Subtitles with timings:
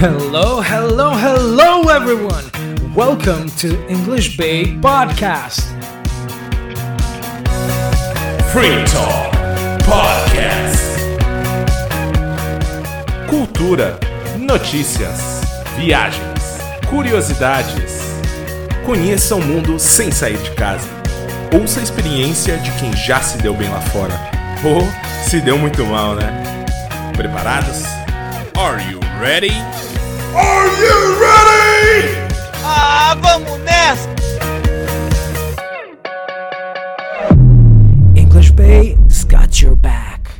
[0.00, 2.44] Hello, hello, hello, everyone.
[2.94, 5.62] Welcome to English Bay Podcast.
[8.52, 9.32] Free Talk
[9.84, 10.78] Podcast.
[13.28, 13.98] Cultura,
[14.38, 15.40] notícias,
[15.76, 17.98] viagens, curiosidades.
[18.86, 20.86] Conheça o mundo sem sair de casa.
[21.52, 24.14] Ouça a experiência de quem já se deu bem lá fora.
[24.64, 24.80] Ou
[25.28, 26.44] se deu muito mal, né?
[27.16, 27.82] Preparados?
[28.56, 29.52] Are you ready?
[30.34, 32.08] Are you ready?
[32.62, 34.08] Ah, vamos nessa!
[38.14, 40.30] English Bay's got your back.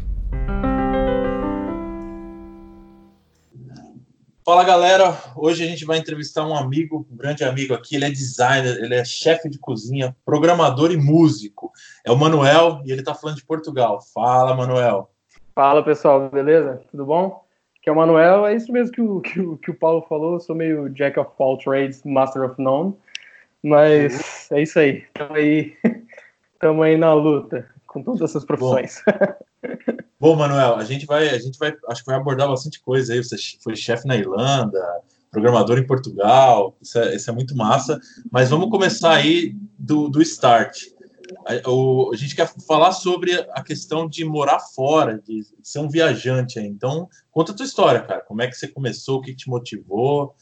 [4.45, 7.97] Fala galera, hoje a gente vai entrevistar um amigo, um grande amigo aqui.
[7.97, 11.73] Ele é designer, ele é chefe de cozinha, programador e músico.
[12.05, 14.01] É o Manuel e ele tá falando de Portugal.
[14.15, 15.11] Fala, Manuel.
[15.55, 16.83] Fala pessoal, beleza?
[16.91, 17.48] Tudo bom?
[17.81, 20.35] Aqui é o Manuel, é isso mesmo que o, que o, que o Paulo falou,
[20.35, 22.95] eu sou meio Jack of all trades, Master of none,
[23.63, 25.77] mas é isso aí, estamos aí,
[26.59, 29.03] tamo aí na luta com todas essas profissões.
[30.21, 33.23] Bom, Manuel, a gente vai, a gente vai, acho que vai abordar bastante coisa aí.
[33.23, 34.81] Você foi chefe na Irlanda,
[35.31, 38.01] programador em Portugal, isso é, isso é muito massa.
[38.31, 40.87] Mas vamos começar aí do, do start.
[41.47, 45.89] A, o, a gente quer falar sobre a questão de morar fora, de ser um
[45.89, 46.67] viajante aí.
[46.67, 48.21] Então, conta a tua história, cara.
[48.21, 50.35] Como é que você começou, o que te motivou?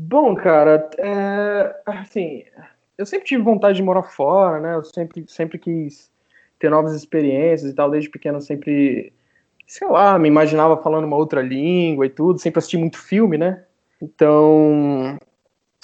[0.00, 2.44] Bom, cara, é, assim,
[2.96, 4.74] eu sempre tive vontade de morar fora, né?
[4.74, 6.10] Eu sempre, sempre quis
[6.58, 7.90] ter novas experiências e tal.
[7.90, 9.12] Desde pequeno, sempre,
[9.66, 12.38] sei lá, me imaginava falando uma outra língua e tudo.
[12.38, 13.64] Sempre assisti muito filme, né?
[14.00, 15.18] Então,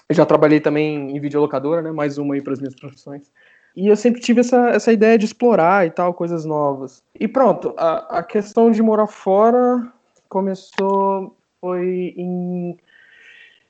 [0.08, 1.90] eu já trabalhei também em videolocadora, né?
[1.90, 3.30] Mais uma aí para as minhas profissões.
[3.76, 7.02] E eu sempre tive essa, essa ideia de explorar e tal, coisas novas.
[7.18, 9.92] E pronto, a, a questão de morar fora
[10.28, 12.76] começou, foi em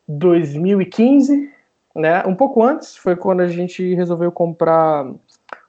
[0.07, 1.51] 2015,
[1.95, 2.23] né?
[2.27, 5.11] Um pouco antes, foi quando a gente resolveu comprar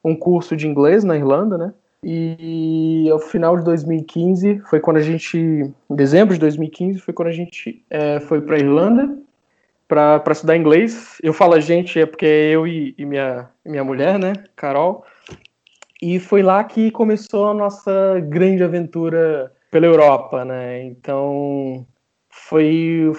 [0.03, 1.73] um curso de inglês na Irlanda, né?
[2.03, 7.29] E ao final de 2015 foi quando a gente, em dezembro de 2015, foi quando
[7.29, 9.17] a gente é, foi para Irlanda
[9.87, 11.17] para estudar inglês.
[11.21, 15.05] Eu falo a gente é porque é eu e, e minha, minha mulher, né, Carol.
[16.01, 20.83] E foi lá que começou a nossa grande aventura pela Europa, né?
[20.83, 21.85] Então
[22.29, 23.11] foi,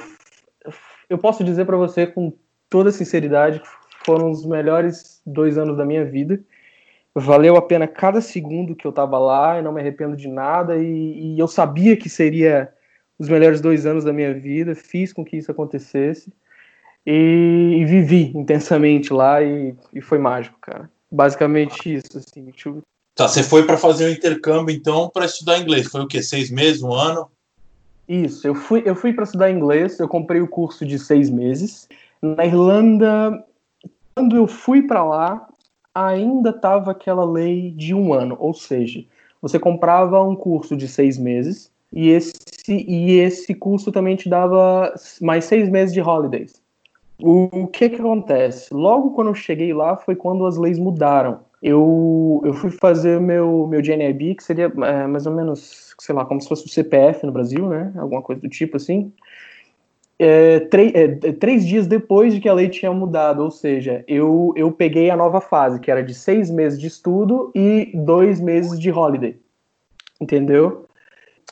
[1.08, 2.32] eu posso dizer para você com
[2.68, 3.68] toda sinceridade que
[4.04, 6.40] foram os melhores dois anos da minha vida.
[7.14, 10.76] Valeu a pena cada segundo que eu estava lá, eu não me arrependo de nada
[10.76, 12.70] e, e eu sabia que seria
[13.18, 14.74] os melhores dois anos da minha vida.
[14.74, 16.30] Fiz com que isso acontecesse
[17.06, 20.90] e, e vivi intensamente lá e, e, foi mágico, cara.
[21.10, 22.52] Basicamente isso, assim.
[23.14, 25.86] Tá, você foi para fazer o um intercâmbio então para estudar inglês?
[25.86, 26.20] Foi o quê?
[26.22, 27.30] Seis meses, um ano?
[28.08, 29.98] Isso, eu fui, eu fui para estudar inglês.
[29.98, 31.88] Eu comprei o curso de seis meses
[32.20, 33.44] na Irlanda.
[34.14, 35.48] Quando eu fui para lá,
[35.94, 39.04] ainda tava aquela lei de um ano, ou seja,
[39.40, 42.34] você comprava um curso de seis meses e esse,
[42.68, 46.60] e esse curso também te dava mais seis meses de holidays.
[47.18, 48.72] O que que acontece?
[48.74, 51.40] Logo quando eu cheguei lá foi quando as leis mudaram.
[51.62, 56.24] Eu, eu fui fazer meu, meu GNIB, que seria é, mais ou menos, sei lá,
[56.24, 57.92] como se fosse o CPF no Brasil, né?
[57.96, 59.12] Alguma coisa do tipo assim.
[60.18, 64.70] É, é, três dias depois de que a lei tinha mudado, ou seja, eu, eu
[64.72, 68.90] peguei a nova fase, que era de seis meses de estudo e dois meses de
[68.90, 69.38] holiday.
[70.20, 70.86] Entendeu?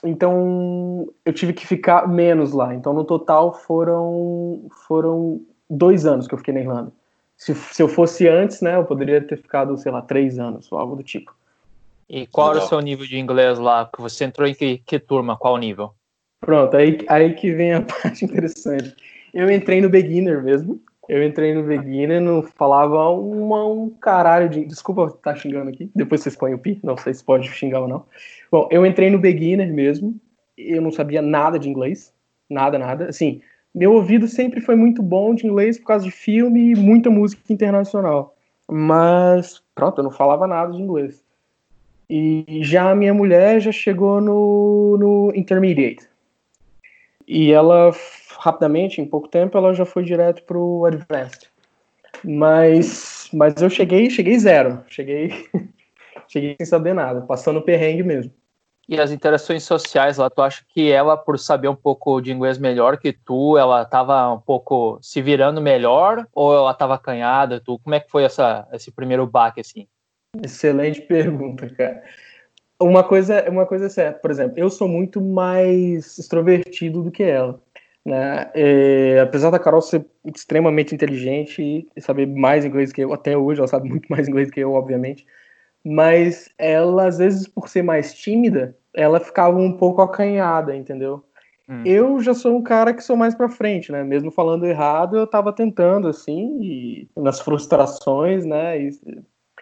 [0.03, 2.75] Então eu tive que ficar menos lá.
[2.75, 6.93] Então no total foram foram dois anos que eu fiquei na Irlanda.
[7.37, 10.79] Se, se eu fosse antes, né, eu poderia ter ficado, sei lá, três anos ou
[10.79, 11.35] algo do tipo.
[12.09, 12.59] E qual Legal.
[12.59, 13.91] era o seu nível de inglês lá?
[13.93, 15.37] Que você entrou em que, que turma?
[15.37, 15.93] Qual nível?
[16.41, 18.95] Pronto, aí, aí que vem a parte interessante.
[19.33, 20.81] Eu entrei no beginner mesmo.
[21.09, 24.65] Eu entrei no beginner, não falava uma, um caralho de.
[24.65, 25.91] Desculpa estar tá xingando aqui.
[25.95, 26.81] Depois vocês põem o pi.
[26.83, 28.07] Não sei se pode xingar ou não.
[28.51, 30.19] Bom, eu entrei no beginner mesmo.
[30.57, 32.15] Eu não sabia nada de inglês.
[32.49, 33.09] Nada, nada.
[33.09, 33.43] Assim,
[33.75, 37.53] meu ouvido sempre foi muito bom de inglês por causa de filme e muita música
[37.53, 38.37] internacional.
[38.71, 41.23] Mas, pronto, eu não falava nada de inglês.
[42.09, 46.09] E já a minha mulher já chegou no, no intermediate.
[47.27, 47.91] E ela,
[48.39, 51.49] rapidamente, em pouco tempo, ela já foi direto pro advanced.
[52.23, 54.85] Mas, mas eu cheguei, cheguei zero.
[54.89, 55.31] Cheguei,
[56.29, 58.33] cheguei sem saber nada, passando perrengue mesmo.
[58.89, 62.59] E as interações sociais lá, tu acha que ela, por saber um pouco de inglês
[62.59, 67.61] melhor que tu, ela estava um pouco se virando melhor ou ela estava acanhada?
[67.61, 69.87] Tu, como é que foi essa, esse primeiro baque assim?
[70.43, 72.03] Excelente pergunta, cara.
[72.81, 77.23] Uma coisa, uma coisa é certa, por exemplo, eu sou muito mais extrovertido do que
[77.23, 77.61] ela.
[78.05, 78.51] Né?
[78.55, 83.61] E, apesar da Carol ser extremamente inteligente e saber mais inglês que eu, até hoje
[83.61, 85.25] ela sabe muito mais inglês que eu, obviamente,
[85.85, 91.23] mas ela, às vezes, por ser mais tímida, ela ficava um pouco acanhada, entendeu?
[91.69, 91.83] Hum.
[91.85, 94.03] Eu já sou um cara que sou mais para frente, né?
[94.03, 98.81] Mesmo falando errado, eu tava tentando, assim, e nas frustrações, né?
[98.81, 98.91] E,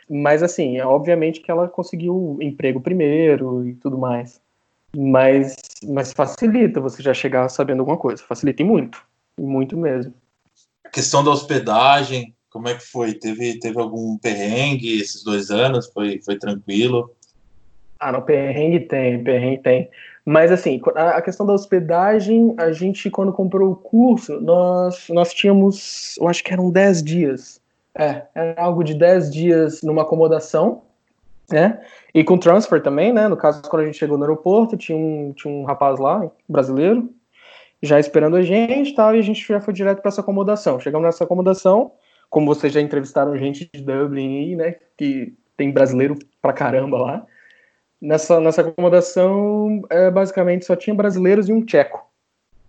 [0.08, 4.40] mas, assim, é obviamente que ela conseguiu emprego primeiro e tudo mais.
[4.96, 8.22] Mas, mas facilita você já chegar sabendo alguma coisa.
[8.22, 9.02] Facilita e muito.
[9.38, 10.12] muito mesmo.
[10.84, 13.14] A questão da hospedagem, como é que foi?
[13.14, 15.86] Teve, teve algum perrengue esses dois anos?
[15.86, 17.10] Foi, foi tranquilo?
[17.98, 19.90] Ah, não, perrengue tem, perrengue tem.
[20.24, 26.16] Mas assim, a questão da hospedagem, a gente, quando comprou o curso, nós, nós tínhamos,
[26.20, 27.60] eu acho que eram 10 dias.
[27.94, 30.82] É, era algo de 10 dias numa acomodação,
[31.50, 31.80] né?
[32.14, 33.28] E com transfer também, né?
[33.28, 37.10] No caso, quando a gente chegou no aeroporto, tinha um, tinha um rapaz lá, brasileiro,
[37.82, 40.78] já esperando a gente tal, e a gente já foi direto para essa acomodação.
[40.78, 41.92] Chegamos nessa acomodação,
[42.32, 44.76] como vocês já entrevistaram gente de Dublin aí, né?
[44.96, 47.26] Que tem brasileiro pra caramba lá.
[48.00, 52.10] Nessa, nessa acomodação, é, basicamente, só tinha brasileiros e um tcheco.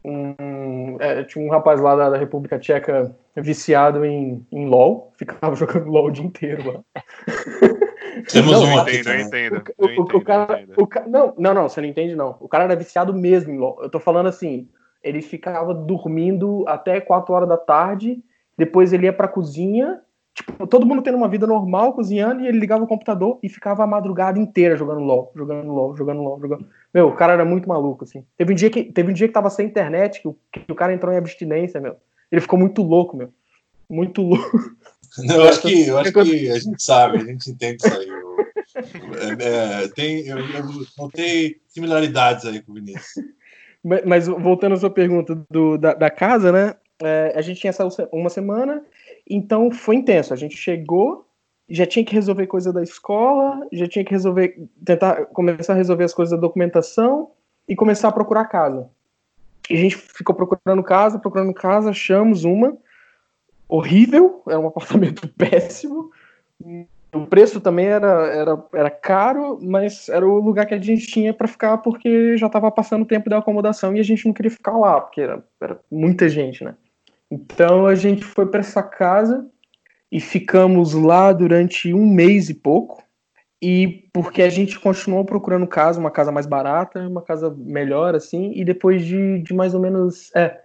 [0.03, 5.55] Um, é, tinha um rapaz lá da, da, República Tcheca viciado em, em LOL, ficava
[5.55, 7.03] jogando LOL o dia inteiro lá.
[8.33, 9.63] Temos não, um entendo, eu entendo.
[9.77, 12.35] O, o, o, cara, o cara, não, não, não, você não entende, não.
[12.41, 13.79] O cara era viciado mesmo em LOL.
[13.81, 14.67] Eu tô falando assim,
[15.01, 18.21] ele ficava dormindo até 4 horas da tarde,
[18.57, 19.99] depois ele ia pra cozinha,
[20.33, 23.83] tipo, todo mundo tendo uma vida normal, cozinhando, e ele ligava o computador e ficava
[23.83, 26.67] a madrugada inteira jogando LOL, jogando LOL, jogando LOL, jogando.
[26.93, 28.25] Meu, o cara era muito maluco, assim.
[28.37, 30.75] Teve um dia que, teve um dia que tava sem internet, que o, que o
[30.75, 31.95] cara entrou em abstinência, meu.
[32.31, 33.29] Ele ficou muito louco, meu.
[33.89, 34.59] Muito louco.
[35.19, 38.07] Não, eu acho que, eu acho que a gente sabe, a gente entende isso aí.
[38.07, 38.23] Eu,
[39.15, 40.63] é, é, tem, eu, eu
[40.97, 43.25] notei similaridades aí com o Vinícius.
[43.83, 46.75] Mas, mas voltando à sua pergunta do, da, da casa, né?
[47.01, 48.83] É, a gente tinha essa uma semana,
[49.29, 50.33] então foi intenso.
[50.33, 51.25] A gente chegou,
[51.69, 56.03] já tinha que resolver coisa da escola, já tinha que resolver, tentar começar a resolver
[56.03, 57.31] as coisas da documentação
[57.67, 58.89] e começar a procurar casa.
[59.69, 62.77] E a gente ficou procurando casa, procurando casa, achamos uma
[63.67, 66.11] horrível, era um apartamento péssimo.
[67.13, 71.31] O preço também era, era, era caro, mas era o lugar que a gente tinha
[71.31, 74.49] para ficar porque já estava passando o tempo da acomodação e a gente não queria
[74.49, 76.75] ficar lá, porque era, era muita gente, né?
[77.29, 79.45] Então a gente foi para essa casa
[80.11, 83.03] e ficamos lá durante um mês e pouco.
[83.61, 88.51] E porque a gente continuou procurando casa, uma casa mais barata, uma casa melhor, assim,
[88.55, 90.31] e depois de, de mais ou menos.
[90.35, 90.59] É,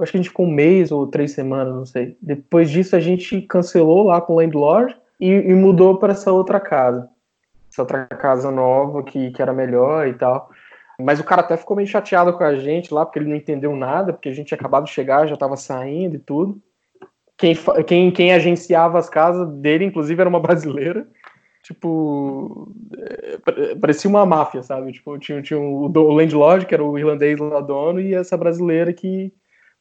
[0.00, 2.16] acho que a gente ficou um mês ou três semanas, não sei.
[2.22, 6.60] Depois disso, a gente cancelou lá com o landlord e, e mudou para essa outra
[6.60, 7.08] casa.
[7.70, 10.50] Essa outra casa nova que, que era melhor e tal.
[11.00, 13.74] Mas o cara até ficou meio chateado com a gente lá, porque ele não entendeu
[13.76, 16.60] nada, porque a gente tinha acabado de chegar, já estava saindo e tudo.
[17.36, 17.54] Quem,
[17.86, 21.06] quem, quem agenciava as casas dele, inclusive, era uma brasileira.
[21.62, 24.90] Tipo, é, parecia uma máfia, sabe?
[24.90, 28.92] Tipo, tinha, tinha o, o landlord, que era o irlandês lá dono, e essa brasileira
[28.92, 29.32] que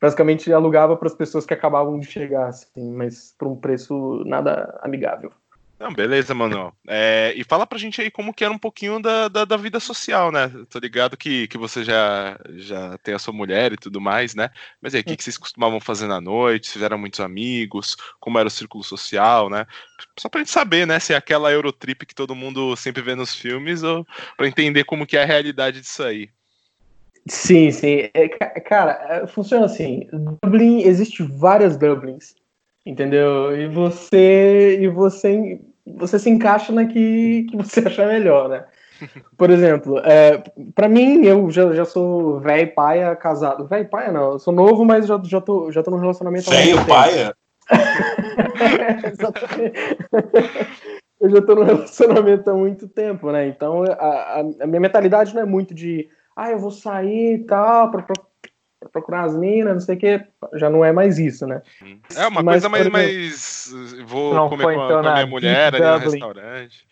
[0.01, 4.79] basicamente alugava para as pessoas que acabavam de chegar, assim, mas por um preço nada
[4.81, 5.31] amigável.
[5.79, 6.73] Não, beleza, Manuel.
[6.87, 9.79] É, e fala pra gente aí como que era um pouquinho da, da, da, vida
[9.79, 10.51] social, né?
[10.69, 14.49] Tô ligado que, que você já, já tem a sua mulher e tudo mais, né?
[14.81, 16.67] Mas aí, o que, que vocês costumavam fazer na noite?
[16.67, 17.95] Vocês eram muitos amigos?
[18.19, 19.67] Como era o círculo social, né?
[20.17, 20.99] Só pra gente saber, né?
[20.99, 24.03] Se é aquela Eurotrip que todo mundo sempre vê nos filmes ou
[24.35, 26.31] pra entender como que é a realidade disso aí.
[27.29, 28.09] Sim, sim.
[28.13, 30.07] É, cara, é, funciona assim.
[30.43, 32.35] Dublin, existe várias Dublins,
[32.85, 33.57] entendeu?
[33.57, 38.65] E você e você você se encaixa na que, que você achar melhor, né?
[39.37, 40.43] Por exemplo, é,
[40.73, 43.67] para mim, eu já, já sou velho paia casado.
[43.67, 46.83] Velho paia não, eu sou novo, mas já, já, tô, já tô num relacionamento Velho
[46.85, 47.35] paia?
[49.11, 49.79] Exatamente.
[51.21, 53.47] eu já tô num relacionamento há muito tempo, né?
[53.47, 57.43] Então a, a, a minha mentalidade não é muito de ah, eu vou sair e
[57.45, 58.15] tal, pra, pra,
[58.79, 61.63] pra procurar as minas, não sei o que, já não é mais isso, né?
[62.15, 63.73] É uma Mas, coisa mais, mais
[64.05, 66.87] vou não comer com a, então, com a minha mulher ali no restaurante.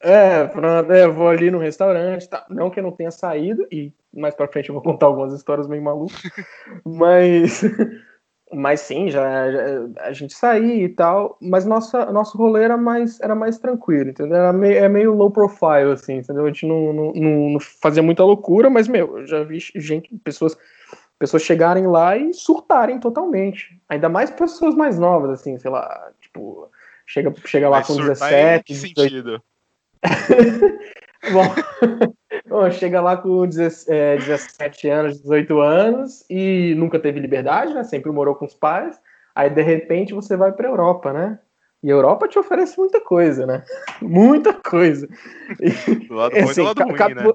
[0.00, 2.46] É, pronto, é, vou ali no restaurante, tá?
[2.48, 5.66] não que eu não tenha saído, e mais pra frente eu vou contar algumas histórias
[5.66, 6.22] meio malucas,
[6.86, 7.64] mas
[8.52, 9.60] mas sim, já, já,
[10.00, 14.36] a gente saía e tal, mas nossa, nosso rolê era mais, era mais tranquilo, entendeu?
[14.36, 16.44] Era meio, é meio low profile, assim, entendeu?
[16.44, 20.56] A gente não, não, não, fazia muita loucura, mas, meu, eu já vi gente, pessoas,
[21.18, 23.80] pessoas chegarem lá e surtarem totalmente.
[23.88, 26.70] Ainda mais pessoas mais novas, assim, sei lá, tipo,
[27.06, 28.60] chega, chega lá com 17.
[28.60, 29.42] Em que sentido?
[31.32, 31.42] Bom,
[32.48, 37.84] bom, chega lá com 17 anos, 18 anos e nunca teve liberdade, né?
[37.84, 39.00] Sempre morou com os pais.
[39.34, 41.38] Aí de repente você vai para Europa, né?
[41.82, 43.64] E a Europa te oferece muita coisa, né?
[44.02, 45.08] Muita coisa.
[46.08, 47.32] Do lado bom assim, e do lado ruim, né?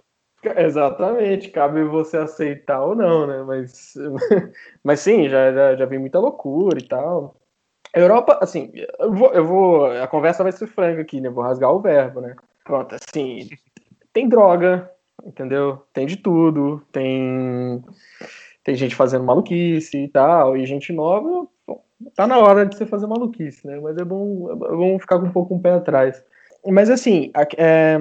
[0.58, 3.42] Exatamente, cabe você aceitar ou não, né?
[3.44, 3.94] Mas,
[4.84, 7.38] mas sim, já, já, já vi muita loucura e tal.
[7.96, 9.86] A Europa, assim, eu vou, eu vou.
[9.86, 11.30] A conversa vai ser franca aqui, né?
[11.30, 12.36] Vou rasgar o verbo, né?
[12.66, 13.48] Pronto, assim,
[14.14, 14.90] tem droga,
[15.26, 15.84] entendeu?
[15.92, 17.84] Tem de tudo, tem.
[18.64, 21.84] Tem gente fazendo maluquice e tal, e gente nova, bom,
[22.16, 23.78] tá na hora de você fazer maluquice, né?
[23.82, 26.24] Mas é bom, é bom ficar com um pouco um pé atrás.
[26.66, 27.98] Mas assim, a, é,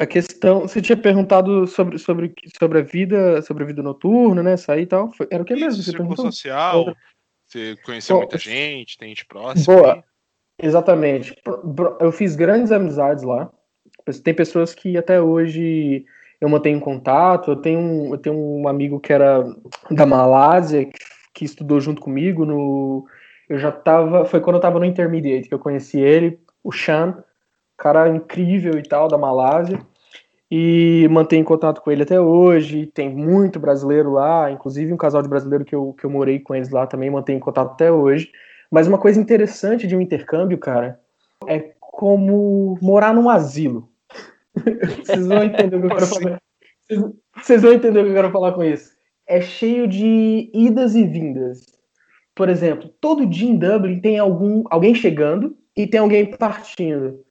[0.00, 0.62] a questão.
[0.62, 4.56] Você tinha perguntado sobre, sobre, sobre a vida, sobre a vida noturna, né?
[4.56, 5.12] Sair e tal.
[5.12, 5.82] Foi, era o que mesmo?
[5.82, 6.24] Você perguntou?
[6.24, 6.96] social.
[7.46, 9.76] Você conheceu Bom, muita gente, tem gente próxima.
[9.76, 10.04] Boa.
[10.62, 11.36] Exatamente.
[12.00, 13.50] Eu fiz grandes amizades lá.
[14.22, 16.04] Tem pessoas que até hoje
[16.40, 17.52] eu mantenho contato.
[17.52, 19.44] Eu tenho, eu tenho um amigo que era
[19.90, 20.98] da Malásia, que,
[21.34, 23.06] que estudou junto comigo no.
[23.48, 24.24] Eu já tava.
[24.24, 27.22] Foi quando eu tava no Intermediate que eu conheci ele, o Shan,
[27.76, 29.78] cara incrível e tal, da Malásia
[30.50, 32.86] e mantenho contato com ele até hoje.
[32.86, 36.54] Tem muito brasileiro lá, inclusive um casal de brasileiro que eu, que eu morei com
[36.54, 38.30] eles lá também mantenho contato até hoje.
[38.70, 40.98] Mas uma coisa interessante de um intercâmbio, cara,
[41.46, 43.90] é como morar num asilo.
[45.04, 46.42] Vocês vão entender o que eu quero falar.
[47.36, 48.92] Vocês vão entender o que eu quero falar com isso.
[49.26, 51.66] É cheio de idas e vindas.
[52.34, 57.24] Por exemplo, todo dia em Dublin tem algum, alguém chegando e tem alguém partindo.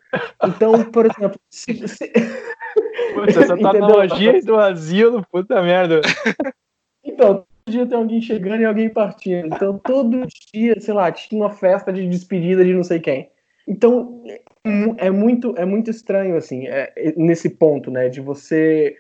[0.44, 2.12] Então, por exemplo, se, se...
[3.14, 6.02] Putz, essa tua analogia do asilo, puta merda.
[7.04, 9.48] Então, todo dia tem alguém chegando e alguém partindo.
[9.48, 13.30] Então, todo dia, sei lá, tinha uma festa de despedida de não sei quem.
[13.68, 14.24] Então,
[14.98, 18.96] é muito, é muito estranho, assim, é, é, nesse ponto, né, de você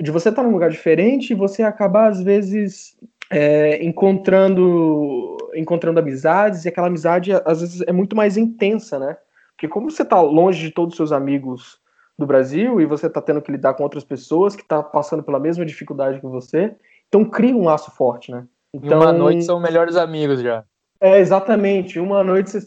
[0.00, 2.96] de você estar tá num lugar diferente e você acabar, às vezes,
[3.30, 9.16] é, encontrando encontrando amizades, e aquela amizade, às vezes, é muito mais intensa, né?
[9.50, 11.78] Porque como você está longe de todos os seus amigos
[12.18, 15.22] do Brasil e você está tendo que lidar com outras pessoas que estão tá passando
[15.22, 16.74] pela mesma dificuldade que você,
[17.08, 18.46] então cria um laço forte, né?
[18.74, 20.64] Então, uma noite são melhores amigos já.
[21.02, 21.98] É, exatamente.
[21.98, 22.64] Uma noite você,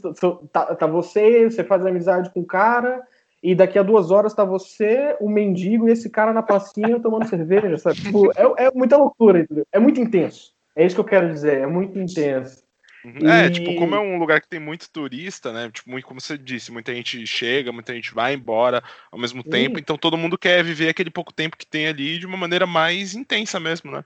[0.51, 3.01] tá, tá você, você faz amizade com o cara,
[3.41, 7.25] e daqui a duas horas tá você, o mendigo e esse cara na pracinha tomando
[7.29, 8.01] cerveja, sabe?
[8.01, 9.65] Tipo, é, é muita loucura, entendeu?
[9.71, 10.51] É muito intenso.
[10.75, 12.64] É isso que eu quero dizer, é muito intenso.
[13.05, 13.29] Uhum.
[13.29, 15.69] É, tipo, como é um lugar que tem muito turista, né?
[15.71, 19.77] Tipo, muito, como você disse, muita gente chega, muita gente vai embora ao mesmo tempo,
[19.77, 23.13] então todo mundo quer viver aquele pouco tempo que tem ali de uma maneira mais
[23.13, 24.03] intensa mesmo, né?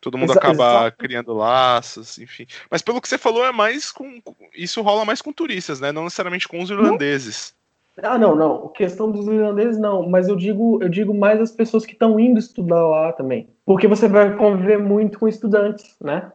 [0.00, 2.44] Todo mundo Exa acaba criando laços, enfim.
[2.68, 4.20] Mas pelo que você falou, é mais com.
[4.52, 5.92] Isso rola mais com turistas, né?
[5.92, 7.54] Não necessariamente com os irlandeses.
[7.54, 7.60] Não.
[8.02, 8.68] Ah, não, não.
[8.68, 10.08] Questão dos irlandeses, não.
[10.08, 13.48] Mas eu digo, eu digo mais as pessoas que estão indo estudar lá também.
[13.64, 16.32] Porque você vai conviver muito com estudantes, né?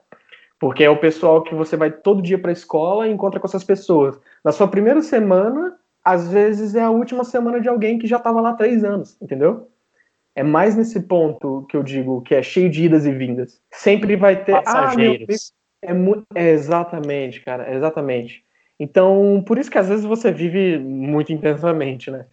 [0.59, 3.47] Porque é o pessoal que você vai todo dia para a escola e encontra com
[3.47, 4.19] essas pessoas.
[4.43, 8.39] Na sua primeira semana, às vezes é a última semana de alguém que já estava
[8.39, 9.69] lá há três anos, entendeu?
[10.35, 13.59] É mais nesse ponto que eu digo que é cheio de idas e vindas.
[13.71, 14.51] Sempre vai ter.
[14.51, 15.53] Passageiros.
[15.85, 18.43] Ah, meu, é, é exatamente, cara, exatamente.
[18.79, 22.25] Então, por isso que às vezes você vive muito intensamente, né?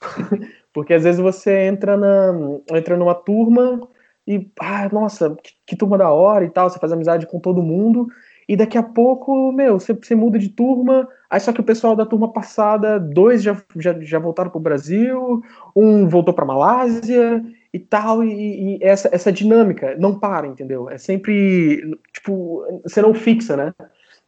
[0.72, 2.34] Porque às vezes você entra, na,
[2.72, 3.88] entra numa turma
[4.26, 7.62] e, ah, nossa, que, que, turma da hora e tal, você faz amizade com todo
[7.62, 8.08] mundo,
[8.48, 11.96] e daqui a pouco, meu, você, você muda de turma, aí só que o pessoal
[11.96, 15.42] da turma passada, dois já, já, já voltaram pro Brasil,
[15.74, 20.88] um voltou pra Malásia e tal, e, e, essa, essa dinâmica não para, entendeu?
[20.88, 23.74] É sempre, tipo, você não fixa, né?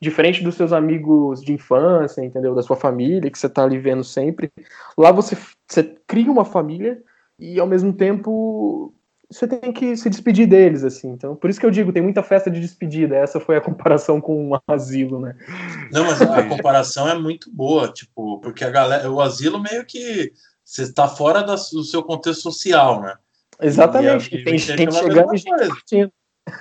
[0.00, 2.54] Diferente dos seus amigos de infância, entendeu?
[2.54, 4.50] Da sua família, que você tá ali vendo sempre.
[4.96, 5.36] Lá você,
[5.66, 7.02] você cria uma família
[7.38, 8.94] e ao mesmo tempo
[9.30, 11.08] você tem que se despedir deles, assim.
[11.10, 13.16] Então, por isso que eu digo, tem muita festa de despedida.
[13.16, 15.36] Essa foi a comparação com um asilo, né?
[15.92, 20.32] Não, mas a comparação é muito boa, tipo, porque a galera, o asilo meio que
[20.64, 23.14] você está fora do seu contexto social, né?
[23.60, 24.32] Exatamente.
[24.32, 26.10] E, a, e tem gente chegando e.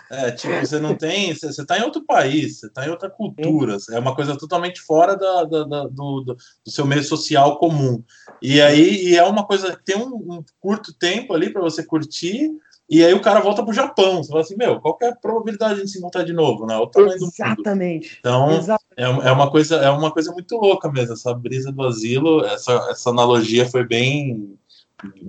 [0.10, 1.34] É, tipo, você não tem.
[1.34, 5.16] Você, está em outro país, você está em outra cultura, é uma coisa totalmente fora
[5.16, 8.04] da, da, da do, do, seu meio social comum.
[8.42, 11.84] E aí e é uma coisa que tem um, um curto tempo ali para você
[11.84, 12.52] curtir,
[12.90, 14.24] e aí o cara volta pro Japão.
[14.24, 16.78] Você fala assim, meu, qual é a probabilidade de se encontrar de novo, né?
[16.78, 17.64] O tamanho Exatamente.
[17.64, 18.18] do mundo.
[18.20, 19.26] Então, Exatamente.
[19.26, 22.74] É, é, uma coisa, é uma coisa muito louca mesmo, essa brisa do asilo, essa,
[22.90, 24.58] essa analogia foi bem,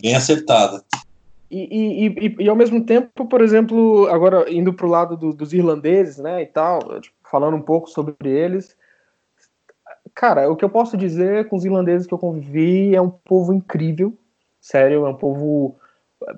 [0.00, 0.82] bem acertada.
[1.50, 5.32] E, e, e, e, ao mesmo tempo, por exemplo, agora indo para o lado do,
[5.32, 8.76] dos irlandeses, né, e tal, tipo, falando um pouco sobre eles,
[10.14, 13.52] cara, o que eu posso dizer com os irlandeses que eu convivi é um povo
[13.52, 14.16] incrível,
[14.66, 15.76] Sério, é um povo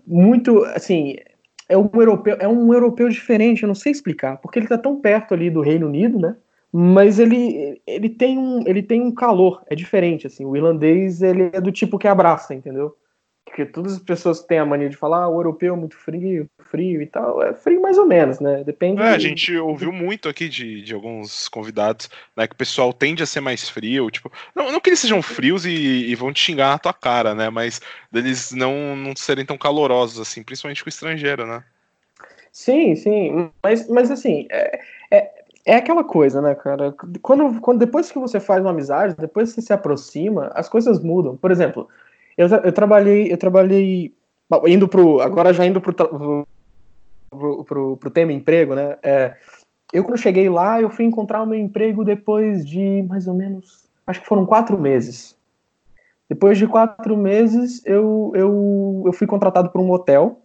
[0.06, 1.16] muito, assim,
[1.66, 5.00] é um europeu, é um europeu diferente, eu não sei explicar, porque ele está tão
[5.00, 6.36] perto ali do Reino Unido, né?
[6.70, 10.44] Mas ele, ele, tem um, ele tem um calor, é diferente, assim.
[10.44, 12.94] O irlandês, ele é do tipo que abraça, entendeu?
[13.58, 16.48] Porque todas as pessoas têm a mania de falar, ah, o europeu é muito frio,
[16.60, 17.42] frio e tal.
[17.42, 18.62] É frio mais ou menos, né?
[18.62, 19.02] Depende.
[19.02, 22.46] É, a gente ouviu muito aqui de, de alguns convidados, né?
[22.46, 24.12] Que o pessoal tende a ser mais frio.
[24.12, 27.34] Tipo, não, não que eles sejam frios e, e vão te xingar na tua cara,
[27.34, 27.50] né?
[27.50, 27.80] Mas
[28.12, 31.64] deles não, não serem tão calorosos, assim, principalmente com o estrangeiro, né?
[32.52, 33.50] Sim, sim.
[33.60, 35.30] Mas, mas assim, é, é,
[35.66, 36.94] é aquela coisa, né, cara?
[37.22, 41.02] Quando, quando depois que você faz uma amizade, depois que você se aproxima, as coisas
[41.02, 41.36] mudam.
[41.36, 41.88] Por exemplo,
[42.38, 44.14] eu, eu trabalhei, eu trabalhei
[44.66, 46.46] indo pro, agora já indo pro, pro,
[47.64, 48.96] pro, pro tema emprego, né?
[49.02, 49.36] É,
[49.92, 53.88] eu quando cheguei lá, eu fui encontrar o meu emprego depois de mais ou menos,
[54.06, 55.36] acho que foram quatro meses.
[56.28, 60.40] Depois de quatro meses, eu, eu, eu fui contratado por um hotel.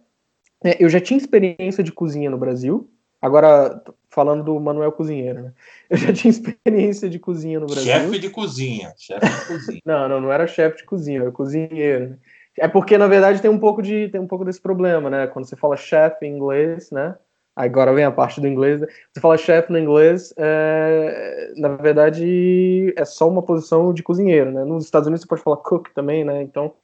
[0.64, 2.88] É, eu já tinha experiência de cozinha no Brasil.
[3.24, 5.52] Agora, falando do Manuel Cozinheiro, né?
[5.88, 7.90] Eu já tinha experiência de cozinha no Brasil.
[7.90, 9.80] Chefe de cozinha, chefe de cozinha.
[9.86, 12.10] não, não, não era chefe de cozinha, era cozinheiro.
[12.10, 12.18] Né?
[12.58, 15.26] É porque, na verdade, tem um pouco de tem um pouco desse problema, né?
[15.26, 17.16] Quando você fala chefe em inglês, né?
[17.56, 18.82] Agora vem a parte do inglês.
[18.82, 18.88] Né?
[19.10, 21.54] Você fala chefe no inglês, é...
[21.56, 24.64] na verdade, é só uma posição de cozinheiro, né?
[24.64, 26.42] Nos Estados Unidos você pode falar cook também, né?
[26.42, 26.74] Então,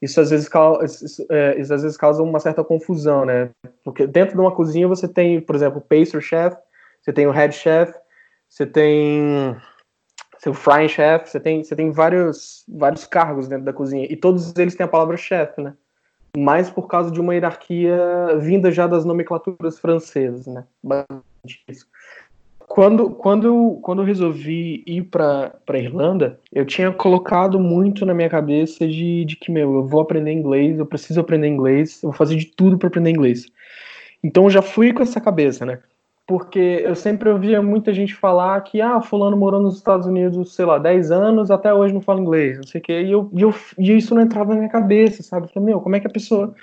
[0.00, 0.48] isso às vezes,
[1.02, 3.50] isso, é, isso às vezes causa uma certa confusão, né?
[3.84, 6.56] Porque dentro de uma cozinha você tem, por exemplo, pastry chef,
[7.02, 7.92] você tem o head chef,
[8.48, 9.56] você tem
[10.38, 14.56] seu frying chef, você tem, você tem vários, vários cargos dentro da cozinha e todos
[14.56, 15.74] eles têm a palavra chef, né?
[16.36, 17.98] Mais por causa de uma hierarquia
[18.38, 20.64] vinda já das nomenclaturas francesas, né?
[21.68, 21.86] Isso
[22.70, 28.86] quando, quando, quando eu resolvi ir para Irlanda, eu tinha colocado muito na minha cabeça
[28.86, 32.36] de, de que, meu, eu vou aprender inglês, eu preciso aprender inglês, eu vou fazer
[32.36, 33.48] de tudo para aprender inglês.
[34.22, 35.80] Então eu já fui com essa cabeça, né?
[36.24, 40.64] Porque eu sempre ouvia muita gente falar que, ah, fulano morou nos Estados Unidos, sei
[40.64, 43.02] lá, 10 anos, até hoje não fala inglês, não sei o quê.
[43.02, 45.46] E, eu, e, eu, e isso não entrava na minha cabeça, sabe?
[45.46, 46.54] Eu falei, meu, como é que a pessoa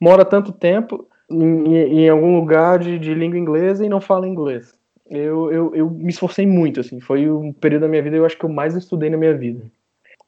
[0.00, 4.72] mora tanto tempo em, em algum lugar de, de língua inglesa e não fala inglês?
[5.10, 8.38] Eu, eu, eu me esforcei muito, assim, foi um período da minha vida eu acho
[8.38, 9.64] que eu mais estudei na minha vida.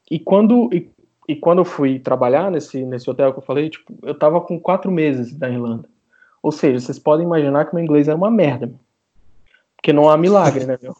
[0.09, 0.89] E quando, e,
[1.27, 4.59] e quando eu fui trabalhar nesse, nesse hotel que eu falei, tipo, eu tava com
[4.59, 5.89] quatro meses da Irlanda.
[6.41, 8.71] Ou seja, vocês podem imaginar que meu inglês era uma merda.
[9.75, 10.95] Porque não há milagre, né, meu?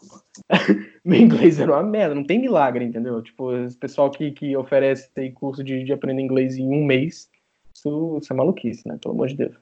[1.04, 3.22] meu inglês era uma merda, não tem milagre, entendeu?
[3.22, 7.28] Tipo, esse pessoal que, que oferece tem curso de, de aprender inglês em um mês,
[7.74, 8.98] isso, isso é maluquice, né?
[9.00, 9.54] Pelo amor de Deus.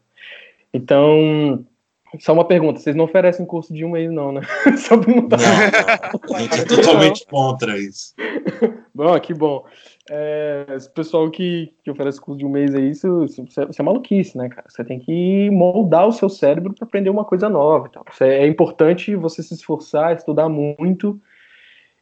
[0.72, 1.64] Então,
[2.20, 4.40] só uma pergunta, vocês não oferecem curso de um mês, não, né?
[4.78, 5.38] Só perguntar.
[5.38, 8.14] Não, não, a gente é totalmente contra isso.
[8.94, 9.66] Bom, que bom.
[10.08, 13.82] É, esse pessoal que, que oferece curso de um mês aí, isso, isso, isso é
[13.82, 14.64] maluquice, né, cara?
[14.68, 17.88] Você tem que moldar o seu cérebro para aprender uma coisa nova.
[17.90, 18.02] Então.
[18.20, 21.20] É importante você se esforçar, estudar muito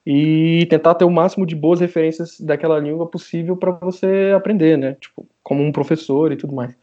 [0.07, 4.97] e tentar ter o máximo de boas referências daquela língua possível para você aprender, né?
[5.01, 6.77] Tipo, como um professor e tudo mais.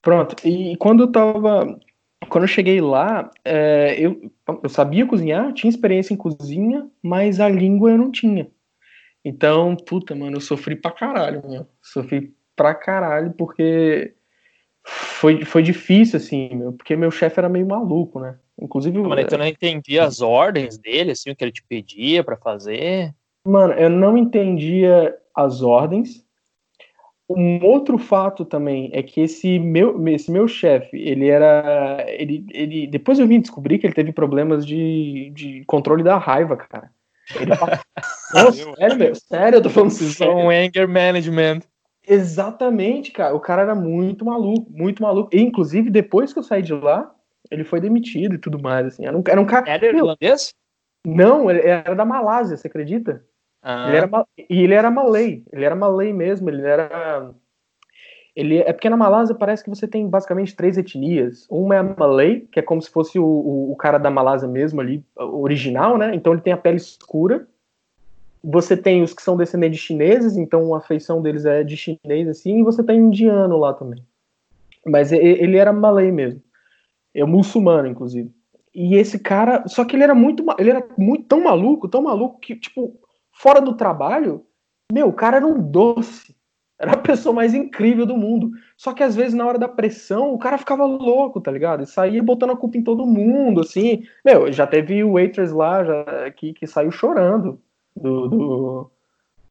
[0.00, 0.36] Pronto.
[0.46, 1.78] E quando eu tava
[2.28, 4.30] quando eu cheguei lá, é, eu,
[4.62, 8.48] eu sabia cozinhar, tinha experiência em cozinha, mas a língua eu não tinha.
[9.24, 11.66] Então, puta, mano, eu sofri pra caralho, meu.
[11.80, 14.14] Sofri pra caralho, porque
[14.84, 18.36] foi, foi difícil, assim, meu, porque meu chefe era meio maluco, né?
[18.60, 18.98] Inclusive.
[18.98, 23.14] Mano, então não entendia as ordens dele, assim, o que ele te pedia para fazer.
[23.46, 26.24] Mano, eu não entendia as ordens,
[27.36, 32.04] um outro fato também é que esse meu, esse meu chefe, ele era.
[32.08, 36.56] Ele, ele, depois eu vim descobrir que ele teve problemas de, de controle da raiva,
[36.56, 36.90] cara.
[37.34, 37.50] Ele,
[38.34, 40.24] Nossa, sério, meu, sério, eu tô falando isso.
[40.24, 41.60] Um anger management.
[42.06, 43.34] Exatamente, cara.
[43.34, 45.30] O cara era muito maluco, muito maluco.
[45.32, 47.14] E, inclusive, depois que eu saí de lá,
[47.50, 48.86] ele foi demitido e tudo mais.
[48.86, 49.06] Assim.
[49.06, 49.70] Era um, era um cara.
[49.70, 50.54] Era irlandês?
[51.06, 53.24] Não, ele era da Malásia, você acredita?
[53.62, 53.86] Ah.
[53.88, 57.32] Ele era, e ele era malay, ele era malay mesmo, ele era.
[58.34, 61.46] Ele, é porque na Malásia parece que você tem basicamente três etnias.
[61.50, 64.48] Uma é a Malay, que é como se fosse o, o, o, cara da Malásia
[64.48, 66.14] mesmo ali, original, né?
[66.14, 67.46] Então ele tem a pele escura.
[68.42, 72.26] Você tem os que são descendentes de chineses, então a feição deles é de chinês,
[72.26, 74.02] assim, e você tem indiano lá também.
[74.86, 76.42] Mas ele era Malay mesmo.
[77.14, 78.32] É muçulmano, inclusive.
[78.74, 82.40] E esse cara, só que ele era muito, ele era muito tão maluco, tão maluco
[82.40, 82.98] que tipo
[83.42, 84.46] fora do trabalho,
[84.92, 86.32] meu, o cara era um doce.
[86.78, 88.50] Era a pessoa mais incrível do mundo.
[88.76, 91.82] Só que às vezes, na hora da pressão, o cara ficava louco, tá ligado?
[91.82, 94.04] E saía botando a culpa em todo mundo, assim.
[94.24, 97.60] Meu, já teve o waitress lá já, que, que saiu chorando
[97.96, 98.90] do, do,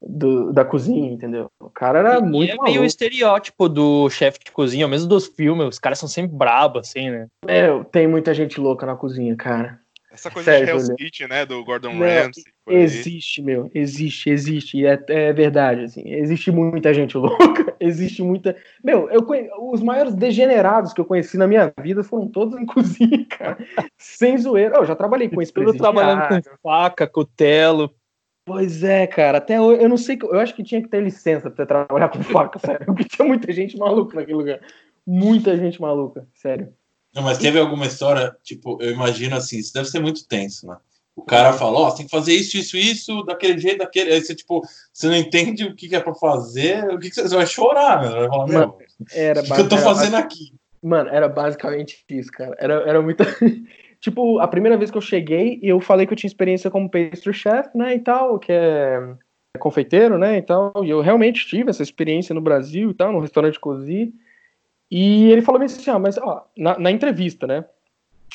[0.01, 1.49] do, da cozinha, entendeu?
[1.59, 2.71] O cara era E muito é maluco.
[2.71, 7.09] meio estereótipo do chefe de cozinha, mesmo dos filmes, os caras são sempre brabos, assim,
[7.09, 7.27] né?
[7.45, 9.80] Meu, tem muita gente louca na cozinha, cara.
[10.11, 10.89] Essa coisa Sério, de Hell's.
[10.97, 11.45] Kitchen, né?
[11.45, 12.43] Do Gordon Não, Ramsay.
[12.65, 12.81] por aí.
[12.81, 18.55] Existe, meu, existe, existe, e é, é verdade, assim, existe muita gente louca, existe muita...
[18.83, 19.49] Meu, eu conhe...
[19.57, 23.57] os maiores degenerados que eu conheci na minha vida foram todos em cozinha, cara,
[23.97, 24.77] sem zoeira.
[24.77, 27.93] Eu já trabalhei com esse Tudo trabalhando com faca, cutelo.
[28.45, 31.49] Pois é, cara, até hoje, eu não sei, eu acho que tinha que ter licença
[31.49, 34.59] pra trabalhar com faca, sério, porque tinha muita gente maluca naquele lugar,
[35.05, 36.73] muita gente maluca, sério.
[37.13, 40.77] Não, mas teve alguma história, tipo, eu imagino assim, isso deve ser muito tenso, né?
[41.15, 44.13] O cara fala, ó, você tem que fazer isso, isso, isso, daquele jeito, daquele.
[44.13, 44.61] Aí você, tipo,
[44.93, 47.45] você não entende o que, que é pra fazer, o que, que você, você vai
[47.45, 48.09] chorar, né?
[48.09, 50.53] Vai falar, meu, Mano, o Era que, que eu tô fazendo aqui?
[50.81, 52.55] Mano, era basicamente isso, cara.
[52.57, 53.25] Era, era muita.
[53.99, 57.33] tipo, a primeira vez que eu cheguei, eu falei que eu tinha experiência como pastry
[57.33, 58.99] chef, né, e tal, que é
[59.59, 60.71] confeiteiro, né, e tal.
[60.83, 64.13] E eu realmente tive essa experiência no Brasil e tal, no restaurante Cozi.
[64.91, 67.63] E ele falou assim, ah, mas, ó, na, na entrevista, né,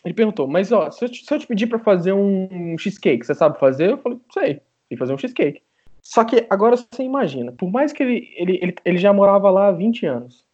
[0.03, 3.27] ele perguntou, mas, ó, se eu te, se eu te pedir pra fazer um cheesecake,
[3.27, 3.91] você sabe fazer?
[3.91, 5.63] Eu falei, sei, sei fazer um cheesecake.
[6.01, 9.69] Só que agora você imagina, por mais que ele, ele, ele, ele já morava lá
[9.69, 10.47] há 20 anos,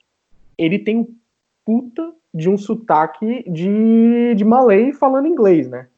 [0.59, 1.17] ele tem um
[1.65, 5.89] puta de um sotaque de, de malay falando inglês, né?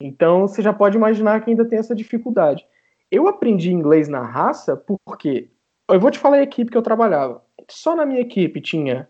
[0.00, 2.66] Então você já pode imaginar que ainda tem essa dificuldade.
[3.10, 5.48] Eu aprendi inglês na raça porque
[5.88, 7.42] eu vou te falar a equipe que eu trabalhava.
[7.70, 9.08] Só na minha equipe tinha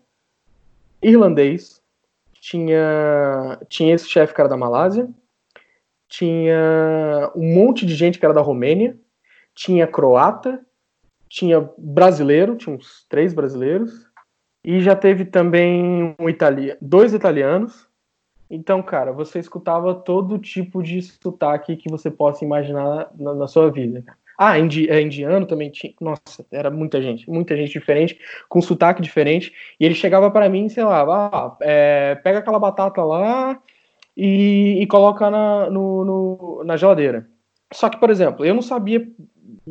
[1.01, 1.81] irlandês,
[2.39, 5.09] tinha tinha esse chefe que era da Malásia,
[6.07, 8.97] tinha um monte de gente que era da Romênia,
[9.53, 10.63] tinha croata,
[11.27, 14.07] tinha brasileiro, tinha uns três brasileiros,
[14.63, 17.87] e já teve também um italiano, dois italianos.
[18.49, 23.69] Então, cara, você escutava todo tipo de sotaque que você possa imaginar na, na sua
[23.69, 24.03] vida.
[24.37, 25.93] Ah, indi é, indiano também tinha.
[25.99, 29.51] Nossa, era muita gente, muita gente diferente, com sotaque diferente.
[29.79, 33.59] E ele chegava para mim, sei lá, ah, é, pega aquela batata lá
[34.15, 37.27] e, e coloca na, no, no- na geladeira.
[37.73, 39.07] Só que, por exemplo, eu não sabia,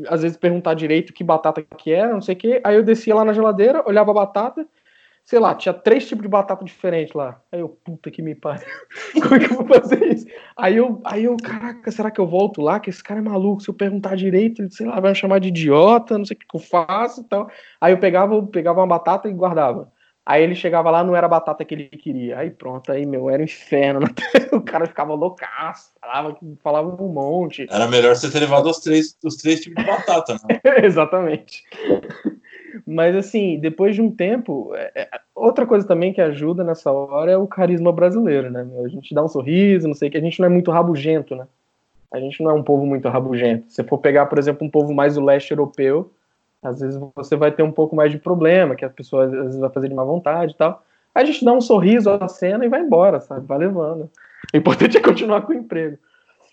[0.09, 2.61] às vezes, perguntar direito que batata que era, não sei o quê.
[2.65, 4.67] Aí eu descia lá na geladeira, olhava a batata,
[5.27, 7.41] sei lá, tinha três tipos de batata diferentes lá.
[7.51, 8.65] Aí eu, puta que me pariu,
[9.21, 10.27] como é que eu vou fazer isso?
[10.57, 12.79] Aí eu, aí eu, caraca, será que eu volto lá?
[12.79, 15.41] Que esse cara é maluco, se eu perguntar direito, ele, sei lá, vai me chamar
[15.41, 17.51] de idiota, não sei o que, que eu faço e tal.
[17.81, 19.93] Aí eu pegava, pegava uma batata e guardava.
[20.25, 22.39] Aí ele chegava lá, não era a batata que ele queria.
[22.39, 24.01] Aí pronto, aí, meu, era um inferno.
[24.53, 27.67] o cara ficava loucaço, falava, falava um monte.
[27.71, 30.61] Era melhor você ter levado os três, os três tipos de batata, né?
[30.85, 31.63] Exatamente.
[32.87, 37.31] Mas assim, depois de um tempo, é- é- outra coisa também que ajuda nessa hora
[37.31, 38.67] é o carisma brasileiro, né?
[38.85, 41.47] A gente dá um sorriso, não sei que, a gente não é muito rabugento, né?
[42.13, 43.65] A gente não é um povo muito rabugento.
[43.69, 46.11] Se for pegar, por exemplo, um povo mais do leste europeu,
[46.63, 49.61] às vezes você vai ter um pouco mais de problema, que a pessoa às vezes
[49.61, 50.83] vai fazer de má vontade e tal.
[51.15, 53.47] A gente dá um sorriso à cena e vai embora, sabe?
[53.47, 54.11] Vai levando.
[54.53, 55.99] O importante é continuar com o emprego.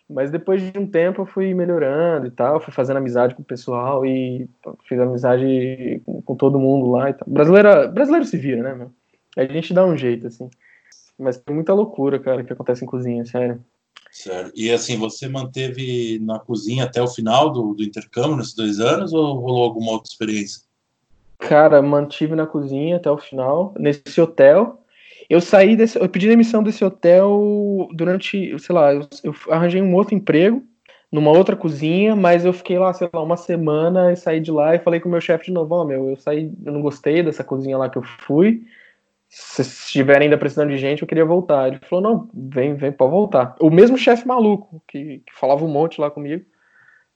[0.09, 3.45] Mas depois de um tempo eu fui melhorando e tal, fui fazendo amizade com o
[3.45, 4.47] pessoal e
[4.87, 7.27] fiz amizade com, com todo mundo lá e tal.
[7.27, 8.91] Brasileira, brasileiro se vira, né, meu?
[9.35, 10.49] A gente dá um jeito, assim.
[11.17, 13.63] Mas tem muita loucura, cara, que acontece em cozinha, sério.
[14.11, 14.51] Certo.
[14.55, 19.11] E assim, você manteve na cozinha até o final do, do intercâmbio, nesses dois anos,
[19.11, 20.61] ou rolou alguma outra experiência?
[21.39, 24.82] Cara, mantive na cozinha até o final, nesse hotel.
[25.33, 25.99] Eu saí desse.
[25.99, 30.63] Eu pedi demissão desse hotel durante, sei lá, eu, eu arranjei um outro emprego
[31.11, 34.75] numa outra cozinha, mas eu fiquei lá, sei lá, uma semana e saí de lá
[34.75, 37.23] e falei com o meu chefe de novo, ó, meu, eu saí, eu não gostei
[37.23, 38.63] dessa cozinha lá que eu fui.
[39.27, 41.67] Se estiverem ainda precisando de gente, eu queria voltar.
[41.67, 43.55] Ele falou, não, vem, vem, pode voltar.
[43.59, 46.45] O mesmo chefe maluco, que, que falava um monte lá comigo.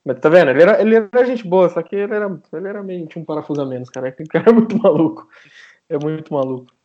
[0.04, 0.50] Mas tá vendo?
[0.50, 3.26] Ele era, ele era gente boa, só que ele era, ele era meio, tinha um
[3.26, 4.08] parafuso a menos, cara.
[4.10, 5.28] Aquele cara é muito maluco.
[5.88, 6.77] É muito maluco.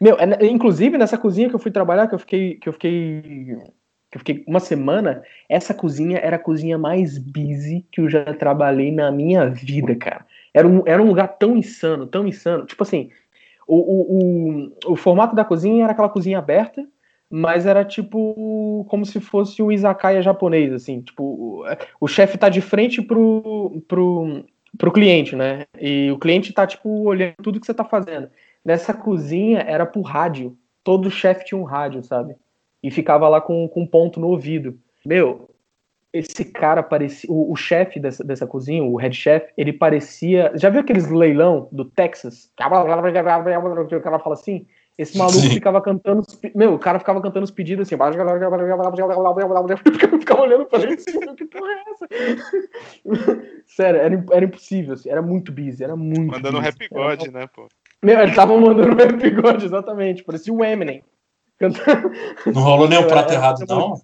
[0.00, 3.22] Meu, é- inclusive nessa cozinha que eu fui trabalhar, que eu fiquei, que eu fiquei,
[4.10, 8.24] que eu fiquei uma semana, essa cozinha era a cozinha mais busy que eu já
[8.34, 10.26] trabalhei na minha vida, cara.
[10.52, 12.64] Era um, era um lugar tão insano, tão insano.
[12.64, 13.10] Tipo assim,
[13.66, 16.86] o, o, o, o formato da cozinha era aquela cozinha aberta,
[17.28, 21.00] mas era tipo como se fosse um izakaya japonês, assim.
[21.00, 21.64] Tipo,
[22.00, 24.44] o, chefe tá de frente pro, pro,
[24.78, 25.64] pro cliente, né?
[25.78, 28.30] E o cliente tá, tipo, olhando tudo que você tá fazendo.
[28.66, 30.58] Nessa cozinha era por rádio.
[30.82, 32.34] Todo chefe tinha um rádio, sabe?
[32.82, 34.76] E ficava lá com, com um ponto no ouvido.
[35.04, 35.48] Meu,
[36.12, 37.30] esse cara parecia.
[37.30, 40.50] O, o chefe dessa, dessa cozinha, o head chef, ele parecia.
[40.56, 42.50] Já viu aqueles leilão do Texas?
[44.00, 44.66] Que ela fala assim?
[44.98, 45.50] Esse maluco Sim.
[45.50, 46.22] ficava cantando.
[46.52, 47.94] Meu, o cara ficava cantando os pedidos assim.
[47.94, 47.98] Eu
[50.18, 52.06] ficava olhando pra ele assim, "Meu, que porra é essa?
[53.66, 56.32] Sério, era, era impossível, assim, era muito busy, era muito.
[56.32, 56.72] Mandando um busy.
[56.72, 57.68] rap god, né, pô?
[58.02, 60.22] Meu, ele tava mandando rap god, exatamente.
[60.24, 61.02] Parecia o Eminem.
[61.58, 62.10] Cantando.
[62.54, 64.00] Não rolou nem o prato errado, não?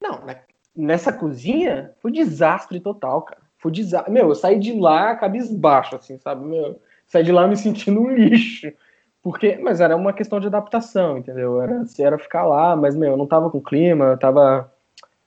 [0.00, 0.40] Não, né?
[0.74, 3.40] nessa cozinha foi um desastre total, cara.
[3.58, 4.12] Foi um desastre.
[4.12, 6.44] Meu, eu saí de lá cabisbaixo, assim, sabe?
[6.44, 8.72] Meu, saí de lá me sentindo um lixo.
[9.22, 11.60] Porque, mas era uma questão de adaptação, entendeu?
[11.62, 14.72] Era, era ficar lá, mas, meu, eu não tava com clima, eu tava,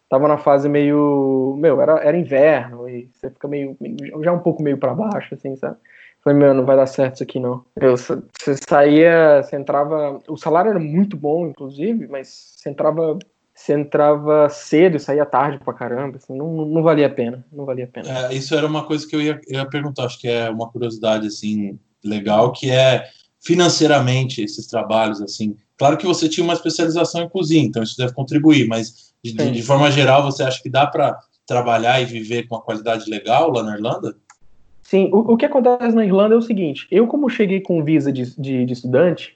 [0.10, 1.56] tava na fase meio.
[1.58, 5.34] Meu, era, era inverno, e você fica meio, meio- já um pouco meio pra baixo,
[5.36, 5.78] assim, sabe?
[6.26, 7.64] Falei, meu, não vai dar certo isso aqui, não.
[7.76, 8.18] Eu, você
[8.68, 10.20] saía, você entrava.
[10.28, 13.18] O salário era muito bom, inclusive, mas você entrava
[13.54, 17.64] você entrava cedo e saía tarde pra caramba, assim, não, não valia a pena, não
[17.64, 18.28] valia a pena.
[18.28, 21.28] É, isso era uma coisa que eu ia, ia perguntar, acho que é uma curiosidade
[21.28, 23.06] assim legal, que é
[23.42, 25.56] financeiramente esses trabalhos assim.
[25.78, 29.52] Claro que você tinha uma especialização em cozinha, então isso deve contribuir, mas de, de-
[29.52, 33.52] de forma geral, você acha que dá para trabalhar e viver com uma qualidade legal
[33.52, 34.16] lá na Irlanda?
[34.86, 38.12] Sim, o, o que acontece na Irlanda é o seguinte, eu como cheguei com visa
[38.14, 39.36] de, de, de estudante,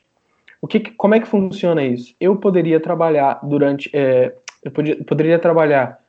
[0.62, 2.15] o que, como é que funciona isso?
[2.19, 5.99] Eu poderia trabalhar durante, é, eu podia- poderia trabalhar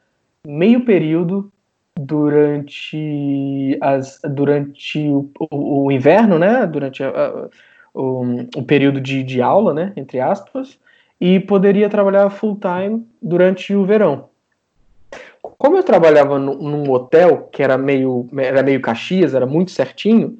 [0.47, 1.53] meio período
[2.01, 6.67] durante as durante o, o- o inverno, né?
[6.67, 7.51] Durante a- a-
[7.95, 8.25] o,
[8.57, 9.93] o período de, de aula, né?
[9.97, 10.79] Entre aspas,
[11.21, 14.30] e poderia trabalhar full time durante o verão.
[15.61, 20.39] Como eu trabalhava nu- num hotel que era meio era meio Caxias, era muito certinho,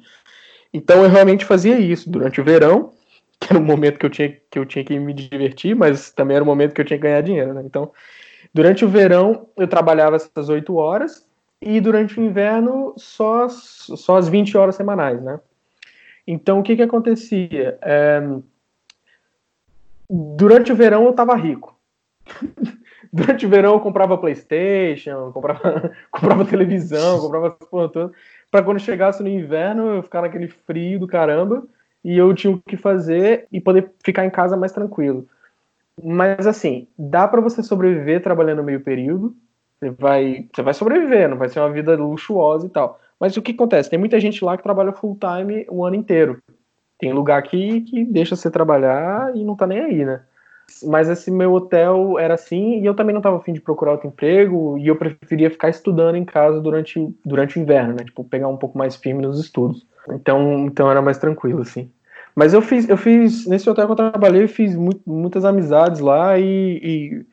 [0.73, 2.91] então eu realmente fazia isso durante o verão,
[3.39, 6.35] que era um momento que eu tinha que eu tinha que me divertir, mas também
[6.37, 7.61] era um momento que eu tinha que ganhar dinheiro, né?
[7.63, 7.91] Então,
[8.53, 11.27] durante o verão eu trabalhava essas oito horas
[11.61, 15.39] e durante o inverno só só as 20 horas semanais, né?
[16.27, 17.77] Então o que que acontecia?
[17.83, 18.21] É,
[20.09, 21.79] durante o verão eu tava rico.
[23.11, 28.13] durante o verão eu comprava Playstation, comprava, comprava televisão, comprava essas porra toda,
[28.49, 31.63] pra quando chegasse no inverno eu ficar naquele frio do caramba
[32.03, 35.27] e eu tinha o que fazer e poder ficar em casa mais tranquilo.
[36.03, 39.35] Mas assim, dá pra você sobreviver trabalhando meio período,
[39.79, 42.99] você vai, você vai sobreviver, não vai ser uma vida luxuosa e tal.
[43.19, 43.89] Mas o que acontece?
[43.89, 46.41] Tem muita gente lá que trabalha full time o ano inteiro.
[46.97, 50.21] Tem lugar aqui que deixa você trabalhar e não tá nem aí, né?
[50.83, 54.07] Mas esse meu hotel era assim, e eu também não tava afim de procurar outro
[54.07, 58.03] emprego, e eu preferia ficar estudando em casa durante, durante o inverno, né?
[58.03, 59.85] Tipo, pegar um pouco mais firme nos estudos.
[60.09, 61.91] Então, então era mais tranquilo, assim.
[62.35, 65.99] Mas eu fiz, eu fiz, nesse hotel que eu trabalhei, eu fiz mu- muitas amizades
[65.99, 67.25] lá e, e,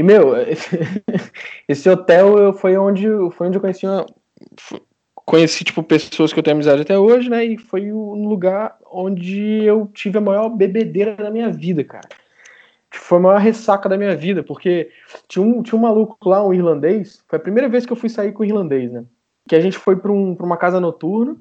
[0.00, 0.34] e, meu,
[1.66, 4.04] esse, hotel foi, onde, foi onde eu conheci uma,
[5.30, 7.44] conheci, tipo, pessoas que eu tenho amizade até hoje, né?
[7.44, 12.08] E foi o lugar onde eu tive a maior bebedeira da minha vida, cara.
[12.92, 14.90] Foi a maior ressaca da minha vida, porque
[15.28, 17.22] tinha um, tinha um maluco lá, um irlandês.
[17.28, 19.04] Foi a primeira vez que eu fui sair com o irlandês, né?
[19.48, 21.36] Que a gente foi pra, um, pra uma casa noturna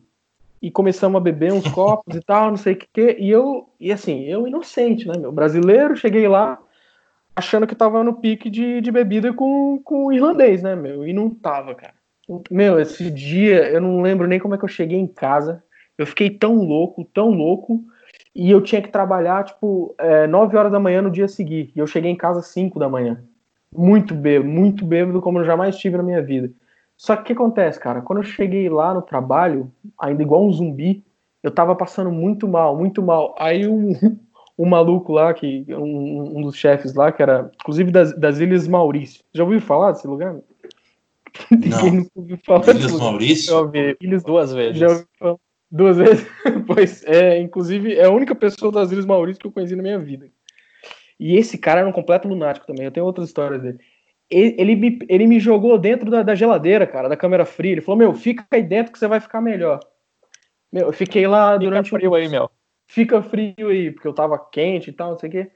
[0.62, 3.17] e começamos a beber uns copos e tal, não sei o que.
[3.19, 5.31] E eu, e assim, eu inocente, né, meu?
[5.31, 6.59] Brasileiro, cheguei lá
[7.35, 11.07] achando que tava no pique de, de bebida com, com o irlandês, né, meu?
[11.07, 11.93] E não tava, cara.
[12.51, 15.63] Meu, esse dia eu não lembro nem como é que eu cheguei em casa.
[15.97, 17.83] Eu fiquei tão louco, tão louco.
[18.36, 21.74] E eu tinha que trabalhar, tipo, é, 9 horas da manhã no dia seguinte.
[21.76, 23.22] E eu cheguei em casa às 5 da manhã.
[23.76, 26.52] Muito bêbado, muito bêbado, como eu jamais tive na minha vida.
[26.98, 28.02] Só que o que acontece, cara?
[28.02, 31.04] Quando eu cheguei lá no trabalho, ainda igual um zumbi,
[31.42, 33.36] eu tava passando muito mal, muito mal.
[33.39, 33.94] Aí um,
[34.58, 38.68] um maluco lá, que um, um dos chefes lá, que era, inclusive das, das Ilhas
[38.68, 39.24] Maurício.
[39.34, 40.36] Já ouviu falar desse lugar?
[41.50, 43.06] Ninguém nunca ouviu falar desse Ilhas lugar.
[43.06, 43.46] Maurício?
[43.46, 43.98] Já ouvi.
[44.02, 44.78] Ilhas Duas vezes.
[44.78, 45.38] já ouvi falar.
[45.71, 46.27] Duas vezes?
[46.65, 49.99] pois é, inclusive é a única pessoa das Ilhas Maurício que eu conheci na minha
[49.99, 50.27] vida.
[51.19, 52.86] E esse cara era um completo lunático também.
[52.86, 53.77] Eu tenho outras histórias dele.
[54.29, 57.73] Ele, ele, me, ele me jogou dentro da, da geladeira, cara, da câmera fria.
[57.73, 59.79] Ele falou: Meu, fica aí dentro que você vai ficar melhor.
[60.71, 61.93] Meu, eu fiquei lá Fica durante.
[61.93, 62.49] um- frio aí, meu.
[62.88, 65.51] Fica frio aí, porque eu tava quente e tal, não sei o quê.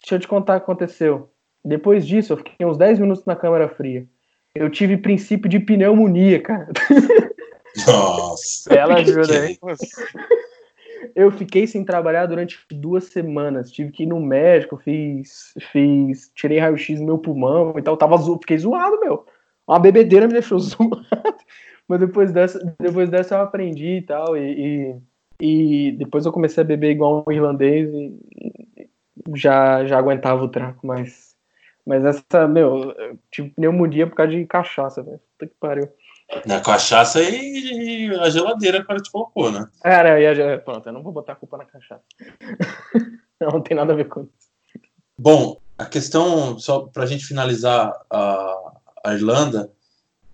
[0.00, 1.30] Deixa eu te contar o que aconteceu.
[1.64, 4.06] Depois disso, eu fiquei uns 10 minutos na câmera fria.
[4.54, 6.68] Eu tive princípio de pneumonia, cara.
[7.86, 8.70] Nossa.
[8.70, 9.58] Bela ajuda, hein?
[11.14, 13.70] Eu fiquei sem trabalhar durante duas semanas.
[13.70, 15.54] Tive que ir no médico, fiz.
[15.70, 17.96] fiz tirei raio-x no meu pulmão e tal.
[17.96, 18.38] Tava zo...
[18.38, 19.24] Fiquei zoado, meu.
[19.66, 21.04] Uma bebedeira me deixou zoado.
[21.86, 24.36] Mas depois dessa, depois dessa eu aprendi e tal.
[24.36, 25.00] E,
[25.40, 28.88] e, e depois eu comecei a beber igual um irlandês e e
[29.34, 30.86] já, já aguentava o tranco.
[30.86, 31.36] Mas,
[31.86, 35.20] mas essa, meu, eu tive pneumonia por causa de cachaça, velho.
[35.38, 35.88] Puta que pariu.
[36.44, 39.66] Na cachaça e, e a geladeira que cara te colocou, né?
[39.82, 42.02] Cara, eu ia, já- pronto, eu não vou botar a culpa na cachaça.
[43.40, 44.32] Não, não tem nada a ver com isso.
[45.16, 48.72] Bom, a questão, só para a gente finalizar a,
[49.04, 49.70] a, Irlanda,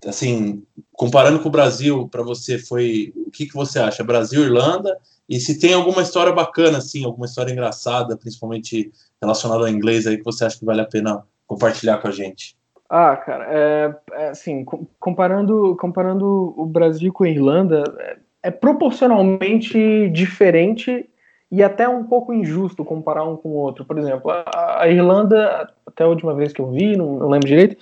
[0.06, 4.02] assim, comparando com o Brasil, para você foi, o que, que você acha?
[4.02, 9.68] Brasil, Irlanda, e se tem alguma história bacana, assim, alguma história engraçada, principalmente relacionada ao
[9.68, 12.56] inglês aí, que você acha que vale a pena compartilhar com a gente?
[12.96, 14.64] Ah, cara, é, é assim,
[15.00, 21.04] comparando, comparando o Brasil com a Irlanda, é, é proporcionalmente diferente
[21.50, 23.84] e até um pouco injusto comparar um com o outro.
[23.84, 27.48] Por exemplo, a, a Irlanda, até a última vez que eu vi, não, não, lembro
[27.48, 27.76] direito,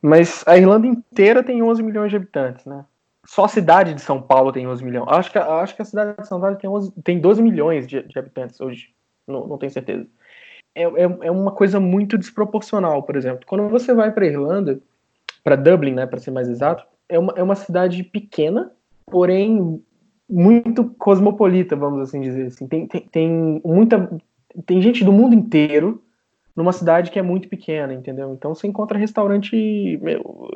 [0.00, 2.82] mas a Irlanda inteira tem 11 milhões de habitantes, né?
[3.26, 5.06] Só a cidade de São Paulo tem 11 milhões.
[5.10, 8.02] Acho que, acho que a cidade de São Paulo tem, 11, tem 12 milhões de,
[8.04, 8.88] de habitantes hoje,
[9.28, 10.06] não, não tenho certeza.
[10.76, 13.46] É, é, é, uma coisa muito desproporcional, por exemplo.
[13.46, 14.78] Quando você vai para Irlanda,
[15.42, 18.70] para Dublin, né, para ser mais exato, é uma, é uma cidade pequena,
[19.06, 19.82] porém
[20.28, 22.48] muito cosmopolita, vamos assim dizer.
[22.48, 22.66] Assim.
[22.66, 24.10] Tem, tem, tem, muita.
[24.66, 26.02] Tem gente do mundo inteiro
[26.54, 28.34] numa cidade que é muito pequena, entendeu?
[28.34, 30.50] Então você encontra restaurante, meu,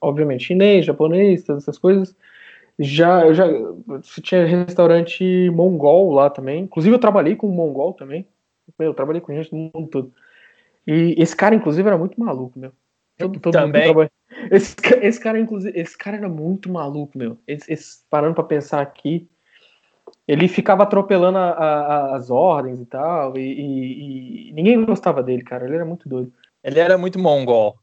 [0.00, 2.14] obviamente, chinês, japonês, todas essas coisas.
[2.78, 3.46] Já, já
[4.22, 6.62] tinha restaurante mongol lá também.
[6.62, 8.26] Inclusive eu trabalhei com um mongol também.
[8.78, 10.12] Meu, eu trabalhei com gente do mundo todo.
[10.86, 12.72] E esse cara, inclusive, era muito maluco, meu.
[13.18, 14.10] Todo, todo também.
[14.50, 17.38] Esse, esse, cara, inclusive, esse cara era muito maluco, meu.
[17.46, 19.28] Esse, esse, parando para pensar aqui,
[20.28, 25.42] ele ficava atropelando a, a, as ordens e tal, e, e, e, ninguém gostava dele,
[25.42, 25.64] cara.
[25.64, 26.32] Ele era muito doido.
[26.62, 27.76] Ele era muito mongol.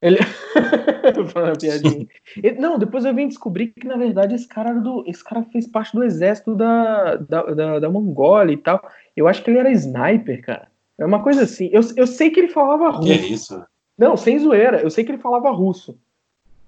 [0.00, 0.18] Ele.
[2.42, 2.58] ele...
[2.58, 5.04] Não, depois eu vim descobrir que, na verdade, esse cara, do...
[5.06, 8.80] esse cara fez parte do exército da, da, da, da Mongólia e tal.
[9.16, 10.68] Eu acho que ele era sniper, cara.
[10.98, 11.70] É uma coisa assim.
[11.72, 13.06] Eu, eu sei que ele falava russo.
[13.06, 13.64] Que é isso?
[13.96, 14.80] Não, sem zoeira.
[14.80, 15.98] Eu sei que ele falava russo.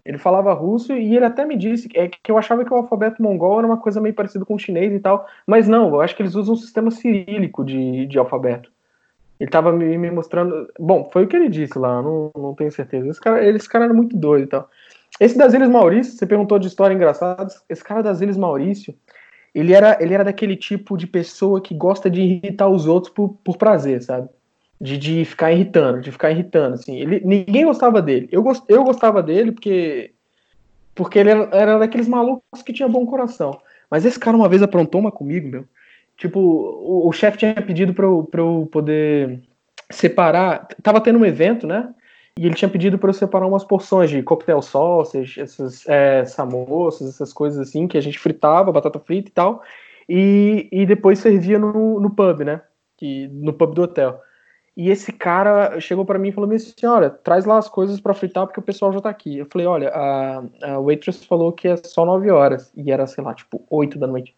[0.09, 3.23] Ele falava russo e ele até me disse é, que eu achava que o alfabeto
[3.23, 6.17] mongol era uma coisa meio parecida com o chinês e tal, mas não, eu acho
[6.17, 8.73] que eles usam um sistema cirílico de, de alfabeto.
[9.39, 10.69] Ele tava me, me mostrando.
[10.79, 13.09] Bom, foi o que ele disse lá, não, não tenho certeza.
[13.09, 14.69] Esse cara, esse cara era muito doido e tal.
[15.21, 17.47] Esse das Ilhas Maurício, você perguntou de história engraçada.
[17.69, 18.95] Esse cara das Ilhas Maurício,
[19.55, 23.31] ele era, ele era daquele tipo de pessoa que gosta de irritar os outros por,
[23.45, 24.29] por prazer, sabe?
[24.81, 26.97] de, de ficar irritando, de ficar irritando, assim.
[26.97, 28.29] Ele, ninguém gostava dele.
[28.31, 30.13] Eu, gost, eu gostava dele porque
[30.95, 33.61] porque ele era, era daqueles malucos que tinha bom coração.
[33.89, 35.65] Mas esse cara uma vez aprontou uma comigo, meu.
[36.19, 39.41] Tipo, o, o chefe tinha pedido pra eu, pra eu poder
[39.91, 40.67] separar.
[40.83, 41.95] Tava tendo um evento, né?
[42.37, 47.09] E ele tinha pedido para eu separar umas porções de coquetel sausage, essas é, samosas,
[47.09, 49.63] essas coisas assim, que a gente fritava, batata frita e tal.
[50.09, 52.63] E, e depois servia no, no pub, né?
[52.97, 54.21] Que, no pub do hotel.
[54.77, 58.15] E esse cara chegou para mim e falou assim: olha, traz lá as coisas para
[58.15, 59.39] fritar porque o pessoal já tá aqui.
[59.39, 62.73] Eu falei: olha, a, a waitress falou que é só 9 horas.
[62.77, 64.35] E era, sei lá, tipo 8 da noite.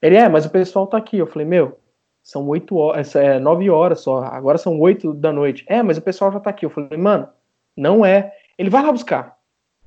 [0.00, 1.18] Ele é, mas o pessoal tá aqui.
[1.18, 1.78] Eu falei: meu,
[2.22, 4.24] são 8 horas, é 9 horas só.
[4.24, 5.64] Agora são 8 da noite.
[5.68, 6.66] É, mas o pessoal já tá aqui.
[6.66, 7.28] Eu falei: mano,
[7.76, 8.32] não é.
[8.58, 9.36] Ele vai lá buscar.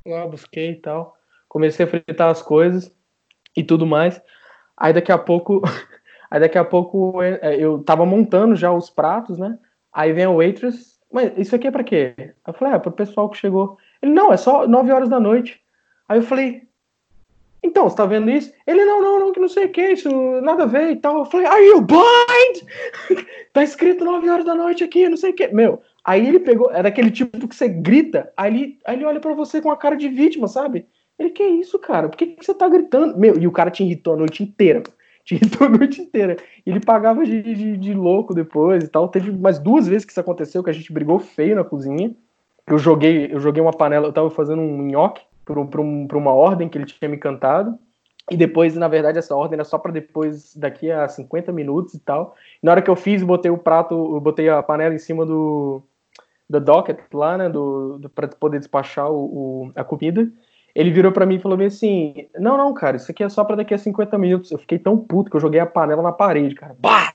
[0.05, 1.15] Lá busquei e tal.
[1.47, 2.93] Comecei a fritar as coisas
[3.55, 4.21] e tudo mais.
[4.77, 5.61] Aí daqui a pouco.
[6.31, 9.57] Aí daqui a pouco é, eu tava montando já os pratos, né?
[9.91, 12.13] Aí vem a waitress, mas isso aqui é para quê?
[12.45, 13.79] Eu falei, é pro pessoal que chegou.
[13.99, 15.59] Ele, não, é só 9 horas da noite.
[16.07, 16.68] Aí eu falei,
[17.63, 18.53] então, você tá vendo isso?
[18.65, 20.09] Ele, não, não, não, que não sei o que, isso
[20.41, 21.19] nada a ver e tal.
[21.19, 22.63] Eu falei, are you blind?
[23.53, 25.47] tá escrito 9 horas da noite aqui, não sei o que.
[25.49, 29.19] Meu, aí ele pegou, é daquele tipo que você grita, aí ele, aí ele olha
[29.19, 30.85] para você com a cara de vítima, sabe?
[31.17, 32.07] Ele, que isso, cara?
[32.07, 33.17] Por que, que você tá gritando?
[33.17, 34.83] Meu, e o cara te irritou a noite inteira
[35.25, 36.37] tinha a noite inteira.
[36.65, 39.07] Ele pagava de, de, de, louco depois e tal.
[39.07, 42.15] Teve mais duas vezes que isso aconteceu, que a gente brigou feio na cozinha.
[42.65, 45.21] Eu joguei, eu joguei uma panela, eu tava fazendo um nhoque
[45.53, 47.77] pra, um, uma ordem que ele tinha me cantado.
[48.31, 51.99] E depois, na verdade, essa ordem era só para depois, daqui a 50 minutos e
[51.99, 52.35] tal.
[52.61, 55.81] E na hora que eu fiz, botei o prato, botei a panela em cima do,
[56.47, 59.25] do docket lá, né, do, do para poder despachar o,
[59.65, 60.31] o, a comida
[60.75, 63.57] ele virou para mim e falou assim: Não, não, cara, isso aqui é só para
[63.57, 64.51] daqui a 50 minutos.
[64.51, 66.75] Eu fiquei tão puto que eu joguei a panela na parede, cara.
[66.79, 67.13] Bah!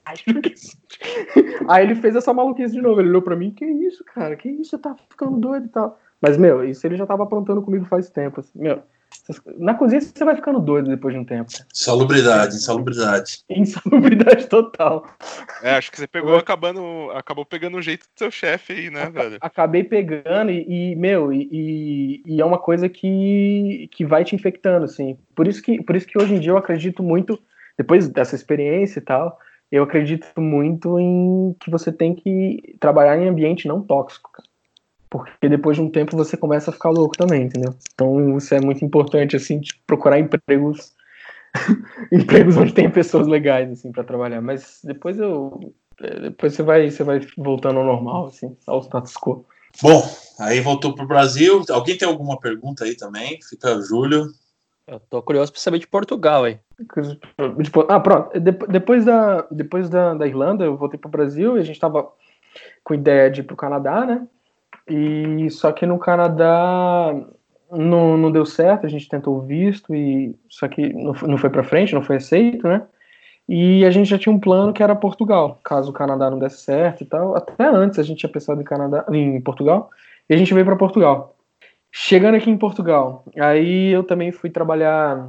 [1.68, 3.00] Aí ele fez essa maluquice de novo.
[3.00, 4.36] Ele olhou para mim: Que isso, cara?
[4.36, 4.70] Que isso?
[4.70, 5.98] Você tá ficando doido e tal.
[6.24, 8.40] Mas, meu, isso ele já tava aprontando comigo faz tempo.
[8.40, 8.58] Assim.
[8.58, 8.82] Meu,
[9.58, 11.50] na cozinha você vai ficando doido depois de um tempo.
[11.70, 13.44] Salubridade, insalubridade.
[13.50, 15.04] Insalubridade total.
[15.62, 19.10] É, acho que você pegou acabando, acabou pegando o jeito do seu chefe aí, né,
[19.10, 19.36] velho?
[19.38, 24.86] Acabei pegando e, e meu, e, e, é uma coisa que, que vai te infectando,
[24.86, 25.18] assim.
[25.36, 27.38] Por isso, que, por isso que hoje em dia eu acredito muito,
[27.76, 29.38] depois dessa experiência e tal,
[29.70, 34.53] eu acredito muito em que você tem que trabalhar em ambiente não tóxico, cara
[35.18, 37.72] porque depois de um tempo você começa a ficar louco também, entendeu?
[37.94, 40.92] Então isso é muito importante, assim, de procurar empregos,
[42.10, 44.40] empregos onde tem pessoas legais, assim, para trabalhar.
[44.40, 49.14] Mas depois eu, É, depois você vai, você vai voltando ao normal, assim, ao status
[49.14, 49.46] quo.
[49.80, 50.02] Bom,
[50.40, 51.62] aí voltou para o Brasil.
[51.70, 53.38] Alguém tem alguma pergunta aí também?
[53.48, 54.26] Fica Júlio.
[54.88, 56.58] Eu tô curioso para saber de Portugal aí.
[57.88, 58.38] Ah, pronto.
[58.40, 62.10] Depois da, depois da, da Irlanda, eu voltei para o Brasil e a gente estava
[62.82, 64.26] com ideia de ir para o Canadá, né?
[64.88, 67.14] E só que no Canadá
[67.70, 71.64] não, não deu certo, a gente tentou visto e só que não, não foi para
[71.64, 72.82] frente, não foi aceito, né?
[73.48, 76.62] E a gente já tinha um plano que era Portugal, caso o Canadá não desse
[76.62, 77.36] certo e tal.
[77.36, 79.90] Até antes a gente tinha pensado em Canadá, em Portugal,
[80.28, 81.36] e a gente veio para Portugal.
[81.92, 85.28] Chegando aqui em Portugal, aí eu também fui trabalhar,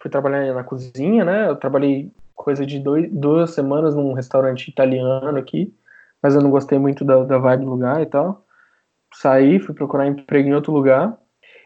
[0.00, 1.48] fui trabalhar na cozinha, né?
[1.48, 5.72] Eu trabalhei coisa de dois, duas semanas num restaurante italiano aqui,
[6.22, 8.44] mas eu não gostei muito da, da vibe do lugar e tal.
[9.20, 11.18] Saí, fui procurar emprego em outro lugar.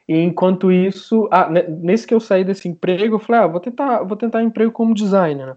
[0.09, 4.03] E enquanto isso, ah, nesse que eu saí desse emprego, eu falei, ah, vou tentar,
[4.03, 5.47] vou tentar emprego como designer.
[5.47, 5.57] Né?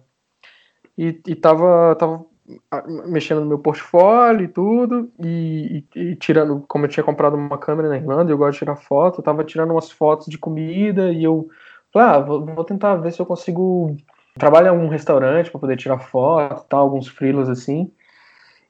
[0.97, 2.25] E, e tava, tava
[2.71, 7.35] ah, mexendo no meu portfólio e tudo, e, e, e, tirando, como eu tinha comprado
[7.35, 10.37] uma câmera na Irlanda, eu gosto de tirar foto, eu tava tirando umas fotos de
[10.37, 11.47] comida, e eu
[11.91, 13.95] falei, ah, vou, vou tentar ver se eu consigo
[14.37, 17.91] trabalhar em um restaurante para poder tirar foto, tal, alguns frilos assim.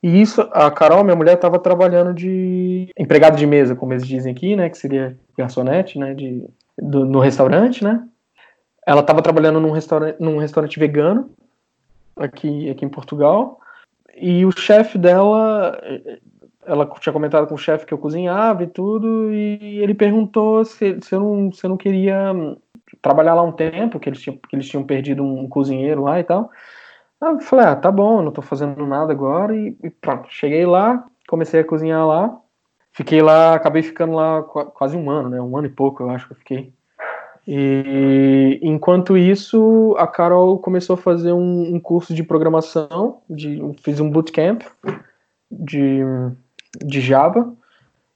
[0.03, 4.33] E isso, a Carol, minha mulher, estava trabalhando de empregado de mesa, como eles dizem
[4.33, 6.45] aqui, né, que seria garçonete, né, de,
[6.77, 8.05] do, no restaurante, né.
[8.85, 11.29] Ela estava trabalhando num restaurante, num restaurante vegano
[12.17, 13.61] aqui, aqui em Portugal.
[14.17, 15.81] E o chefe dela,
[16.65, 20.99] ela tinha comentado com o chefe que eu cozinhava e tudo, e ele perguntou se,
[21.01, 22.33] se, eu, não, se eu não queria
[23.01, 26.25] trabalhar lá um tempo, que eles tinham, que eles tinham perdido um cozinheiro lá e
[26.25, 26.51] tal.
[27.31, 30.27] Eu falei, ah, tá bom, não tô fazendo nada agora, e, e pronto.
[30.29, 32.37] Cheguei lá, comecei a cozinhar lá,
[32.91, 35.41] fiquei lá, acabei ficando lá quase um ano, né?
[35.41, 36.73] Um ano e pouco, eu acho que eu fiquei.
[37.45, 43.99] E enquanto isso, a Carol começou a fazer um, um curso de programação, de, fiz
[43.99, 44.61] um bootcamp
[45.51, 45.99] de,
[46.83, 47.53] de Java.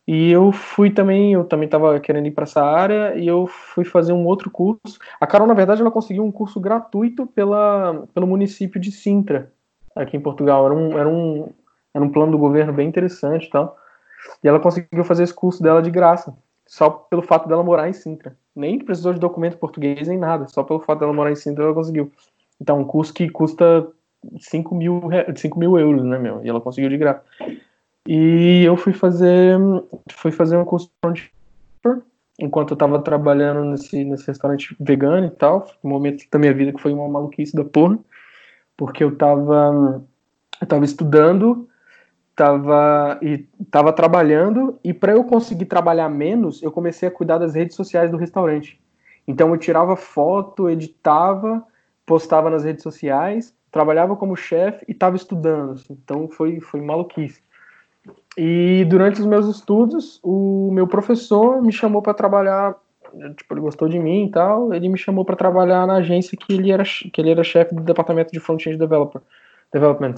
[0.07, 3.83] E eu fui também, eu também estava querendo ir para essa área e eu fui
[3.83, 4.97] fazer um outro curso.
[5.19, 9.51] A Carol, na verdade, ela conseguiu um curso gratuito pela, pelo município de Sintra,
[9.93, 10.65] aqui em Portugal.
[10.65, 11.49] Era um, era um,
[11.93, 13.77] era um plano do governo bem interessante e tal.
[14.41, 16.33] E ela conseguiu fazer esse curso dela de graça,
[16.65, 20.63] só pelo fato dela morar em Sintra nem precisou de documento português nem nada, só
[20.63, 22.11] pelo fato dela morar em Sintra ela conseguiu.
[22.59, 23.87] Então, um curso que custa
[24.39, 25.01] 5 mil,
[25.35, 26.43] 5 mil euros, né, meu?
[26.43, 27.21] E ela conseguiu de graça.
[28.07, 29.57] E eu fui fazer,
[30.11, 31.31] fui fazer um curso de
[32.39, 35.67] enquanto eu estava trabalhando nesse, nesse restaurante vegano e tal.
[35.83, 37.99] Um momento da minha vida que foi uma maluquice da porra,
[38.77, 40.03] porque eu estava
[40.61, 41.67] eu tava estudando
[42.37, 43.39] tava e
[43.71, 48.11] tava trabalhando e para eu conseguir trabalhar menos, eu comecei a cuidar das redes sociais
[48.11, 48.79] do restaurante.
[49.27, 51.65] Então eu tirava foto, editava,
[52.05, 55.71] postava nas redes sociais, trabalhava como chefe e estava estudando.
[55.73, 55.93] Assim.
[55.93, 57.41] Então foi foi maluquice.
[58.37, 62.75] E durante os meus estudos, o meu professor me chamou para trabalhar,
[63.35, 66.53] tipo, ele gostou de mim e tal, ele me chamou para trabalhar na agência que
[66.53, 69.21] ele era que ele era chefe do departamento de front-end developer,
[69.73, 70.15] development.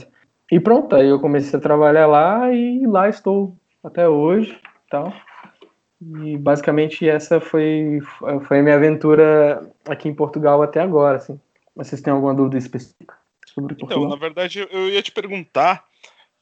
[0.52, 4.60] E pronto, aí eu comecei a trabalhar lá e lá estou até hoje,
[4.90, 5.14] tal.
[6.02, 8.00] E basicamente essa foi
[8.48, 11.40] foi a minha aventura aqui em Portugal até agora, assim.
[11.74, 13.16] Vocês têm alguma dúvida específica
[13.48, 14.08] sobre então, Portugal?
[14.08, 15.86] Então, na verdade, eu ia te perguntar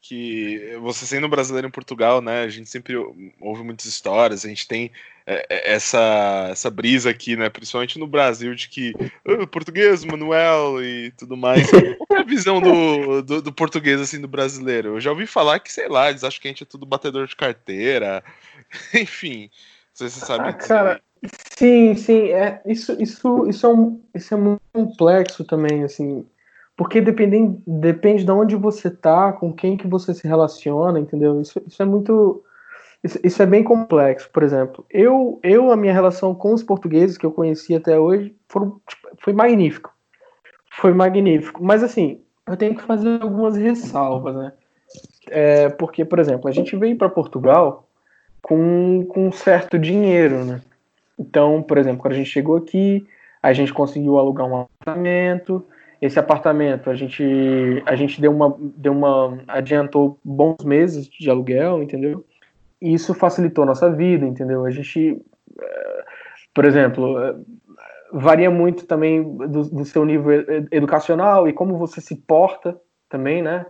[0.07, 2.95] que você sendo brasileiro em Portugal, né, a gente sempre
[3.41, 4.89] ouve muitas histórias, a gente tem
[5.25, 8.93] é, é, essa, essa brisa aqui, né, principalmente no Brasil, de que
[9.25, 11.69] oh, português, Manuel e tudo mais.
[11.69, 14.95] Qual é a visão do, do, do, português, assim, do brasileiro?
[14.95, 17.27] Eu já ouvi falar que, sei lá, eles acham que a gente é tudo batedor
[17.27, 18.23] de carteira,
[18.95, 19.49] enfim, não
[19.93, 21.01] sei se você sabe ah, Cara,
[21.57, 26.25] sim, sim, é, isso, isso, isso, é um, isso é muito complexo também, assim,
[26.77, 31.41] porque depende, depende de onde você tá, com quem que você se relaciona, entendeu?
[31.41, 32.43] Isso, isso é muito.
[33.03, 34.29] Isso, isso, é bem complexo.
[34.31, 38.35] Por exemplo, eu, eu, a minha relação com os portugueses que eu conheci até hoje
[38.47, 39.91] foram, tipo, foi magnífico.
[40.71, 41.63] Foi magnífico.
[41.63, 44.53] Mas assim, eu tenho que fazer algumas ressalvas, né?
[45.29, 47.87] É, porque, por exemplo, a gente veio para Portugal
[48.39, 50.61] com, com um certo dinheiro, né?
[51.17, 53.07] Então, por exemplo, quando a gente chegou aqui,
[53.41, 55.65] a gente conseguiu alugar um apartamento
[56.01, 61.81] esse apartamento a gente a gente deu uma deu uma adiantou bons meses de aluguel,
[61.81, 62.25] entendeu?
[62.81, 64.65] E isso facilitou a nossa vida, entendeu?
[64.65, 65.19] A gente,
[65.59, 66.05] eh,
[66.53, 67.35] por exemplo, eh,
[68.13, 72.79] varia muito também do, do seu nível educacional e como você se porta
[73.09, 73.65] também, né?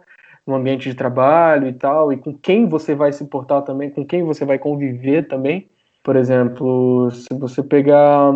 [0.46, 4.06] No ambiente de trabalho e tal, e com quem você vai se portar também, com
[4.06, 5.70] quem você vai conviver também.
[6.04, 8.34] Por exemplo, se você pegar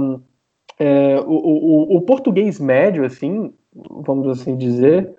[0.79, 5.13] é, o, o, o português médio, assim, vamos assim dizer,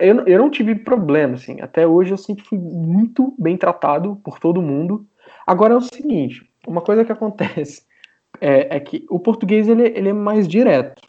[0.00, 1.60] Eu, eu não tive problema, assim.
[1.60, 5.06] Até hoje eu sempre fui muito bem tratado por todo mundo.
[5.46, 7.84] Agora é o seguinte, uma coisa que acontece
[8.40, 11.02] é, é que o português ele, ele é mais direto.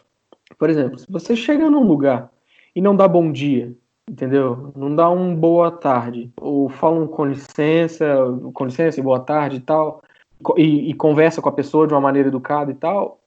[0.58, 2.30] Por exemplo, se você chega num lugar
[2.74, 3.74] e não dá bom dia,
[4.08, 4.72] entendeu?
[4.76, 8.06] Não dá um boa tarde, ou fala um com licença,
[8.52, 10.02] com licença e boa tarde e tal,
[10.56, 13.20] e, e conversa com a pessoa de uma maneira educada e tal,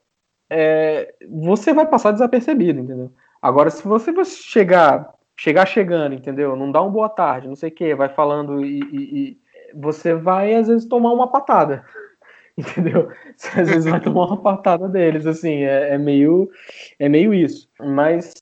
[0.50, 3.12] é, você vai passar desapercebido, entendeu?
[3.46, 6.56] Agora, se você chegar, chegar chegando, entendeu?
[6.56, 9.38] Não dá um boa tarde, não sei o que, vai falando e, e, e
[9.72, 11.86] você vai às vezes tomar uma patada
[12.58, 13.08] entendeu?
[13.38, 16.50] Você às vezes vai tomar uma patada deles, assim, é, é, meio,
[16.98, 17.70] é meio isso.
[17.80, 18.34] Mas,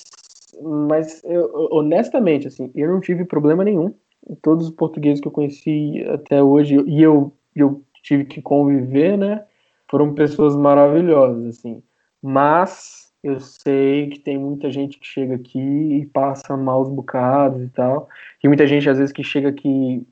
[0.61, 3.93] mas eu, honestamente, assim, eu não tive problema nenhum.
[4.41, 9.43] Todos os portugueses que eu conheci até hoje, e eu, eu tive que conviver, né,
[9.91, 11.83] foram pessoas maravilhosas, assim.
[12.21, 17.69] Mas eu sei que tem muita gente que chega aqui e passa maus bocados e
[17.69, 18.09] tal.
[18.41, 20.05] Tem muita gente, às vezes, que chega aqui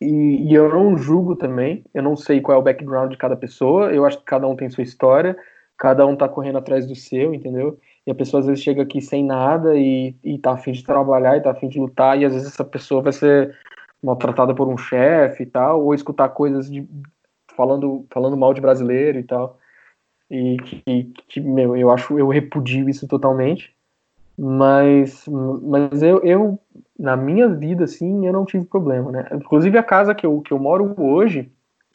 [0.00, 3.36] e, e, eu não julgo também, eu não sei qual é o background de cada
[3.36, 5.36] pessoa, eu acho que cada um tem sua história,
[5.76, 7.78] cada um tá correndo atrás do seu, entendeu?
[8.06, 11.36] E a pessoa às vezes chega aqui sem nada e, e tá afim de trabalhar
[11.36, 13.56] e tá afim de lutar, e às vezes essa pessoa vai ser
[14.02, 16.86] maltratada por um chefe e tal, ou escutar coisas de,
[17.56, 19.58] falando, falando mal de brasileiro e tal.
[20.30, 23.74] E que, que, meu, eu acho, eu repudio isso totalmente.
[24.38, 25.24] Mas,
[25.62, 26.58] mas eu, eu,
[26.98, 29.28] na minha vida, assim, eu não tive problema, né?
[29.32, 31.50] Inclusive a casa que eu, que eu moro hoje,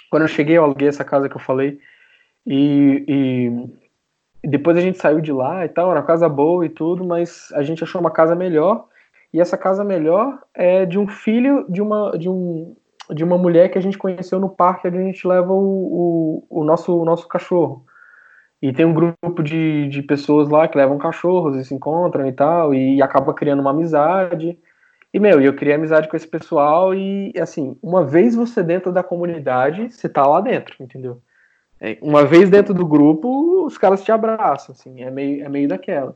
[0.10, 1.80] quando eu cheguei, eu aluguei essa casa que eu falei,
[2.46, 3.06] e,
[4.44, 7.06] e depois a gente saiu de lá e tal, era uma casa boa e tudo,
[7.06, 8.88] mas a gente achou uma casa melhor,
[9.32, 12.76] e essa casa melhor é de um filho de uma, de um,
[13.12, 16.62] de uma mulher que a gente conheceu no parque onde a gente leva o, o,
[16.62, 17.86] o nosso, o nosso cachorro.
[18.62, 22.32] E tem um grupo de, de pessoas lá que levam cachorros e se encontram e
[22.32, 24.57] tal, e acaba criando uma amizade.
[25.12, 29.03] E, meu, eu criei amizade com esse pessoal e, assim, uma vez você dentro da
[29.03, 31.22] comunidade, você tá lá dentro, entendeu?
[31.80, 35.68] É, uma vez dentro do grupo, os caras te abraçam, assim, é meio, é meio
[35.68, 36.16] daquela.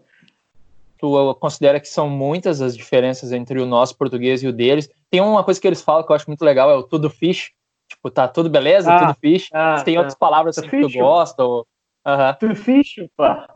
[1.00, 4.90] Tu considera que são muitas as diferenças entre o nosso português e o deles?
[5.10, 7.52] Tem uma coisa que eles falam que eu acho muito legal, é o tudo fish.
[7.90, 9.50] Tipo, tá tudo beleza, ah, tudo fish.
[9.52, 10.02] Ah, tem tá.
[10.02, 11.68] outras palavras assim, que tu gosta, ou
[12.06, 12.34] Uhum.
[12.40, 13.48] Tu ficha, pá.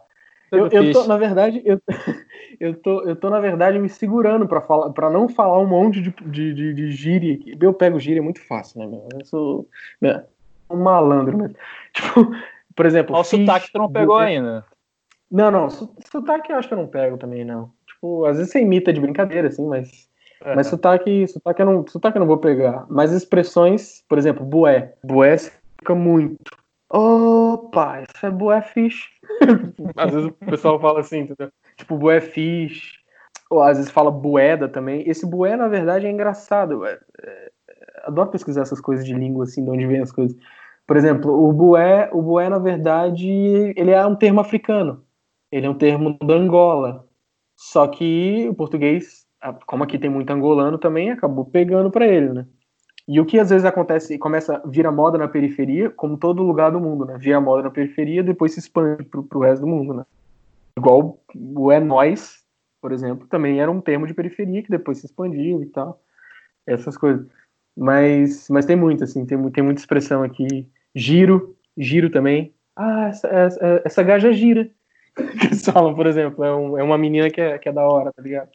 [0.51, 1.79] Eu, eu tô, na verdade, eu,
[2.59, 6.01] eu, tô, eu tô, na verdade, me segurando pra, falar, pra não falar um monte
[6.01, 7.37] de, de, de, de gíria.
[7.61, 9.07] Eu pego gíria muito fácil, né, meu?
[9.13, 9.69] Eu sou
[10.01, 10.25] né,
[10.69, 11.51] um malandro, né?
[11.93, 12.31] Tipo,
[12.75, 13.15] por exemplo.
[13.15, 14.65] o sotaque tu não pegou ainda.
[15.31, 15.69] Não, não.
[15.69, 17.71] Sotaque eu acho que eu não pego também, não.
[17.85, 20.09] Tipo, às vezes você imita de brincadeira, assim, mas.
[20.43, 20.55] É.
[20.55, 22.85] Mas sotaque, sotaque, eu não, sotaque eu não vou pegar.
[22.89, 24.95] Mas expressões, por exemplo, bué.
[25.03, 26.58] Bué fica muito.
[26.89, 29.09] Opa, isso é bué fish.
[29.95, 31.51] às vezes o pessoal fala assim, entendeu?
[31.77, 32.97] Tipo, bué fish.
[33.49, 35.07] Ou às vezes fala bueda também.
[35.07, 36.85] Esse bué, na verdade, é engraçado.
[36.85, 37.51] É, é,
[38.03, 40.35] adoro pesquisar essas coisas de língua, assim, de onde vem as coisas.
[40.87, 43.29] Por exemplo, o bué, o bué, na verdade,
[43.75, 45.03] ele é um termo africano.
[45.51, 47.07] Ele é um termo da Angola.
[47.55, 49.27] Só que o português,
[49.67, 52.47] como aqui tem muito angolano também, acabou pegando para ele, né?
[53.11, 56.79] E o que às vezes acontece, começa, vira moda na periferia, como todo lugar do
[56.79, 57.17] mundo, né?
[57.17, 60.05] Vira moda na periferia, depois se expande pro, pro resto do mundo, né?
[60.77, 62.43] Igual o é nós,
[62.79, 65.99] por exemplo, também era um termo de periferia que depois se expandiu e tal.
[66.67, 67.25] Essas coisas.
[67.75, 70.69] Mas, mas tem muito, assim, tem, tem muita expressão aqui.
[70.93, 72.53] Giro, giro também.
[72.75, 74.69] Ah, essa, essa, essa gaja gira.
[75.39, 77.81] Que eles falam, por exemplo, é, um, é uma menina que é, que é da
[77.81, 78.49] hora, tá ligado?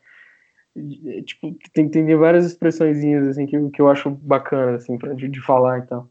[1.25, 5.41] Tipo, tem, tem várias expressõezinhas assim que, que eu acho bacana assim para de, de,
[5.41, 6.09] falar e tal.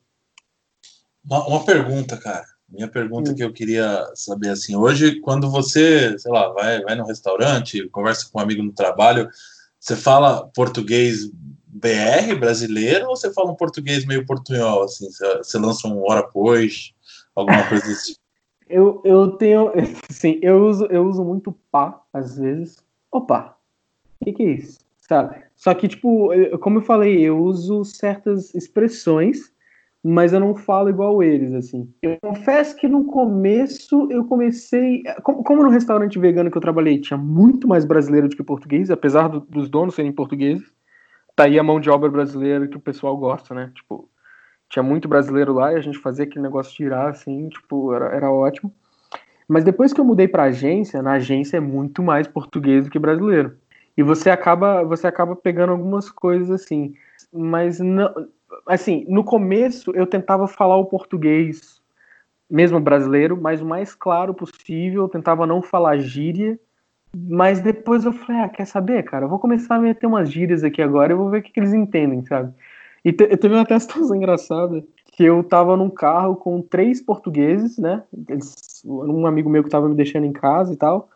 [1.25, 2.45] Uma, uma pergunta, cara.
[2.69, 3.35] Minha pergunta hum.
[3.35, 8.29] que eu queria saber assim, hoje quando você, sei lá, vai vai no restaurante, conversa
[8.31, 9.29] com um amigo no trabalho,
[9.79, 11.29] você fala português
[11.67, 16.23] BR brasileiro ou você fala um português meio portunhol assim, você, você lança um hora
[16.23, 16.93] pois,
[17.35, 18.23] alguma coisa desse tipo?
[18.69, 19.71] Eu, eu tenho,
[20.09, 22.77] sim, eu uso, eu uso muito pá às vezes.
[23.11, 23.57] Opa,
[24.23, 24.79] que, que é isso?
[24.99, 25.35] Sabe?
[25.55, 29.53] Só que, tipo, como eu falei, eu uso certas expressões,
[30.03, 31.89] mas eu não falo igual eles, assim.
[32.01, 35.03] Eu confesso que no começo eu comecei.
[35.23, 39.29] Como, no restaurante vegano que eu trabalhei tinha muito mais brasileiro do que português, apesar
[39.29, 40.73] do, dos donos serem portugueses,
[41.35, 43.71] tá aí a mão de obra brasileira que o pessoal gosta, né?
[43.73, 44.09] Tipo,
[44.69, 48.31] tinha muito brasileiro lá e a gente fazia aquele negócio girar, assim, tipo, era, era
[48.31, 48.73] ótimo.
[49.47, 52.99] Mas depois que eu mudei pra agência, na agência é muito mais português do que
[52.99, 53.57] brasileiro.
[53.97, 56.93] E você acaba, você acaba pegando algumas coisas assim.
[57.31, 58.13] Mas não,
[58.67, 61.81] assim, no começo eu tentava falar o português
[62.49, 66.59] mesmo brasileiro, mas o mais claro possível, eu tentava não falar gíria
[67.15, 69.25] Mas depois eu falei, ah, quer saber, cara?
[69.25, 71.59] Eu vou começar a meter umas gírias aqui agora e vou ver o que, que
[71.59, 72.53] eles entendem, sabe?
[73.05, 74.83] E te, teve uma situação engraçada
[75.13, 78.03] que eu tava num carro com três portugueses, né?
[78.29, 81.09] Eles, um amigo meu que tava me deixando em casa e tal.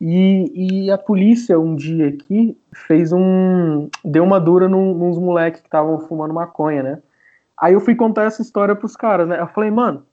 [0.00, 2.56] E, e a polícia um dia aqui
[2.86, 3.88] fez um.
[4.04, 7.02] deu uma dura num, nos moleques que estavam fumando maconha, né?
[7.60, 9.40] Aí eu fui contar essa história pros caras, né?
[9.40, 10.04] Eu falei, mano.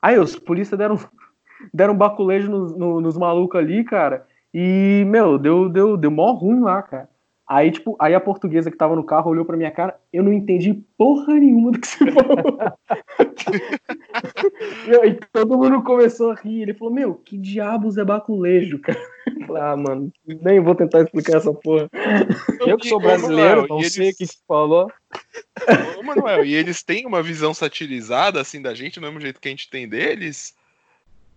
[0.00, 0.98] Aí os polícia deram,
[1.74, 4.26] deram um baculejo nos, no, nos malucos ali, cara.
[4.54, 7.08] E, meu, deu, deu, deu mó ruim lá, cara.
[7.46, 10.32] Aí, tipo, aí a portuguesa que tava no carro olhou pra minha cara, eu não
[10.32, 12.36] entendi porra nenhuma do que você falou.
[15.04, 16.62] e todo mundo começou a rir.
[16.62, 19.00] Ele falou, meu, que diabos é baculejo, cara?
[19.26, 21.88] Eu falei, ah, mano, nem vou tentar explicar essa porra.
[22.66, 24.90] Eu que sou brasileiro, não sei o que você falou.
[25.98, 29.48] Ô, Manuel, e eles têm uma visão satirizada, assim, da gente, do mesmo jeito que
[29.48, 30.54] a gente tem deles?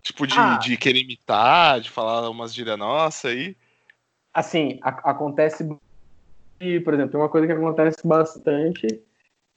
[0.02, 0.58] Tipo, de, ah.
[0.58, 3.56] de querer imitar, de falar umas gírias nossa aí?
[4.34, 5.68] Assim, a, acontece
[6.60, 9.02] e, por exemplo, uma coisa que acontece bastante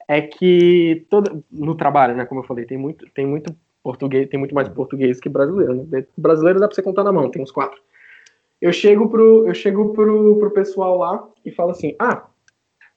[0.08, 4.38] é que todo, no trabalho, né, como eu falei, tem muito, tem muito português, tem
[4.38, 5.86] muito mais português que brasileiro.
[5.90, 6.06] Né?
[6.16, 7.78] Brasileiro dá para você contar na mão, tem uns quatro.
[8.60, 12.26] Eu chego pro, eu chego pro, pro pessoal lá e falo assim, ah,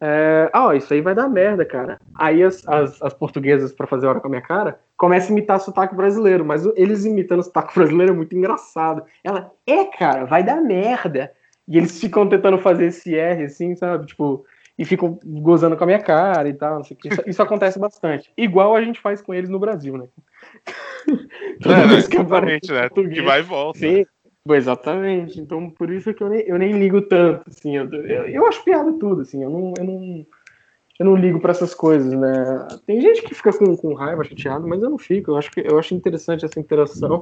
[0.04, 2.00] é, ah, isso aí vai dar merda, cara.
[2.16, 5.60] Aí as, as, as portuguesas, para fazer hora com a minha cara, começam a imitar
[5.60, 9.04] sotaque brasileiro, mas eles imitando sotaque brasileiro é muito engraçado.
[9.24, 11.32] Ela, é, cara, vai dar merda.
[11.68, 14.08] E eles ficam tentando fazer esse R, assim, sabe?
[14.08, 14.44] Tipo,
[14.78, 18.32] e ficam gozando com a minha cara e tal, isso, isso, acontece bastante.
[18.38, 20.08] Igual a gente faz com eles no Brasil, né?
[21.62, 22.90] Toda é, vez que aparece né?
[22.90, 23.80] Que vai e volta.
[23.80, 24.06] Sim,
[24.50, 25.40] exatamente.
[25.40, 27.76] Então, por isso que eu nem, eu nem ligo tanto, assim.
[27.76, 29.44] Eu, eu, eu acho piada tudo, assim.
[29.44, 30.26] Eu não, eu não,
[31.00, 32.68] eu não ligo para essas coisas, né?
[32.86, 35.32] Tem gente que fica com, com raiva, chateado, mas eu não fico.
[35.32, 37.22] Eu acho, que, eu acho interessante essa interação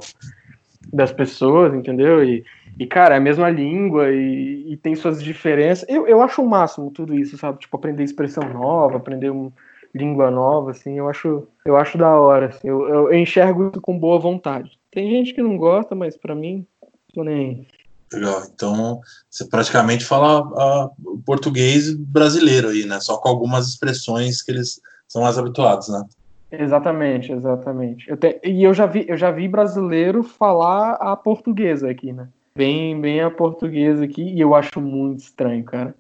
[0.91, 2.23] das pessoas, entendeu?
[2.23, 2.43] E,
[2.77, 5.88] e, cara, é a mesma língua e, e, tem suas diferenças.
[5.89, 7.59] Eu, eu acho o máximo tudo isso, sabe?
[7.59, 9.51] Tipo, aprender expressão nova, aprender uma
[9.93, 12.47] língua nova, assim, eu acho, eu acho da hora.
[12.47, 14.80] Assim, eu, eu, eu, enxergo isso com boa vontade.
[14.91, 16.65] Tem gente que não gosta, mas para mim,
[17.13, 17.67] tô nem.
[18.11, 18.43] Legal.
[18.53, 20.41] Então, você praticamente fala
[20.88, 22.99] uh, português brasileiro aí, né?
[22.99, 26.03] Só com algumas expressões que eles são mais habituados, né?
[26.51, 28.09] Exatamente, exatamente.
[28.09, 28.39] Eu te...
[28.43, 32.27] E eu já vi, eu já vi brasileiro falar a portuguesa aqui, né?
[32.55, 35.95] Bem, bem a portuguesa aqui, e eu acho muito estranho, cara.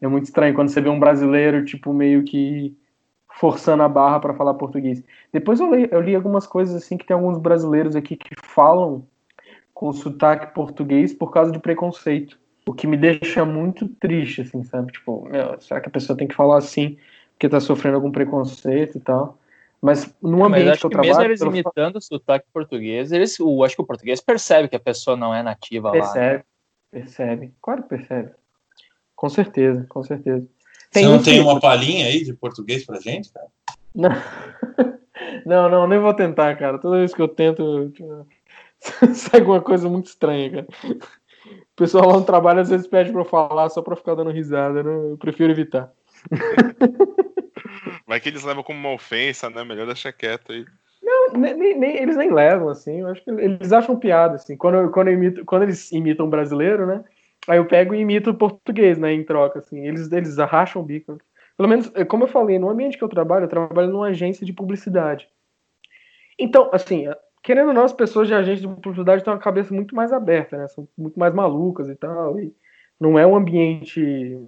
[0.00, 2.76] É muito estranho quando você vê um brasileiro, tipo, meio que
[3.34, 5.02] forçando a barra para falar português.
[5.32, 9.06] Depois eu li, eu li algumas coisas assim que tem alguns brasileiros aqui que falam
[9.72, 12.38] com sotaque português por causa de preconceito.
[12.66, 14.92] O que me deixa muito triste, assim, sabe?
[14.92, 16.96] Tipo, meu, será que a pessoa tem que falar assim
[17.32, 19.38] porque tá sofrendo algum preconceito e tal?
[19.80, 21.10] Mas no ambiente mas acho que eu trabalho.
[21.10, 24.80] Mesmo eles imitando o sotaque português, eles, o, acho que o português percebe que a
[24.80, 26.32] pessoa não é nativa percebe, lá.
[26.32, 26.44] Né?
[26.90, 28.30] Percebe, claro que percebe.
[29.14, 30.46] Com certeza, com certeza.
[30.90, 33.46] Tem Você não tem uma palhinha aí de português pra gente, cara?
[33.94, 34.10] Não.
[35.46, 36.78] não, não, nem vou tentar, cara.
[36.78, 37.92] Toda vez que eu tento,
[39.14, 40.66] sai alguma coisa muito estranha, cara.
[41.46, 44.30] O pessoal lá no trabalho às vezes pede pra eu falar só pra ficar dando
[44.30, 45.12] risada, né?
[45.12, 45.92] Eu prefiro evitar.
[48.06, 49.64] Vai que eles levam como uma ofensa, né?
[49.64, 50.64] Melhor deixar quieto aí.
[51.02, 53.00] Não, nem, nem, eles nem levam, assim.
[53.00, 54.56] Eu acho que eles acham piada, assim.
[54.56, 57.04] Quando, quando, imito, quando eles imitam um brasileiro, né?
[57.46, 59.12] Aí eu pego e imito o português, né?
[59.12, 59.86] Em troca, assim.
[59.86, 61.18] Eles, eles arracham o bico.
[61.56, 64.44] Pelo menos, é, como eu falei, no ambiente que eu trabalho, eu trabalho numa agência
[64.44, 65.28] de publicidade.
[66.38, 67.06] Então, assim,
[67.42, 70.56] querendo ou não, as pessoas de agência de publicidade têm uma cabeça muito mais aberta,
[70.56, 70.68] né?
[70.68, 72.38] São muito mais malucas e tal.
[72.38, 72.54] E
[73.00, 74.38] não é um ambiente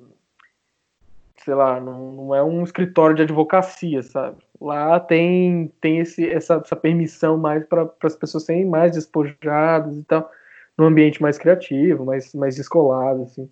[1.45, 4.39] sei lá, não, não é um escritório de advocacia, sabe?
[4.61, 10.03] Lá tem, tem esse, essa, essa permissão mais para as pessoas serem mais despojadas e
[10.05, 10.31] tal,
[10.77, 13.51] num ambiente mais criativo, mais, mais descolado, assim.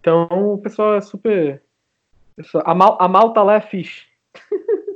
[0.00, 1.62] Então o pessoal é super.
[2.64, 4.06] A, mal, a malta lá é fish.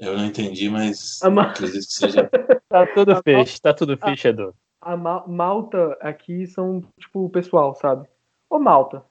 [0.00, 1.42] Eu não entendi, mas a ma...
[1.42, 2.28] acredito que seja.
[2.68, 4.52] tá tudo fish, tá tudo fish, Edu.
[4.80, 4.96] A, a
[5.28, 8.08] Malta aqui são, tipo, o pessoal, sabe?
[8.50, 9.04] Ô Malta,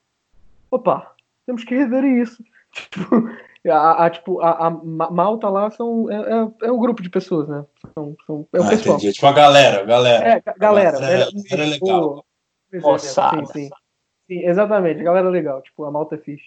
[0.69, 1.15] opa,
[1.51, 2.43] temos que rever isso.
[2.73, 3.29] Tipo,
[3.69, 7.47] a, a, tipo, a, a Malta lá são, é, é, é, um grupo de pessoas,
[7.49, 7.65] né?
[7.93, 8.95] São, são, é o ah, pessoal.
[8.95, 9.13] Entendi.
[9.13, 10.25] Tipo a galera, galera.
[10.25, 10.91] É, galera.
[10.99, 12.25] galera, é, é legal.
[12.73, 13.45] Moçada.
[13.47, 13.69] Sim, sim.
[14.25, 15.03] sim, exatamente.
[15.03, 15.61] Galera legal.
[15.61, 16.45] Tipo, a Malta é fixe.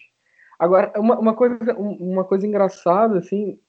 [0.57, 3.59] Agora, uma, uma, coisa, uma coisa engraçada, assim,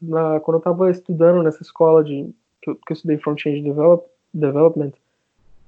[0.00, 2.32] na, quando eu tava estudando nessa escola de
[2.62, 4.92] que eu, que eu estudei Front-End Develop, Development,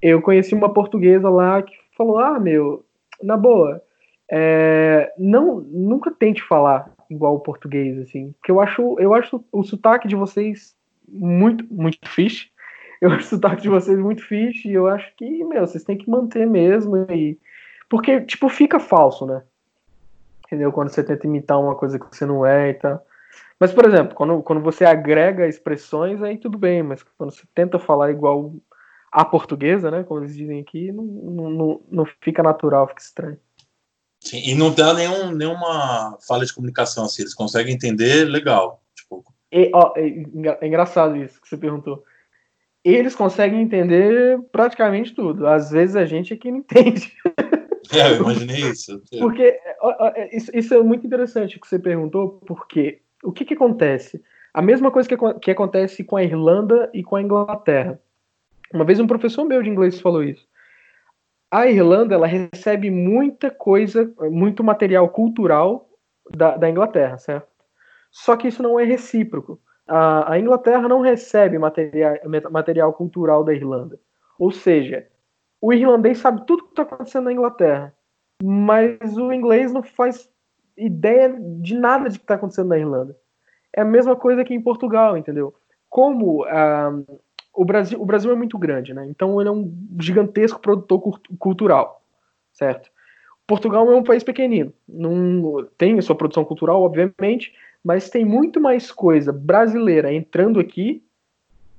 [0.01, 2.85] eu conheci uma portuguesa lá que falou, ah, meu,
[3.21, 3.81] na boa,
[4.29, 9.63] é, não, nunca tente falar igual o português, assim, porque eu acho, eu acho o
[9.63, 10.75] sotaque de vocês
[11.07, 12.49] muito, muito fixe,
[13.01, 15.97] eu acho o sotaque de vocês muito fixe e eu acho que, meu, vocês têm
[15.97, 16.97] que manter mesmo.
[17.11, 17.39] E...
[17.89, 19.43] Porque, tipo, fica falso, né?
[20.45, 20.71] Entendeu?
[20.71, 23.05] Quando você tenta imitar uma coisa que você não é e tal.
[23.59, 27.79] Mas, por exemplo, quando, quando você agrega expressões, aí tudo bem, mas quando você tenta
[27.79, 28.53] falar igual
[29.11, 30.03] a portuguesa, né?
[30.03, 33.39] Como eles dizem aqui, não, não, não fica natural, fica estranho.
[34.27, 38.83] Sim, e não dá nenhum, nenhuma falha de comunicação, assim, eles conseguem entender legal.
[38.93, 39.23] Tipo...
[39.49, 42.03] E, ó, é, engraçado isso que você perguntou.
[42.83, 45.47] Eles conseguem entender praticamente tudo.
[45.47, 47.11] Às vezes a gente é que não entende.
[47.89, 49.01] É, eu imaginei isso.
[49.17, 53.45] Porque ó, ó, é, isso, isso, é muito interessante que você perguntou, porque o que,
[53.45, 54.21] que acontece?
[54.53, 57.97] A mesma coisa que, que acontece com a Irlanda e com a Inglaterra.
[58.73, 60.45] Uma vez um professor meu de inglês falou isso.
[61.49, 65.89] A Irlanda ela recebe muita coisa, muito material cultural
[66.29, 67.47] da, da Inglaterra, certo?
[68.11, 69.59] Só que isso não é recíproco.
[69.87, 72.15] A, a Inglaterra não recebe material,
[72.51, 73.99] material cultural da Irlanda.
[74.37, 75.07] Ou seja,
[75.61, 77.93] o irlandês sabe tudo que está acontecendo na Inglaterra,
[78.43, 80.29] mas o inglês não faz
[80.77, 83.15] ideia de nada de que está acontecendo na Irlanda.
[83.73, 85.53] É a mesma coisa que em Portugal, entendeu?
[85.89, 86.91] Como ah,
[87.57, 89.05] o Brasil, o Brasil é muito grande, né?
[89.09, 92.03] Então ele é um gigantesco produtor cultural,
[92.53, 92.89] certo?
[93.47, 97.53] Portugal é um país pequenino, não tem a sua produção cultural, obviamente,
[97.83, 101.03] mas tem muito mais coisa brasileira entrando aqui,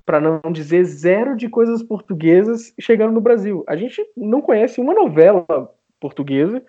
[0.05, 3.63] para não dizer zero de coisas portuguesas chegando no Brasil.
[3.69, 5.47] A gente não conhece uma novela
[6.01, 6.65] portuguesa,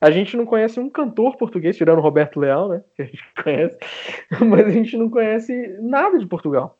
[0.00, 2.82] a gente não conhece um cantor português, tirando Roberto Leal, né?
[2.96, 3.78] Que a gente conhece,
[4.44, 6.76] mas a gente não conhece nada de Portugal,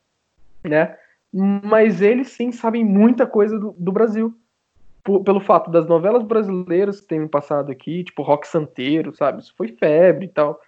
[0.63, 0.95] né?
[1.33, 4.33] Mas eles sim sabem muita coisa do, do Brasil.
[5.03, 9.41] Pelo fato das novelas brasileiras que têm passado aqui, tipo Rock Santeiro, sabe?
[9.41, 10.59] Isso foi febre e tal.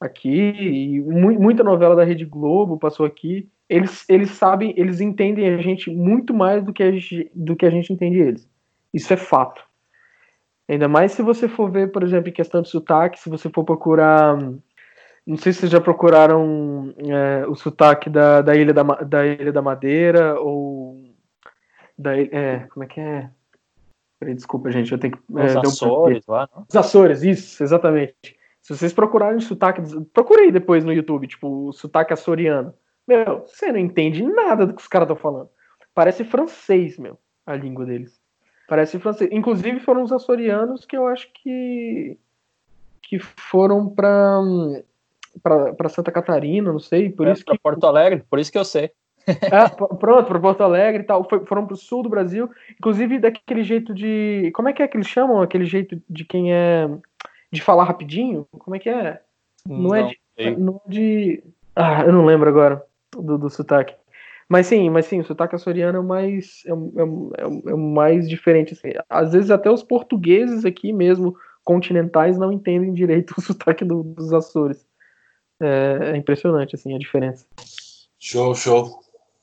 [0.00, 3.48] Aqui, e mu muita novela da Rede Globo passou aqui.
[3.68, 7.66] Eles, eles sabem, eles entendem a gente muito mais do que a gente, do que
[7.66, 8.48] a gente entende eles.
[8.92, 9.64] Isso é fato.
[10.68, 13.64] Ainda mais se você for ver, por exemplo, em questão de sotaque, se você for
[13.64, 14.38] procurar
[15.26, 19.52] não sei se vocês já procuraram é, o sotaque da, da, ilha da, da Ilha
[19.52, 21.00] da Madeira ou
[21.96, 23.30] da é, como é que é?
[24.18, 25.22] Peraí, desculpa, gente, eu tenho que.
[25.36, 26.32] É, Os Açores um...
[26.32, 26.64] lá, não?
[26.68, 28.36] Os Açores, isso, exatamente.
[28.60, 29.82] Se vocês procurarem sotaque.
[30.12, 32.72] Procurei depois no YouTube, tipo, o sotaque açoriano.
[33.06, 35.50] Meu, você não entende nada do que os caras estão falando.
[35.92, 38.20] Parece francês, meu, a língua deles.
[38.68, 39.28] Parece francês.
[39.32, 42.16] Inclusive foram os açorianos que eu acho que.
[43.02, 44.40] que foram para
[45.40, 48.64] para Santa Catarina, não sei, por é, isso que Porto Alegre, por isso que eu
[48.64, 48.90] sei.
[49.26, 53.18] é, pronto, para Porto Alegre e tal, Foi, foram para o sul do Brasil, inclusive
[53.18, 56.88] daquele jeito de, como é que é que eles chamam aquele jeito de quem é
[57.52, 58.46] de falar rapidinho?
[58.58, 59.20] Como é que é?
[59.66, 61.44] Não, é não é de, não de,
[61.76, 63.94] ah, eu não lembro agora do, do sotaque.
[64.48, 68.28] Mas sim, mas sim, o sotaque açoriano é o mais, é, é, é, é mais
[68.28, 68.74] diferente.
[68.74, 68.88] Assim.
[69.08, 74.32] Às vezes até os portugueses aqui mesmo, continentais, não entendem direito o sotaque do, dos
[74.32, 74.84] Açores
[75.60, 77.46] é, é impressionante assim a diferença.
[78.18, 79.02] Show, show.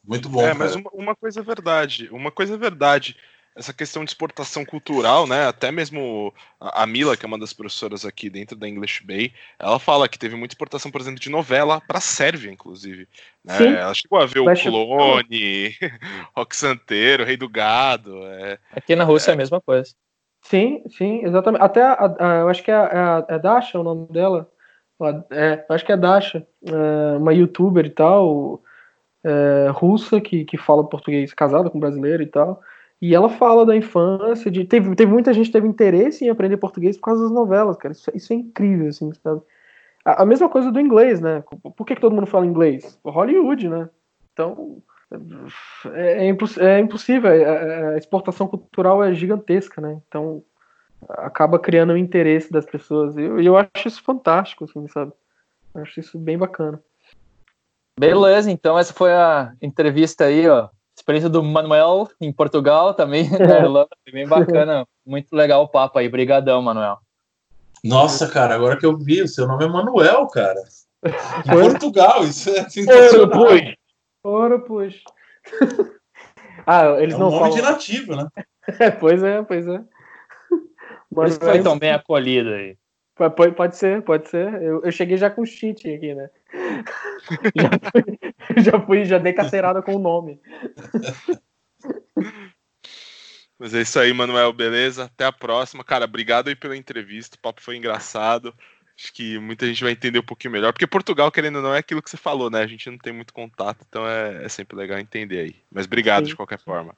[0.10, 0.41] Muito bom.
[0.41, 2.10] É, mas uma, uma, coisa é verdade.
[2.12, 3.16] Uma coisa é verdade.
[3.55, 5.47] Essa questão de exportação cultural, né?
[5.47, 9.78] Até mesmo a, Mila, que é uma das professoras aqui dentro da English Bay, ela
[9.78, 13.07] fala que teve muita exportação, por exemplo, de novela para a Sérvia, inclusive.
[13.43, 13.57] Né?
[13.57, 13.74] Sim.
[13.74, 15.76] Ela chegou a ver o Clone,
[16.36, 18.26] Rock Santeiro, Rei do Gado.
[18.26, 19.93] É, aqui na Rússia é, é a mesma coisa.
[20.41, 21.62] Sim, sim, exatamente.
[21.62, 24.49] Até a, a, eu acho que é a, a Dasha, o nome dela.
[25.32, 28.62] É, acho que é Dasha, é, uma youtuber e tal,
[29.24, 32.62] é, russa, que, que fala português, casada com brasileiro e tal.
[33.02, 36.58] E ela fala da infância, de teve, teve muita gente que teve interesse em aprender
[36.58, 37.93] português por causa das novelas, cara.
[37.93, 39.41] Isso, isso é incrível, assim, sabe?
[40.04, 41.41] A, a, mesma coisa do inglês, né?
[41.78, 43.00] Por que, que todo mundo fala inglês?
[43.06, 43.89] Hollywood, né?
[44.34, 44.82] Então,
[45.93, 47.32] é, é, é impossível.
[47.32, 50.02] É, é, a exportação cultural é gigantesca, né?
[50.08, 50.43] Então,
[51.08, 53.16] acaba criando o interesse das pessoas.
[53.18, 55.12] E eu, eu acho isso fantástico, assim, sabe?
[55.74, 56.82] Eu acho isso bem bacana.
[58.00, 60.70] Beleza, então essa foi a entrevista aí, ó.
[60.95, 64.86] Experiência do Manuel em Portugal também, na Irlanda, bem bacana.
[65.06, 66.10] Muito legal o papo aí.
[66.10, 67.00] Brigadão, Manuel.
[67.84, 70.62] Nossa, cara, agora que eu vi, o seu nome é Manuel, cara.
[71.45, 73.41] Em Portugal, isso é sensacional.
[73.41, 73.76] Ora, pois.
[74.24, 74.95] Ora, pois.
[76.68, 77.56] ah, eles é um não nome falam...
[77.56, 78.28] de nativo, né?
[79.00, 79.82] pois é, pois é.
[81.14, 82.78] Por isso foi tão bem acolhido aí.
[83.16, 84.62] Pode, pode ser, pode ser.
[84.62, 86.30] Eu, eu cheguei já com cheat aqui, né?
[87.55, 90.39] já, fui, já fui, já dei caceirada com o nome.
[93.57, 95.03] Mas é isso aí, Manuel, beleza?
[95.03, 95.84] Até a próxima.
[95.84, 97.36] Cara, obrigado aí pela entrevista.
[97.36, 98.53] O papo foi engraçado.
[98.97, 101.80] Acho que muita gente vai entender um pouquinho melhor, porque Portugal, querendo ou não, é
[101.80, 102.62] aquilo que você falou, né?
[102.62, 105.55] A gente não tem muito contato, então é, é sempre legal entender aí.
[105.72, 106.32] Mas obrigado Sim.
[106.32, 106.95] de qualquer forma.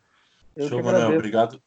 [0.55, 1.13] Eu Show, Manuel.
[1.13, 1.61] Obrigado,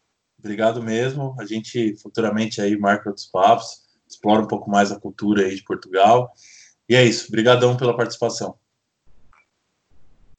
[0.45, 1.35] obrigado mesmo.
[1.39, 3.67] A gente futuramente aí marca outros papos,
[4.09, 6.33] explora um pouco mais a cultura aí de Portugal.
[6.89, 7.29] E é isso.
[7.29, 8.57] Obrigadão pela participação.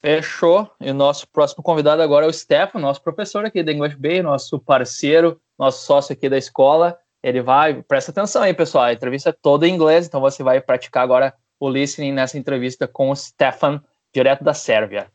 [0.02, 0.70] Fechou.
[0.80, 4.60] E nosso próximo convidado agora é o Stefan, nosso professor aqui da English Bay, nosso
[4.60, 9.34] parceiro, nosso sócio aqui da escola ele vai, presta atenção aí, pessoal, a entrevista é
[9.34, 13.84] toda em inglês, então você vai praticar agora o listening nessa entrevista com o Stefan,
[14.14, 15.12] direto da Sérvia.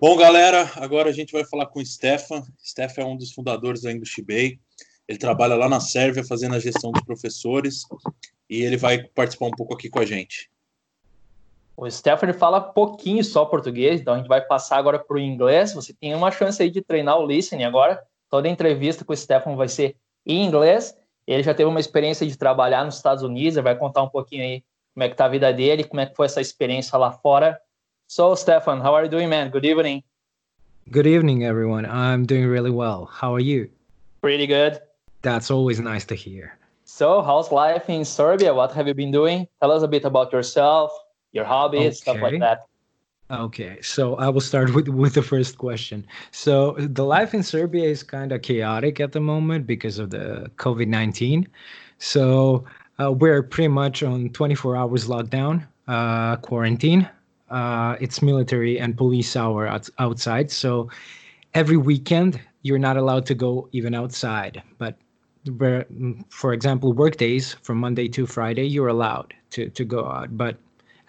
[0.00, 2.42] Bom, galera, agora a gente vai falar com o Stefan.
[2.64, 4.58] Stefan é um dos fundadores da English Bay.
[5.06, 7.82] Ele trabalha lá na Sérvia fazendo a gestão dos professores
[8.48, 10.50] e ele vai participar um pouco aqui com a gente.
[11.76, 15.74] O Stephanie fala pouquinho só português, então a gente vai passar agora para o inglês.
[15.74, 18.02] Você tem uma chance aí de treinar o listening agora.
[18.30, 20.96] Toda entrevista com o Stefan vai ser em inglês.
[21.26, 24.44] Ele já teve uma experiência de trabalhar nos Estados Unidos, ele vai contar um pouquinho
[24.44, 27.12] aí como é que tá a vida dele, como é que foi essa experiência lá
[27.12, 27.60] fora.
[28.10, 29.50] So, Stefan, how are you doing, man?
[29.50, 30.02] Good evening.
[30.90, 31.86] Good evening, everyone.
[31.86, 33.04] I'm doing really well.
[33.04, 33.70] How are you?
[34.20, 34.80] Pretty good.
[35.22, 36.58] That's always nice to hear.
[36.82, 38.52] So, how's life in Serbia?
[38.52, 39.46] What have you been doing?
[39.60, 40.90] Tell us a bit about yourself,
[41.30, 41.94] your hobbies, okay.
[41.94, 42.66] stuff like that.
[43.30, 46.04] Okay, so I will start with with the first question.
[46.32, 50.50] So the life in Serbia is kind of chaotic at the moment because of the
[50.56, 51.46] COVID nineteen.
[51.98, 52.64] So
[52.98, 57.08] uh, we're pretty much on twenty four hours lockdown, uh, quarantine.
[57.50, 60.50] Uh, it's military and police hour out, outside.
[60.50, 60.88] So
[61.54, 64.62] every weekend you're not allowed to go even outside.
[64.78, 64.96] But
[66.28, 70.56] for example, workdays from Monday to Friday you're allowed to to go out, but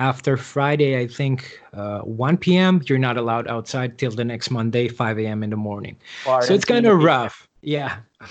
[0.01, 2.81] after Friday, I think uh, 1 p.m.
[2.87, 5.43] You're not allowed outside till the next Monday, 5 a.m.
[5.43, 5.95] in the morning.
[6.41, 7.47] so it's kind of rough.
[7.61, 7.99] Yeah.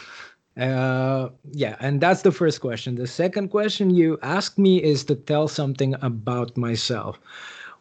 [0.57, 2.97] Uh, yeah, and that's the first question.
[2.97, 7.19] The second question you asked me is to tell something about myself.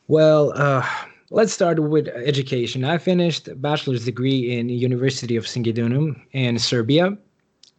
[0.09, 0.83] Well, uh,
[1.29, 2.83] let's start with education.
[2.83, 7.15] I finished bachelor's degree in University of Singidunum in Serbia,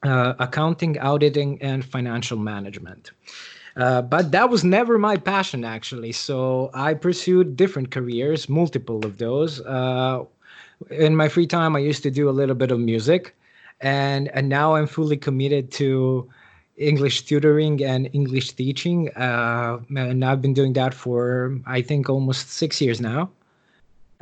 [0.05, 3.11] uh, accounting, auditing, and financial management.
[3.77, 6.13] Uh, but that was never my passion, actually.
[6.13, 9.61] So I pursued different careers, multiple of those.
[9.63, 10.23] Uh,
[10.89, 13.35] in my free time, I used to do a little bit of music,
[13.81, 16.31] and and now I'm fully committed to
[16.81, 19.11] English tutoring and English teaching.
[19.11, 23.31] Uh, and I've been doing that for I think almost six years now,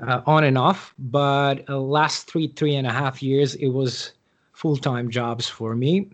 [0.07, 0.95] uh, on and off.
[0.99, 4.13] But uh, last three three and a half years, it was
[4.53, 6.11] full time jobs for me,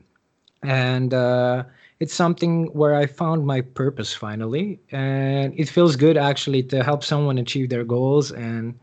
[0.62, 1.64] and uh,
[2.00, 7.02] it's something where I found my purpose finally, and it feels good actually to help
[7.02, 8.78] someone achieve their goals, and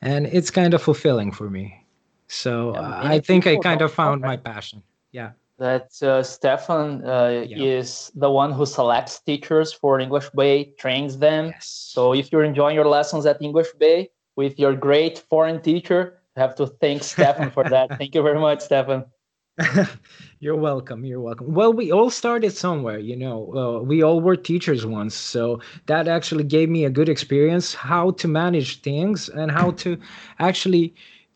[0.00, 1.84] and it's kind of fulfilling for me.
[2.28, 4.82] So yeah, I think I kind of found my passion.
[5.12, 5.32] Yeah.
[5.58, 7.62] That uh, Stefan uh, yeah.
[7.62, 11.46] is the one who selects teachers for English Bay, trains them.
[11.46, 11.90] Yes.
[11.92, 16.40] So if you're enjoying your lessons at English Bay with your great foreign teacher, you
[16.42, 17.88] have to thank Stefan for that.
[17.98, 19.04] Thank you very much, Stefan.
[20.40, 21.04] you're welcome.
[21.04, 21.54] You're welcome.
[21.54, 23.54] Well, we all started somewhere, you know.
[23.54, 28.10] Uh, we all were teachers once, so that actually gave me a good experience how
[28.12, 29.96] to manage things and how to
[30.40, 30.94] actually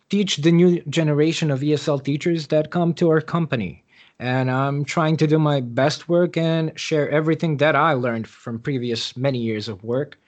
[0.09, 3.85] teach the new generation of ESL teachers that come to our company.
[4.21, 8.59] And I'm trying to do my best work and share everything that I learned from
[8.59, 10.19] previous many years of work.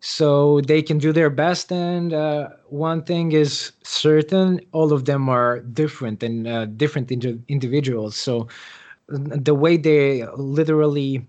[0.00, 5.28] So they can do their best and uh, one thing is certain all of them
[5.28, 8.16] are different and uh, different ind- individuals.
[8.16, 8.48] So
[9.08, 11.26] the way they literally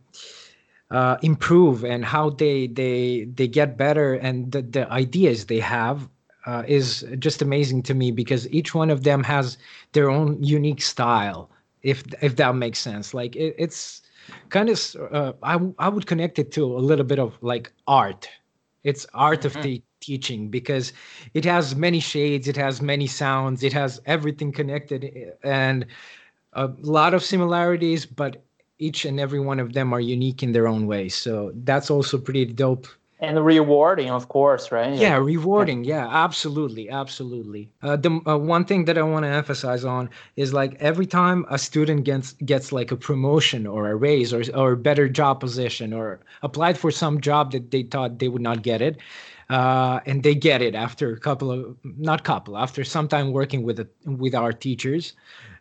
[0.91, 6.09] uh, improve and how they they they get better and the, the ideas they have
[6.45, 9.57] uh, is just amazing to me because each one of them has
[9.93, 11.49] their own unique style
[11.83, 13.13] if if that makes sense.
[13.13, 14.01] Like it, it's
[14.49, 18.29] kind of uh, I, I would connect it to a little bit of like art.
[18.83, 19.61] It's art of mm-hmm.
[19.61, 20.93] the teaching because
[21.33, 25.85] it has many shades it has many sounds it has everything connected and
[26.53, 28.41] a lot of similarities but
[28.79, 31.09] each and every one of them are unique in their own way.
[31.09, 32.87] So that's also pretty dope
[33.19, 34.93] and rewarding of course right?
[34.93, 35.17] Yeah, yeah.
[35.17, 35.83] rewarding.
[35.83, 36.05] Yeah.
[36.05, 37.69] yeah, absolutely absolutely.
[37.81, 41.45] Uh, the uh, one thing that i want to emphasize on is like every time
[41.49, 45.39] a student gets gets like a promotion or a raise or or a better job
[45.39, 48.97] position or applied for some job that they thought they would not get it
[49.49, 53.63] uh, and they get it after a couple of not couple after some time working
[53.63, 55.13] with it with our teachers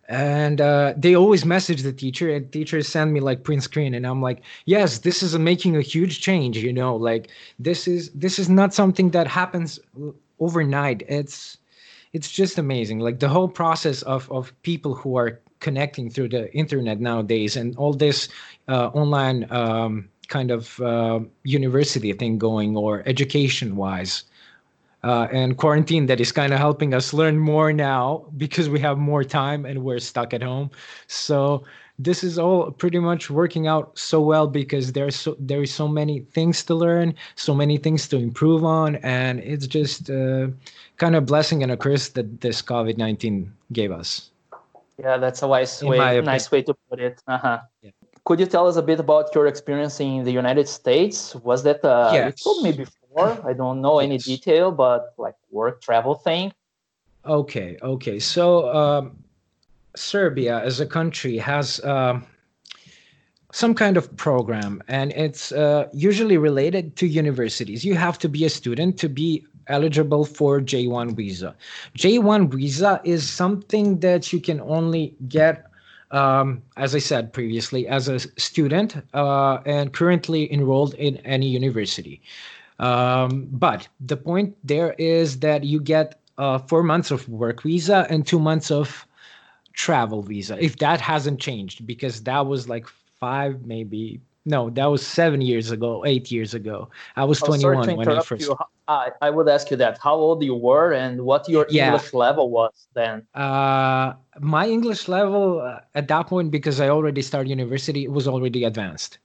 [0.08, 4.06] and uh, they always message the teacher and teachers send me like print screen and
[4.06, 7.28] i'm like yes this is a, making a huge change you know like
[7.58, 9.78] this is this is not something that happens
[10.40, 11.58] overnight it's
[12.12, 13.00] it's just amazing.
[13.00, 17.76] Like the whole process of of people who are connecting through the internet nowadays and
[17.76, 18.28] all this
[18.68, 24.24] uh, online um, kind of uh, university thing going or education wise
[25.04, 28.98] uh, and quarantine that is kind of helping us learn more now because we have
[28.98, 30.70] more time and we're stuck at home
[31.06, 31.64] so
[32.00, 35.88] this is all pretty much working out so well because there's so there is so
[35.88, 40.46] many things to learn so many things to improve on and it's just uh,
[40.96, 44.30] kind of blessing and a curse that this covid-19 gave us
[44.98, 47.22] yeah, that's a nice way, nice way to put it.
[47.26, 47.60] Uh-huh.
[47.82, 47.90] Yeah.
[48.24, 51.34] Could you tell us a bit about your experience in the United States?
[51.36, 52.26] Was that uh, yes.
[52.26, 52.97] you told me before?
[53.18, 56.52] I don't know any detail, but like work travel thing.
[57.26, 58.18] Okay, okay.
[58.18, 59.18] So um,
[59.96, 62.20] Serbia as a country has uh,
[63.52, 67.84] some kind of program, and it's uh, usually related to universities.
[67.84, 71.54] You have to be a student to be eligible for J1 visa.
[71.96, 75.66] J1 visa is something that you can only get,
[76.10, 82.22] um, as I said previously, as a student uh, and currently enrolled in any university.
[82.78, 88.06] Um, but the point there is that you get uh, four months of work visa
[88.08, 89.06] and two months of
[89.72, 92.86] travel visa, if that hasn't changed, because that was like
[93.18, 96.88] five, maybe no, that was seven years ago, eight years ago.
[97.16, 98.46] I was 21 when I first.
[98.46, 98.56] You.
[98.88, 101.92] I, I would ask you that how old you were and what your yeah.
[101.92, 103.26] English level was then.
[103.34, 108.26] Uh, my English level uh, at that point, because I already started university, it was
[108.26, 109.18] already advanced.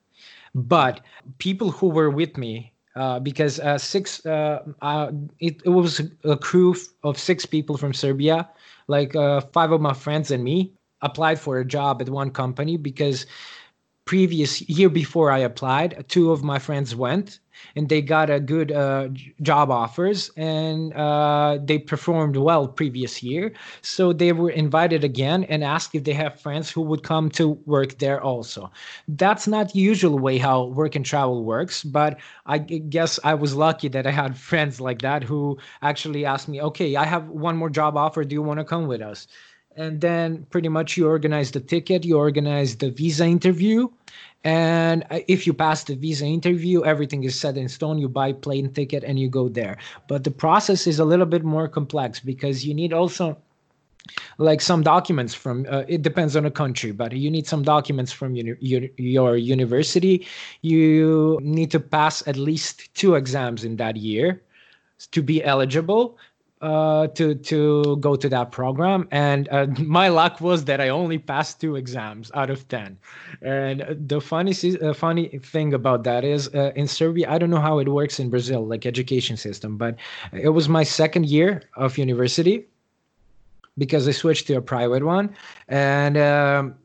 [0.53, 0.99] But
[1.37, 6.37] people who were with me, uh, because uh, six, uh, uh, it, it was a
[6.37, 8.49] crew of six people from Serbia,
[8.87, 9.13] like
[9.51, 13.25] five of my friends and me applied for a job at one company because
[14.05, 17.39] previous year before I applied, two of my friends went
[17.75, 19.09] and they got a good uh,
[19.41, 23.53] job offers and uh, they performed well previous year.
[23.81, 27.51] So they were invited again and asked if they have friends who would come to
[27.65, 28.71] work there also.
[29.07, 33.87] That's not usual way how work and travel works, but I guess I was lucky
[33.89, 37.69] that I had friends like that who actually asked me, okay, I have one more
[37.69, 38.23] job offer.
[38.23, 39.27] Do you want to come with us?
[39.76, 43.88] And then pretty much you organize the ticket you organize the visa interview.
[44.43, 47.97] And uh, if you pass the visa interview everything is set in stone.
[47.97, 49.78] You buy plane ticket and you go there.
[50.07, 53.38] But the process is a little bit more complex because you need also
[54.38, 58.11] like some documents from uh, it depends on the country but you need some documents
[58.11, 60.28] from uni- your university.
[60.61, 64.41] You need to pass at least two exams in that year
[65.11, 66.17] to be eligible
[66.64, 71.20] uh, to to go to that program, and uh, my luck was that I only
[71.20, 72.97] passed two exams out of ten.
[73.41, 77.59] And the funny uh, funny thing about that is uh, in Serbia, I don't know
[77.59, 79.97] how it works in Brazil, like education system, but
[80.32, 82.66] it was my second year of university
[83.78, 85.36] because I switched to a private one,
[85.68, 86.18] and.
[86.18, 86.76] Um,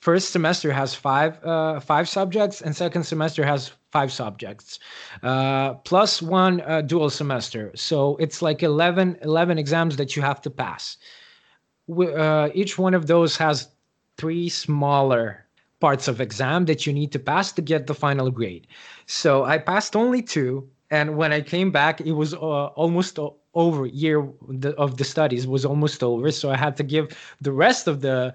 [0.00, 4.78] first semester has five uh, five subjects and second semester has five subjects
[5.22, 7.72] uh, plus one uh, dual semester.
[7.74, 10.96] So it's like 11 11 exams that you have to pass.
[11.90, 13.68] Uh, each one of those has
[14.18, 15.46] three smaller
[15.80, 18.66] parts of exam that you need to pass to get the final grade.
[19.06, 23.18] So i passed only two and when i came back it was uh, almost
[23.54, 24.28] over year
[24.76, 26.30] of the studies was almost over.
[26.30, 28.34] So i had to give the rest of the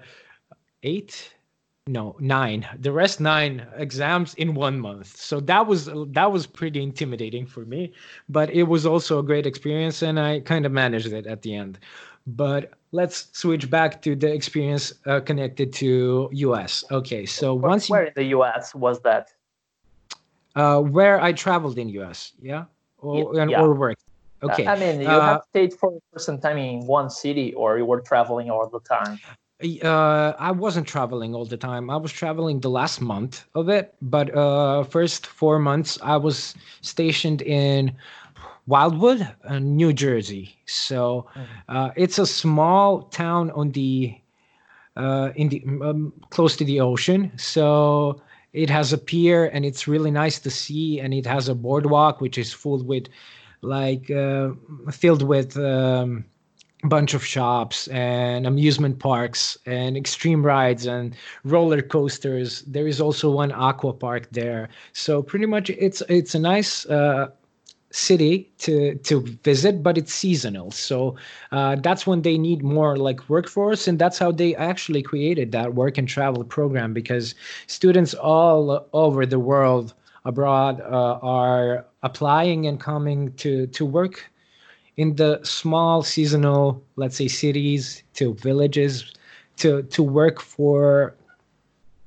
[0.82, 1.34] eight
[1.86, 2.66] no nine.
[2.78, 5.16] The rest nine exams in one month.
[5.16, 7.92] So that was that was pretty intimidating for me
[8.28, 11.54] but it was also a great experience and i kind of managed it at the
[11.54, 11.78] end.
[12.26, 18.04] But let's switch back to the experience uh, connected to us okay so once where
[18.04, 19.32] in the us was that?
[20.56, 22.64] Uh, where i traveled in us yeah?
[22.98, 23.60] Or, yeah.
[23.60, 24.04] or worked
[24.42, 27.84] okay i mean you uh, have stayed for some time in one city or you
[27.84, 29.18] were traveling all the time
[29.62, 31.90] uh, I wasn't traveling all the time.
[31.90, 36.54] I was traveling the last month of it, but uh, first four months I was
[36.80, 37.92] stationed in
[38.66, 40.56] Wildwood, uh, New Jersey.
[40.66, 41.46] So mm.
[41.68, 44.14] uh, it's a small town on the
[44.96, 47.32] uh, in the um, close to the ocean.
[47.36, 51.00] So it has a pier, and it's really nice to see.
[51.00, 53.06] And it has a boardwalk which is full with
[53.62, 54.50] like uh,
[54.90, 55.56] filled with.
[55.56, 56.24] Um,
[56.84, 62.62] bunch of shops and amusement parks and extreme rides and roller coasters.
[62.62, 64.68] There is also one aqua park there.
[64.92, 67.28] So pretty much it's it's a nice uh,
[67.90, 70.70] city to to visit but it's seasonal.
[70.72, 71.16] So
[71.52, 75.74] uh, that's when they need more like workforce and that's how they actually created that
[75.74, 77.34] work and travel program because
[77.66, 84.30] students all over the world abroad uh, are applying and coming to to work
[84.96, 89.12] in the small seasonal, let's say cities to villages
[89.56, 91.14] to to work for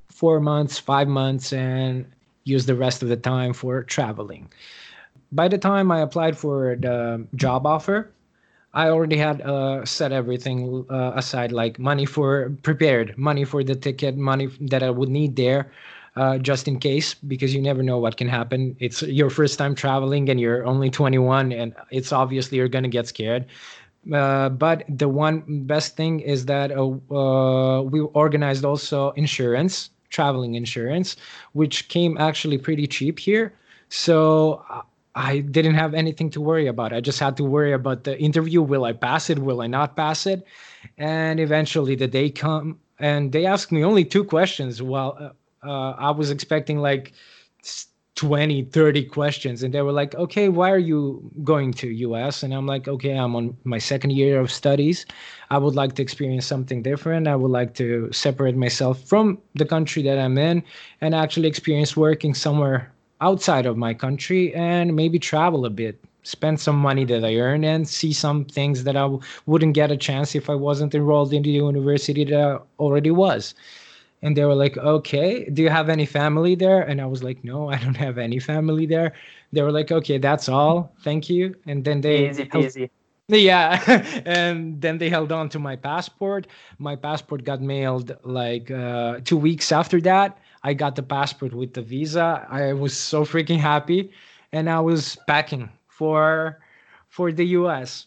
[0.07, 2.05] four months, five months, and
[2.43, 4.51] use the rest of the time for traveling.
[5.31, 8.09] By the time I applied for the job offer,
[8.73, 13.75] I already had uh, set everything uh, aside, like money for prepared, money for the
[13.75, 15.71] ticket, money that I would need there,
[16.17, 18.75] uh, just in case, because you never know what can happen.
[18.79, 23.07] It's your first time traveling and you're only 21, and it's obviously you're gonna get
[23.07, 23.45] scared.
[24.11, 30.55] Uh, but the one best thing is that uh, uh, we organized also insurance, traveling
[30.55, 31.17] insurance,
[31.53, 33.53] which came actually pretty cheap here.
[33.89, 34.63] So
[35.13, 36.93] I didn't have anything to worry about.
[36.93, 38.61] I just had to worry about the interview.
[38.61, 39.39] Will I pass it?
[39.39, 40.45] Will I not pass it?
[40.97, 44.81] And eventually the day come and they asked me only two questions.
[44.81, 47.13] Well, uh, I was expecting like
[48.17, 52.51] 20 30 questions and they were like okay why are you going to us and
[52.51, 55.05] i'm like okay i'm on my second year of studies.
[55.51, 57.27] I would like to experience something different.
[57.27, 60.63] I would like to separate myself from the country that i'm in
[60.99, 62.91] and actually experience working somewhere
[63.21, 67.63] outside of my country and maybe travel a bit spend some money that i earn
[67.63, 71.33] and see some things that I w- wouldn't get a chance if i wasn't enrolled
[71.33, 73.53] in the university that i already was
[74.27, 76.81] and they were like okay do you have any family there?
[76.81, 79.13] And i was like no i don't have any family there.
[79.53, 80.91] They were like okay that's all.
[81.03, 81.55] Thank you.
[81.65, 82.89] And then they Easy peasy.
[83.29, 83.81] yeah
[84.25, 86.47] and then they held on to my passport.
[86.77, 90.37] My passport got mailed like uh, two weeks after that.
[90.63, 92.45] I got the passport with the visa.
[92.49, 94.11] I was so freaking happy.
[94.51, 96.59] And i was packing for
[97.07, 98.06] for the us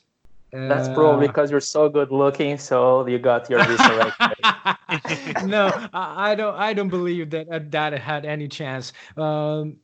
[0.52, 5.44] That's probably Uh, because you're so good looking, so you got your visa right.
[5.44, 6.54] no, I, don't.
[6.56, 8.92] I don't believe that uh, that had any chance.
[9.16, 9.76] Um,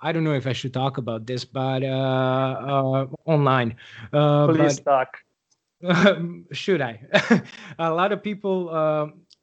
[0.00, 3.76] I don't know if I should talk about this, but uh, uh, online.
[4.12, 5.18] Uh, Please talk.
[5.84, 7.00] um, should I?
[7.78, 8.70] a lot of people.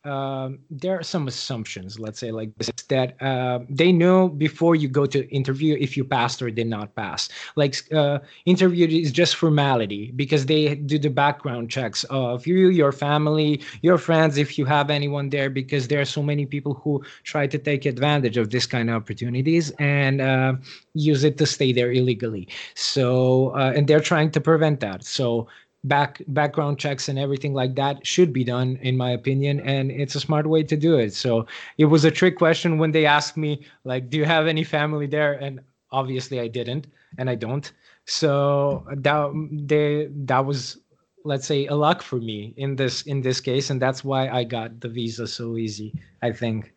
[0.08, 4.88] Um there are some assumptions, let's say like this, that uh, they know before you
[4.88, 7.30] go to interview if you passed or did not pass.
[7.56, 12.92] Like uh, interview is just formality because they do the background checks of you, your
[12.92, 17.04] family, your friends, if you have anyone there, because there are so many people who
[17.24, 20.54] try to take advantage of this kind of opportunities and uh,
[20.94, 22.48] use it to stay there illegally.
[22.76, 25.04] So, uh, and they're trying to prevent that.
[25.04, 25.48] So
[25.88, 30.16] back background checks and everything like that should be done in my opinion and it's
[30.16, 31.14] a smart way to do it.
[31.14, 31.46] So
[31.78, 35.08] it was a trick question when they asked me like do you have any family
[35.08, 35.34] there?
[35.34, 35.62] And
[35.92, 37.72] obviously i didn't and i don't.
[38.06, 40.78] So that they that was
[41.26, 44.44] let's say a luck for me in this in this case and that's why i
[44.44, 46.74] got the visa so easy i think.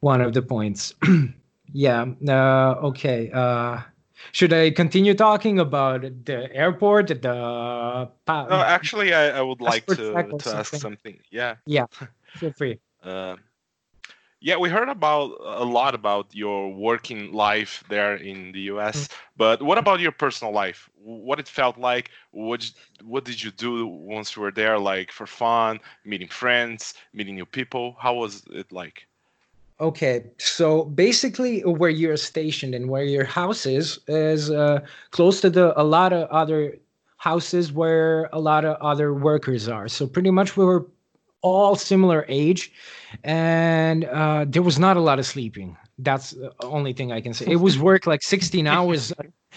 [0.00, 0.94] One of the points.
[1.72, 3.80] Yeah uh, okay uh
[4.32, 9.86] should I continue talking about the airport, the pa- No, actually, I, I would like
[9.86, 11.18] to, to ask something.
[11.30, 11.56] Yeah.
[11.66, 11.86] Yeah.
[12.36, 12.78] feel free.
[13.02, 13.36] Uh,
[14.40, 19.62] yeah, we heard about a lot about your working life there in the US, but
[19.62, 20.90] what about your personal life?
[20.94, 22.10] What it felt like?
[22.32, 22.70] What
[23.02, 24.78] what did you do once you were there?
[24.78, 27.96] Like for fun, meeting friends, meeting new people?
[27.98, 29.06] How was it like?
[29.78, 35.50] Okay, so basically, where you're stationed and where your house is is uh, close to
[35.50, 36.78] the a lot of other
[37.18, 39.88] houses where a lot of other workers are.
[39.88, 40.86] So pretty much we were
[41.42, 42.72] all similar age,
[43.22, 45.76] and uh, there was not a lot of sleeping.
[45.98, 47.46] That's the only thing I can say.
[47.46, 49.12] It was work like 16 hours,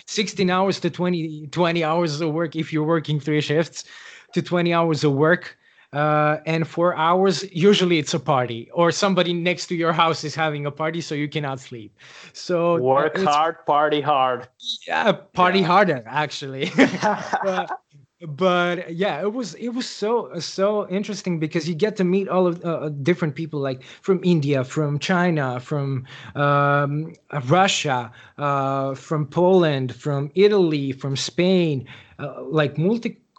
[0.05, 3.85] 16 hours to 20 20 hours of work if you're working three shifts,
[4.33, 5.57] to 20 hours of work
[5.93, 10.35] uh, and for hours usually it's a party or somebody next to your house is
[10.35, 11.95] having a party so you cannot sleep
[12.33, 14.47] so uh, Work hard, party hard.
[14.87, 15.63] yeah party Yeah.
[15.63, 16.71] harder actually
[17.41, 17.71] but,
[18.21, 22.47] but yeah it was it was so so interesting because you get to meet all
[22.47, 26.05] of uh, different people like from india from china from
[26.35, 27.13] um,
[27.47, 31.85] russia uh, from poland from italy from spain
[32.19, 32.77] uh, like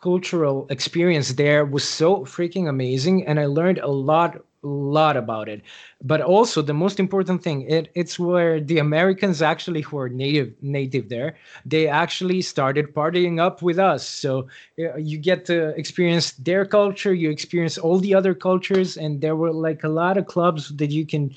[0.01, 5.63] multicultural experience there was so freaking amazing and i learned a lot lot about it.
[6.03, 10.53] But also the most important thing it, it's where the americans actually who are native
[10.61, 14.07] native there they actually started partying up with us.
[14.07, 14.49] So
[14.79, 19.35] uh, you get to experience their culture you experience all the other cultures and there
[19.35, 21.35] were like a lot of clubs that you can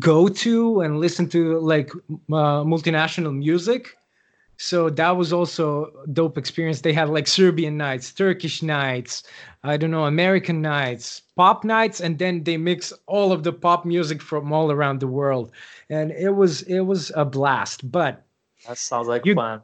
[0.00, 3.96] go to and listen to like uh, multinational music
[4.56, 6.80] so that was also a dope experience.
[6.82, 9.22] They had like serbian nights turkish nights
[9.64, 13.84] i don't know american nights pop nights and then they mix all of the pop
[13.84, 15.50] music from all around the world.
[15.90, 17.90] And it was it was a blast.
[17.90, 18.22] But
[18.68, 19.62] That sounds like You- fun.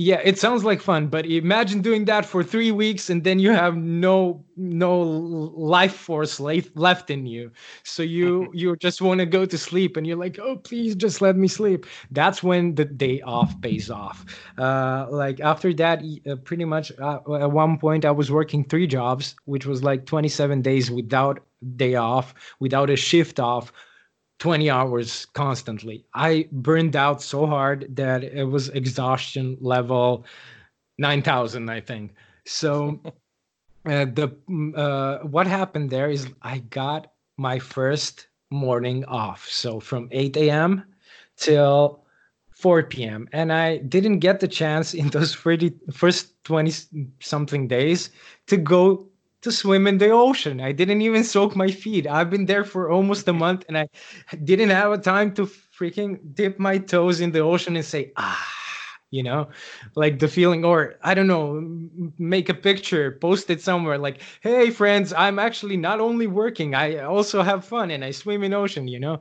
[0.00, 3.50] Yeah it sounds like fun but imagine doing that for three weeks and then you
[3.50, 7.50] have no no life force left in you.
[7.82, 11.20] So you you just want to go to sleep and you're like oh please just
[11.20, 11.86] let me sleep.
[12.10, 14.24] That's when the day off pays off.
[14.58, 18.86] Uh, like after that uh, pretty much uh, at one point i was working three
[18.86, 21.40] jobs which was like 27 days without
[21.76, 23.72] day off without a shift off
[24.40, 26.04] 20 hours constantly.
[26.14, 30.24] I burned out so hard that it was exhaustion level
[30.98, 32.14] 9000, I think.
[32.46, 33.00] So
[33.86, 34.34] uh, the
[34.74, 39.46] uh, what happened there is I got my first morning off.
[39.46, 40.84] So from 8 a.m.
[41.36, 42.04] till
[42.50, 43.28] 4 p.m.
[43.32, 46.72] And I didn't get the chance in those 30, first 20
[47.20, 48.10] something days
[48.46, 49.09] to go
[49.42, 50.60] to swim in the ocean.
[50.60, 52.06] I didn't even soak my feet.
[52.06, 53.88] I've been there for almost a month and I
[54.44, 58.46] didn't have a time to freaking dip my toes in the ocean and say, ah,
[59.10, 59.48] you know,
[59.96, 61.60] like the feeling, or I don't know,
[62.18, 66.98] make a picture, post it somewhere like, hey, friends, I'm actually not only working, I
[66.98, 69.20] also have fun and I swim in ocean, you know.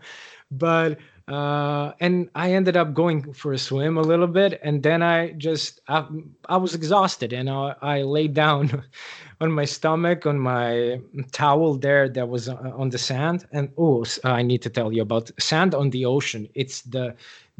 [0.52, 1.00] But
[1.30, 5.32] uh, and I ended up going for a swim a little bit, and then I
[5.34, 6.08] just I,
[6.46, 8.84] I was exhausted, and I, I laid down
[9.42, 11.00] on my stomach on my
[11.32, 15.04] towel there that was uh, on the sand, and oh, I need to tell you
[15.04, 16.50] about sand on the ocean.
[16.56, 17.16] It's the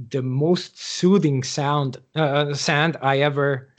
[0.10, 3.70] the most soothing sound uh, sand I ever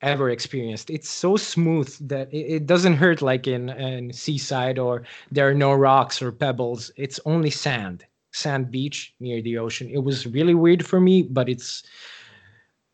[0.00, 0.90] ever experienced.
[0.90, 5.54] It's so smooth that it, it doesn't hurt like in, in seaside or there are
[5.54, 6.90] no rocks or pebbles.
[6.96, 9.88] It's only sand sand beach near the ocean.
[9.88, 11.84] It was really weird for me, but it's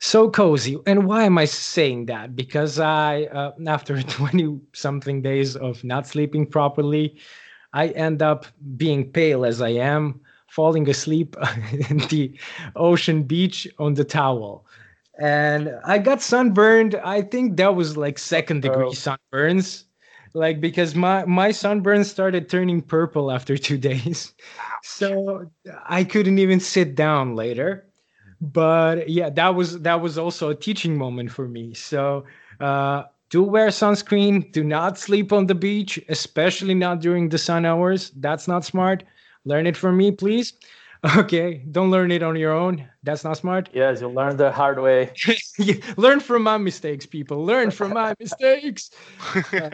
[0.00, 0.78] so cozy.
[0.86, 2.36] And why am I saying that?
[2.36, 7.16] Because I, uh, after 20 something days of not sleeping properly,
[7.72, 8.46] I end up
[8.76, 11.36] being pale as I am, falling asleep
[11.90, 12.32] in the
[12.76, 14.66] ocean beach on the towel.
[15.20, 16.94] And I got sunburned.
[16.96, 18.90] I think that was like second degree oh.
[18.92, 19.84] sunburns
[20.34, 24.32] like because my my sunburn started turning purple after two days.
[24.82, 25.50] So
[25.86, 27.86] i couldn't even sit down later.
[28.40, 31.74] But yeah that was that was also a teaching moment for me.
[31.74, 32.24] So
[32.60, 34.50] uh do wear sunscreen.
[34.52, 38.10] Do not sleep on the beach especially not during the sun hours.
[38.16, 39.04] That's not smart.
[39.44, 40.52] Learn it from me please.
[41.16, 42.88] Okay don't learn it on your own.
[43.04, 43.68] That's not smart.
[43.72, 45.12] Yes you'll learn the hard way.
[45.96, 47.44] Learn from my mistakes people.
[47.44, 48.90] Learn from my mistakes.
[49.60, 49.70] uh,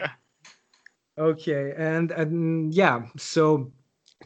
[1.17, 3.71] Okay, and, and yeah, so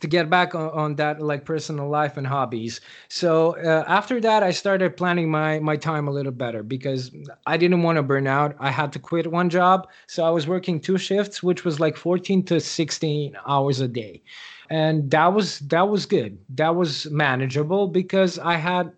[0.01, 2.79] to get back on, on, that like personal life and hobbies
[3.09, 7.11] so uh, after that i started planning my my time a little better because
[7.47, 8.55] i didn't want to burn out.
[8.59, 11.97] I had to quit one job so i was working two shifts which was like
[11.97, 14.21] 14 to 16 hours a day.
[14.69, 16.37] And that was that was good.
[16.49, 18.93] That was manageable because i had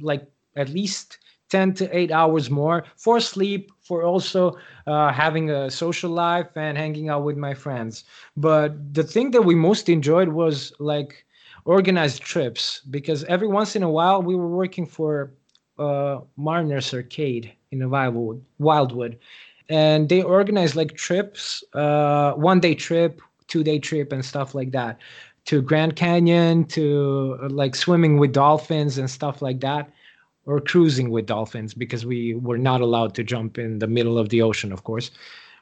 [0.00, 1.18] like at least
[1.50, 4.56] 10 to 8 hours more for sleep for also
[4.86, 8.04] uh, having a social life and hanging out with my friends.
[8.36, 11.24] But the thing that we most enjoyed was like
[11.64, 15.32] organized trips because every once in a while we were working for
[15.78, 19.18] uh, mariners arcade in the wildwood wildwood.
[19.68, 24.72] And they organized like trips uh, one day trip two day trip and stuff like
[24.72, 24.98] that.
[25.46, 29.90] To grand canyon to like swimming with dolphins and stuff like that
[30.46, 34.28] or cruising with dolphins because we were not allowed to jump in the middle of
[34.28, 35.10] the ocean, of course,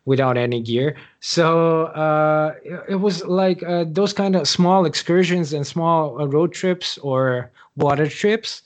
[0.05, 0.95] without any gear.
[1.21, 2.55] So uh,
[2.89, 7.51] it was like uh, those kind of small excursions and small uh, road trips or
[7.77, 8.63] water trips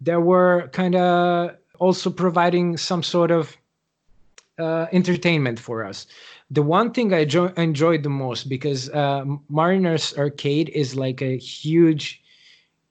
[0.00, 3.56] that were kind of also providing some sort of
[4.58, 6.06] uh, entertainment for us.
[6.50, 11.38] The one thing I jo- enjoyed the most because uh, Mariners Arcade is like a
[11.38, 12.20] huge,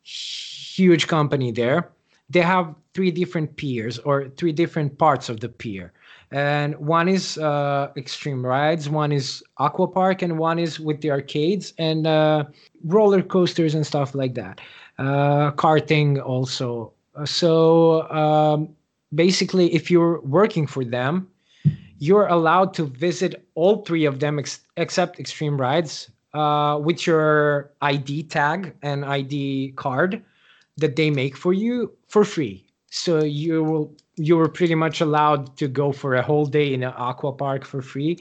[0.01, 1.89] huge company there
[2.29, 5.91] they have three different piers or three different parts of the pier.
[6.31, 11.09] And one is uh, extreme rides one is aqua park and one is with the
[11.09, 12.45] arcades and uh,
[12.83, 14.61] roller coasters and stuff like that.
[14.99, 16.93] Uh, karting also.
[17.25, 18.69] So um,
[19.13, 21.27] basically if you're working for them
[21.99, 27.71] you're allowed to visit all three of them ex- except extreme rides uh, with your
[27.81, 30.23] id tag and id card
[30.77, 32.65] that they make for you for free.
[32.91, 36.83] So you will you were pretty much allowed to go for a whole day in
[36.83, 38.17] an aqua park for free,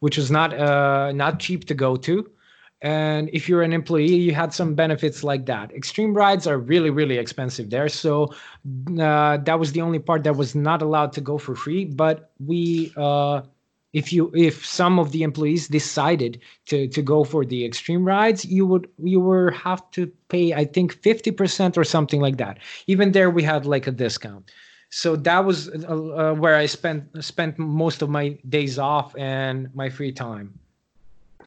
[0.00, 2.28] which was not uh not cheap to go to.
[2.82, 5.72] And if you're an employee, you had some benefits like that.
[5.72, 7.88] Extreme rides are really, really expensive there.
[7.88, 8.34] So
[9.00, 11.86] uh, that was the only part that was not allowed to go for free.
[11.86, 13.42] But we uh,
[14.00, 18.44] if you if some of the employees decided to to go for the extreme rides
[18.44, 23.12] you would you were have to pay i think 50% or something like that even
[23.12, 24.50] there we had like a discount
[24.90, 29.68] so that was uh, uh, where I spent spent most of my days off and
[29.74, 30.58] my free time,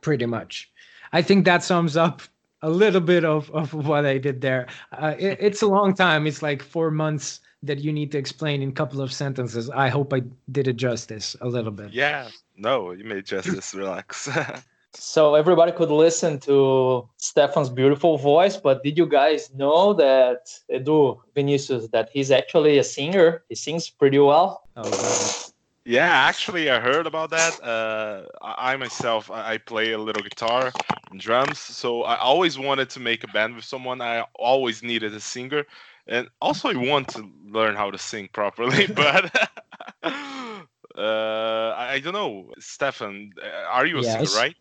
[0.02, 0.70] pretty much.
[1.14, 2.22] I think that sums up
[2.62, 4.68] a little bit of, of what I did there.
[4.92, 6.28] Uh, it, it's a long time.
[6.28, 9.70] It's like four months that you need to explain in a couple of sentences.
[9.70, 10.22] I hope I
[10.52, 11.92] did it justice a little bit.
[11.92, 13.74] Yeah, no, you made justice.
[13.74, 14.30] Relax.
[14.94, 21.20] so everybody could listen to Stefan's beautiful voice, but did you guys know that Edu
[21.36, 23.44] Vinicius that he's actually a singer?
[23.50, 24.64] He sings pretty well.
[24.78, 25.50] Oh,
[25.86, 27.64] yeah, actually, I heard about that.
[27.64, 30.72] Uh, I myself, I play a little guitar
[31.10, 34.00] and drums, so I always wanted to make a band with someone.
[34.00, 35.66] I always needed a singer,
[36.10, 38.88] and also I want to learn how to sing properly.
[38.96, 39.32] but
[40.04, 44.32] uh, I, don't know, Stefan, uh, are you a yes.
[44.32, 44.56] singer, right?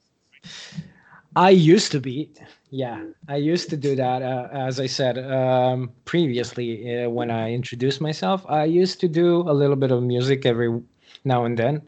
[1.36, 2.30] I used to be.
[2.70, 4.22] Yeah, I used to do that.
[4.22, 9.40] Uh, as I said um, previously, uh, when I introduced myself, I used to do
[9.48, 10.80] a little bit of music every
[11.24, 11.82] now and then.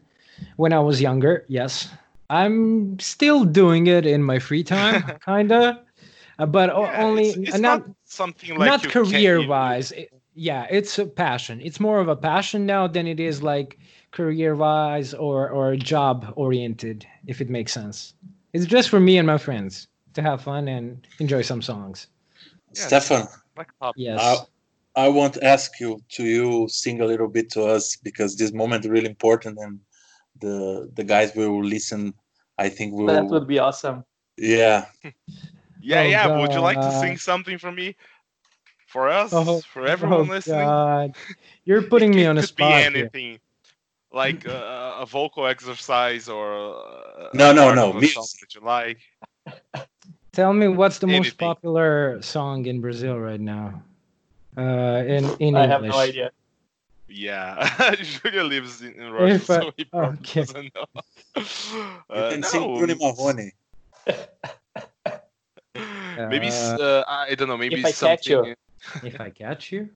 [0.55, 1.89] When I was younger, yes.
[2.29, 5.81] I'm still doing it in my free time, kinda,
[6.39, 9.91] uh, but yeah, only it's, it's not, not, something like not career wise.
[9.91, 11.61] It, yeah, it's a passion.
[11.61, 13.77] It's more of a passion now than it is like
[14.11, 17.05] career wise or or job oriented.
[17.27, 18.13] If it makes sense,
[18.53, 22.07] it's just for me and my friends to have fun and enjoy some songs.
[22.73, 23.27] Yeah, Stefan,
[23.95, 24.45] yes.
[24.95, 28.51] I want to ask you to you sing a little bit to us because this
[28.51, 29.79] moment is really important and
[30.39, 32.13] the the guys will listen.
[32.57, 34.03] I think will that would be awesome.
[34.37, 34.85] Yeah.
[35.81, 36.27] yeah, oh, yeah.
[36.27, 36.41] God.
[36.41, 37.95] Would you like to sing something for me?
[38.87, 40.65] For us, oh, for everyone oh, listening.
[40.65, 41.15] God.
[41.63, 42.71] You're putting me on a spot.
[42.71, 43.29] It Could be anything.
[43.29, 43.39] Here.
[44.13, 48.99] Like uh, a vocal exercise or uh, no, no, no, music that you like.
[50.33, 51.23] Tell me what's the anything.
[51.23, 53.81] most popular song in Brazil right now?
[54.57, 55.69] uh, in in I English.
[55.69, 56.31] have no idea.
[57.07, 60.41] Yeah, Julia lives in, in Russia, I, so he probably okay.
[60.41, 60.85] doesn't know.
[61.35, 61.41] Uh,
[62.15, 62.47] you can no.
[62.47, 63.51] sing Bruno Marrone.
[66.29, 67.57] Maybe uh, I don't know.
[67.57, 68.17] Maybe if I something.
[68.17, 68.55] Catch you.
[69.03, 69.89] if I catch you.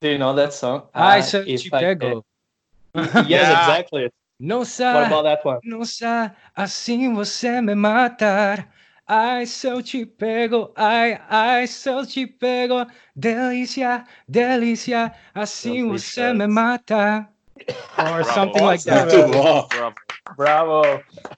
[0.00, 0.88] Do you know that song?
[0.94, 2.24] I uh, said Chicago.
[2.94, 3.60] yes, yeah.
[3.60, 4.10] exactly.
[4.40, 5.60] Nossa, what about that one?
[5.62, 8.68] Nossa, assim você me matar.
[9.06, 16.32] Ai, se eu te pego, ai, ai, se eu te pego, delícia, delícia, assim você
[16.32, 17.28] me mata.
[17.98, 19.08] Or something like that.
[19.08, 19.68] Bravo.
[19.68, 19.94] Bravo.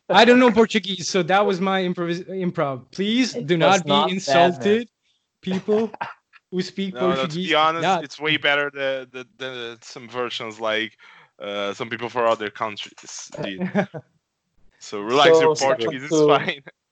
[0.09, 2.25] I don't know Portuguese, so that was my improv.
[2.29, 2.85] improv.
[2.91, 4.89] Please it do not be not insulted, bad,
[5.41, 5.91] people
[6.51, 7.37] who speak no, Portuguese.
[7.37, 8.05] No, to be honest, not.
[8.05, 10.97] it's way better than, than, than some versions like
[11.39, 13.71] uh, some people for other countries did.
[14.79, 16.63] so relax, so, your Portuguese so, is fine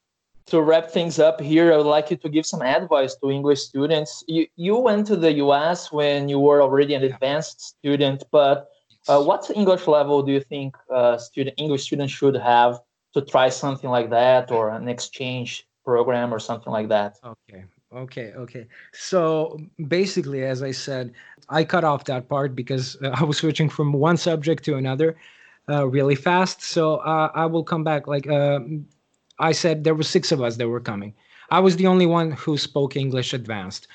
[0.47, 3.61] to wrap things up here, I would like you to give some advice to English
[3.61, 4.25] students.
[4.27, 8.69] You, you went to the US when you were already an advanced student, but
[9.09, 12.81] uh, what English level do you think uh, student English students should have
[13.15, 17.19] to try something like that or an exchange program or something like that?
[17.25, 17.65] Okay.
[17.95, 18.67] Okay, okay.
[18.95, 21.13] So basically, as I said,
[21.51, 25.17] I cut off that part because uh, I was switching from one subject to another
[25.69, 26.63] uh, really fast.
[26.63, 28.07] So uh, I will come back.
[28.07, 28.61] Like uh,
[29.39, 31.15] I said there were six of us that were coming.
[31.51, 33.89] I was the only one who spoke English advanced.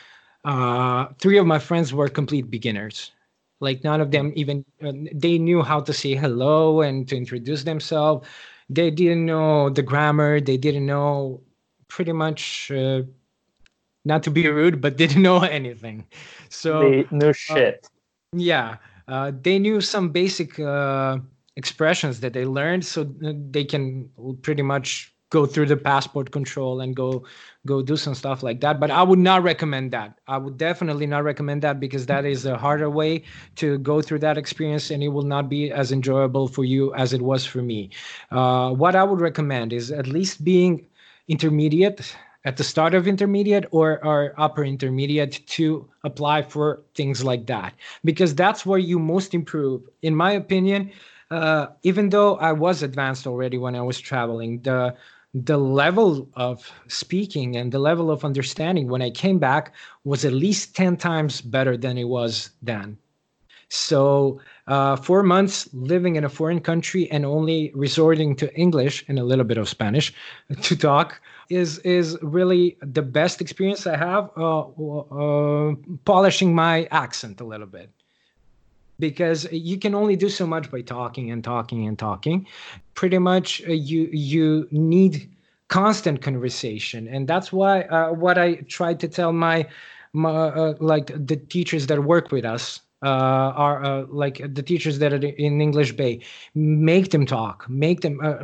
[0.45, 3.11] Uh, three of my friends were complete beginners.
[3.59, 7.63] Like none of them even uh, they knew how to say hello and to introduce
[7.63, 8.27] themselves.
[8.69, 10.39] They didn't know the grammar.
[10.39, 11.41] They didn't know
[11.87, 12.71] pretty much.
[12.71, 13.03] Uh,
[14.05, 16.05] not to be rude, but didn't know anything.
[16.49, 17.87] So they knew uh, shit.
[18.33, 18.77] yeah,
[19.07, 21.17] uh, they knew some basic uh,
[21.55, 24.09] expressions that they learned, so they can
[24.41, 27.23] pretty much go through the passport control and go
[27.65, 28.79] go do some stuff like that.
[28.79, 30.17] But i would not recommend that.
[30.27, 33.23] I would definitely not recommend that because that is a harder way
[33.57, 37.13] to go through that experience and it will not be as enjoyable for you as
[37.13, 37.89] it was for me.
[38.31, 40.85] Uh, what i would recommend is at least being
[41.27, 47.45] intermediate at the start of intermediate or, or upper intermediate to apply for things like
[47.47, 47.73] that.
[48.05, 50.91] Because that's where you most improve in my opinion.
[51.29, 54.95] Uh, even though I was advanced already when I was traveling, the
[55.45, 59.73] the level of speaking and the level of understanding when I came back
[60.03, 62.97] was at least 10 times better than it was then.
[63.69, 69.19] So, uh, four months living in a foreign country and only resorting to English and
[69.19, 70.13] a little bit of Spanish
[70.61, 74.29] to talk is is really the best experience I have.
[74.37, 77.91] Uh, uh, polishing my accent a little bit
[78.99, 82.45] because you can only do so much by talking and talking and talking
[82.95, 85.29] pretty much uh, you you need
[85.67, 89.67] constant conversation and that's why uh, what i tried to tell my,
[90.13, 94.99] my uh, like the teachers that work with us uh, are uh, like the teachers
[94.99, 96.19] that are in English Bay,
[96.55, 98.37] make them talk, make them uh,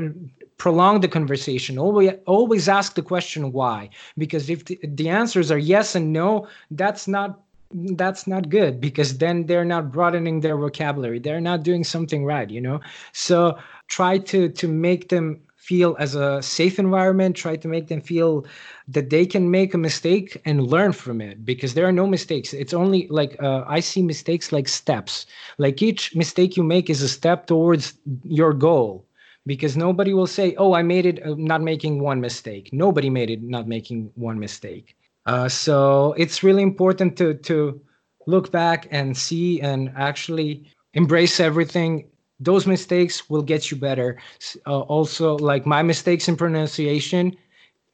[0.58, 1.80] prolong the conversation.
[1.80, 6.48] Always, always ask the question why, because if the, the answers are yes and no,
[6.72, 7.43] that's not
[7.74, 11.20] that's not good because then they're not broadening their vocabulary.
[11.20, 12.80] They're not doing something right you know?
[13.14, 17.36] So try to to make them feel as a safe environment.
[17.36, 18.46] Try to make them feel
[18.88, 22.54] that they can make a mistake and learn from it because there are no mistakes.
[22.54, 25.26] It's only like uh, i see mistakes like steps.
[25.58, 27.94] Like each mistake you make is a step towards
[28.24, 29.06] your goal
[29.46, 32.70] because nobody will say oh i made it uh, not making one mistake.
[32.74, 34.96] Nobody made it not making one mistake
[35.26, 37.80] uh, so it's really important to to
[38.26, 42.06] look back and see and actually embrace everything.
[42.40, 44.18] Those mistakes will get you better.
[44.66, 47.36] Uh, also, like my mistakes in pronunciation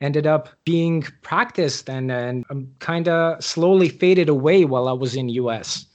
[0.01, 5.15] ended up being practiced and and um, kind of slowly faded away while I was
[5.15, 5.85] in US.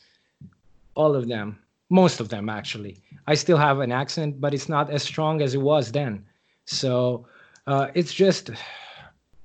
[0.94, 1.58] All of them,
[1.90, 2.96] most of them actually.
[3.26, 6.24] I still have an accent, but it's not as strong as it was then.
[6.66, 7.26] So
[7.66, 8.50] uh, it's just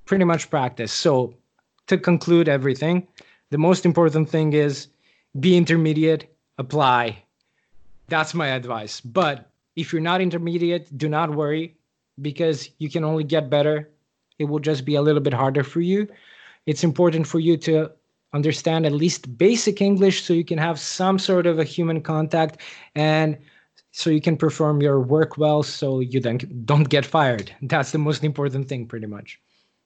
[0.04, 0.92] pretty much practice.
[0.92, 1.34] So
[1.90, 3.06] to conclude everything,
[3.50, 4.86] the most important thing is
[5.40, 7.22] be intermediate, apply.
[8.06, 9.00] That's my advice.
[9.00, 11.76] But if you're not intermediate, do not worry
[12.22, 13.90] because you can only get better.
[14.38, 16.06] It will just be a little bit harder for you.
[16.66, 17.90] It's important for you to
[18.32, 22.58] understand at least basic English so you can have some sort of a human contact
[22.94, 23.36] and
[23.90, 27.52] so you can perform your work well so you then don't get fired.
[27.62, 29.40] That's the most important thing, pretty much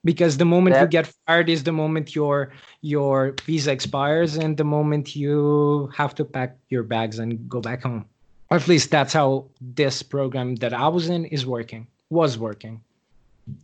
[0.05, 4.63] because the moment you get fired is the moment your your visa expires and the
[4.63, 8.05] moment you have to pack your bags and go back home.
[8.51, 12.79] Or at least that's how this program that i was in is working was working.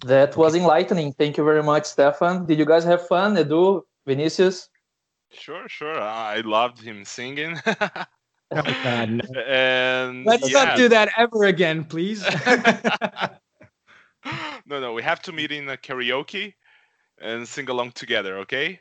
[0.06, 1.14] That was enlightening.
[1.14, 2.46] Thank you very much stefan.
[2.48, 3.36] Did you guys have fun?
[3.36, 4.68] Edu vinicius?
[5.30, 6.02] Sure sure.
[6.02, 7.62] I loved him singing.
[7.68, 9.42] Oh god no.
[9.48, 10.64] and let's yeah.
[10.64, 12.26] not do that ever again please
[14.72, 16.54] no, no, we have to meet in a karaoke
[17.22, 18.80] and sing along together, okay?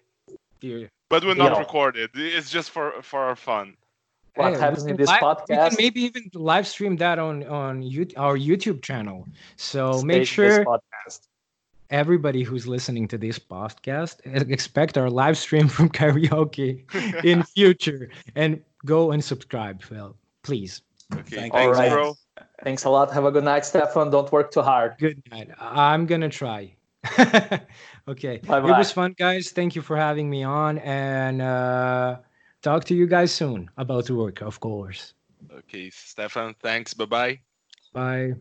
[0.60, 0.86] Yeah.
[1.10, 1.58] But we're not Yeah.
[1.66, 2.10] recorded.
[2.14, 3.76] It's just for for our fun.
[4.36, 6.94] what Hey, happens we in can this live- We podcast can maybe even live stream
[7.04, 9.18] that on on you, our YouTube channel.
[9.56, 11.18] So stays make in this sure podcast.
[11.90, 14.14] everybody who's listening to this podcast
[14.58, 16.72] expect our live stream from karaoke
[17.24, 18.02] in future
[18.36, 18.50] and
[18.94, 19.78] go and subscribe.
[19.90, 20.10] Well,
[20.48, 20.72] please.
[21.20, 21.90] Okay, Thank thanks, you.
[21.90, 22.14] bro.
[22.64, 25.48] Thanks a lot have a good night stefan don't work too hard Good night.
[25.58, 26.74] I'm gonna try.
[28.08, 28.36] okay.
[28.44, 28.68] Bye-bye.
[28.68, 29.50] It was fun, guys.
[29.50, 32.18] Thank you for having me on, and uh,
[32.60, 35.14] talk to you guys soon about work, of course.
[35.50, 36.92] Okay, Stefan, thanks.
[36.92, 37.40] Bye bye.
[37.94, 38.34] Bye.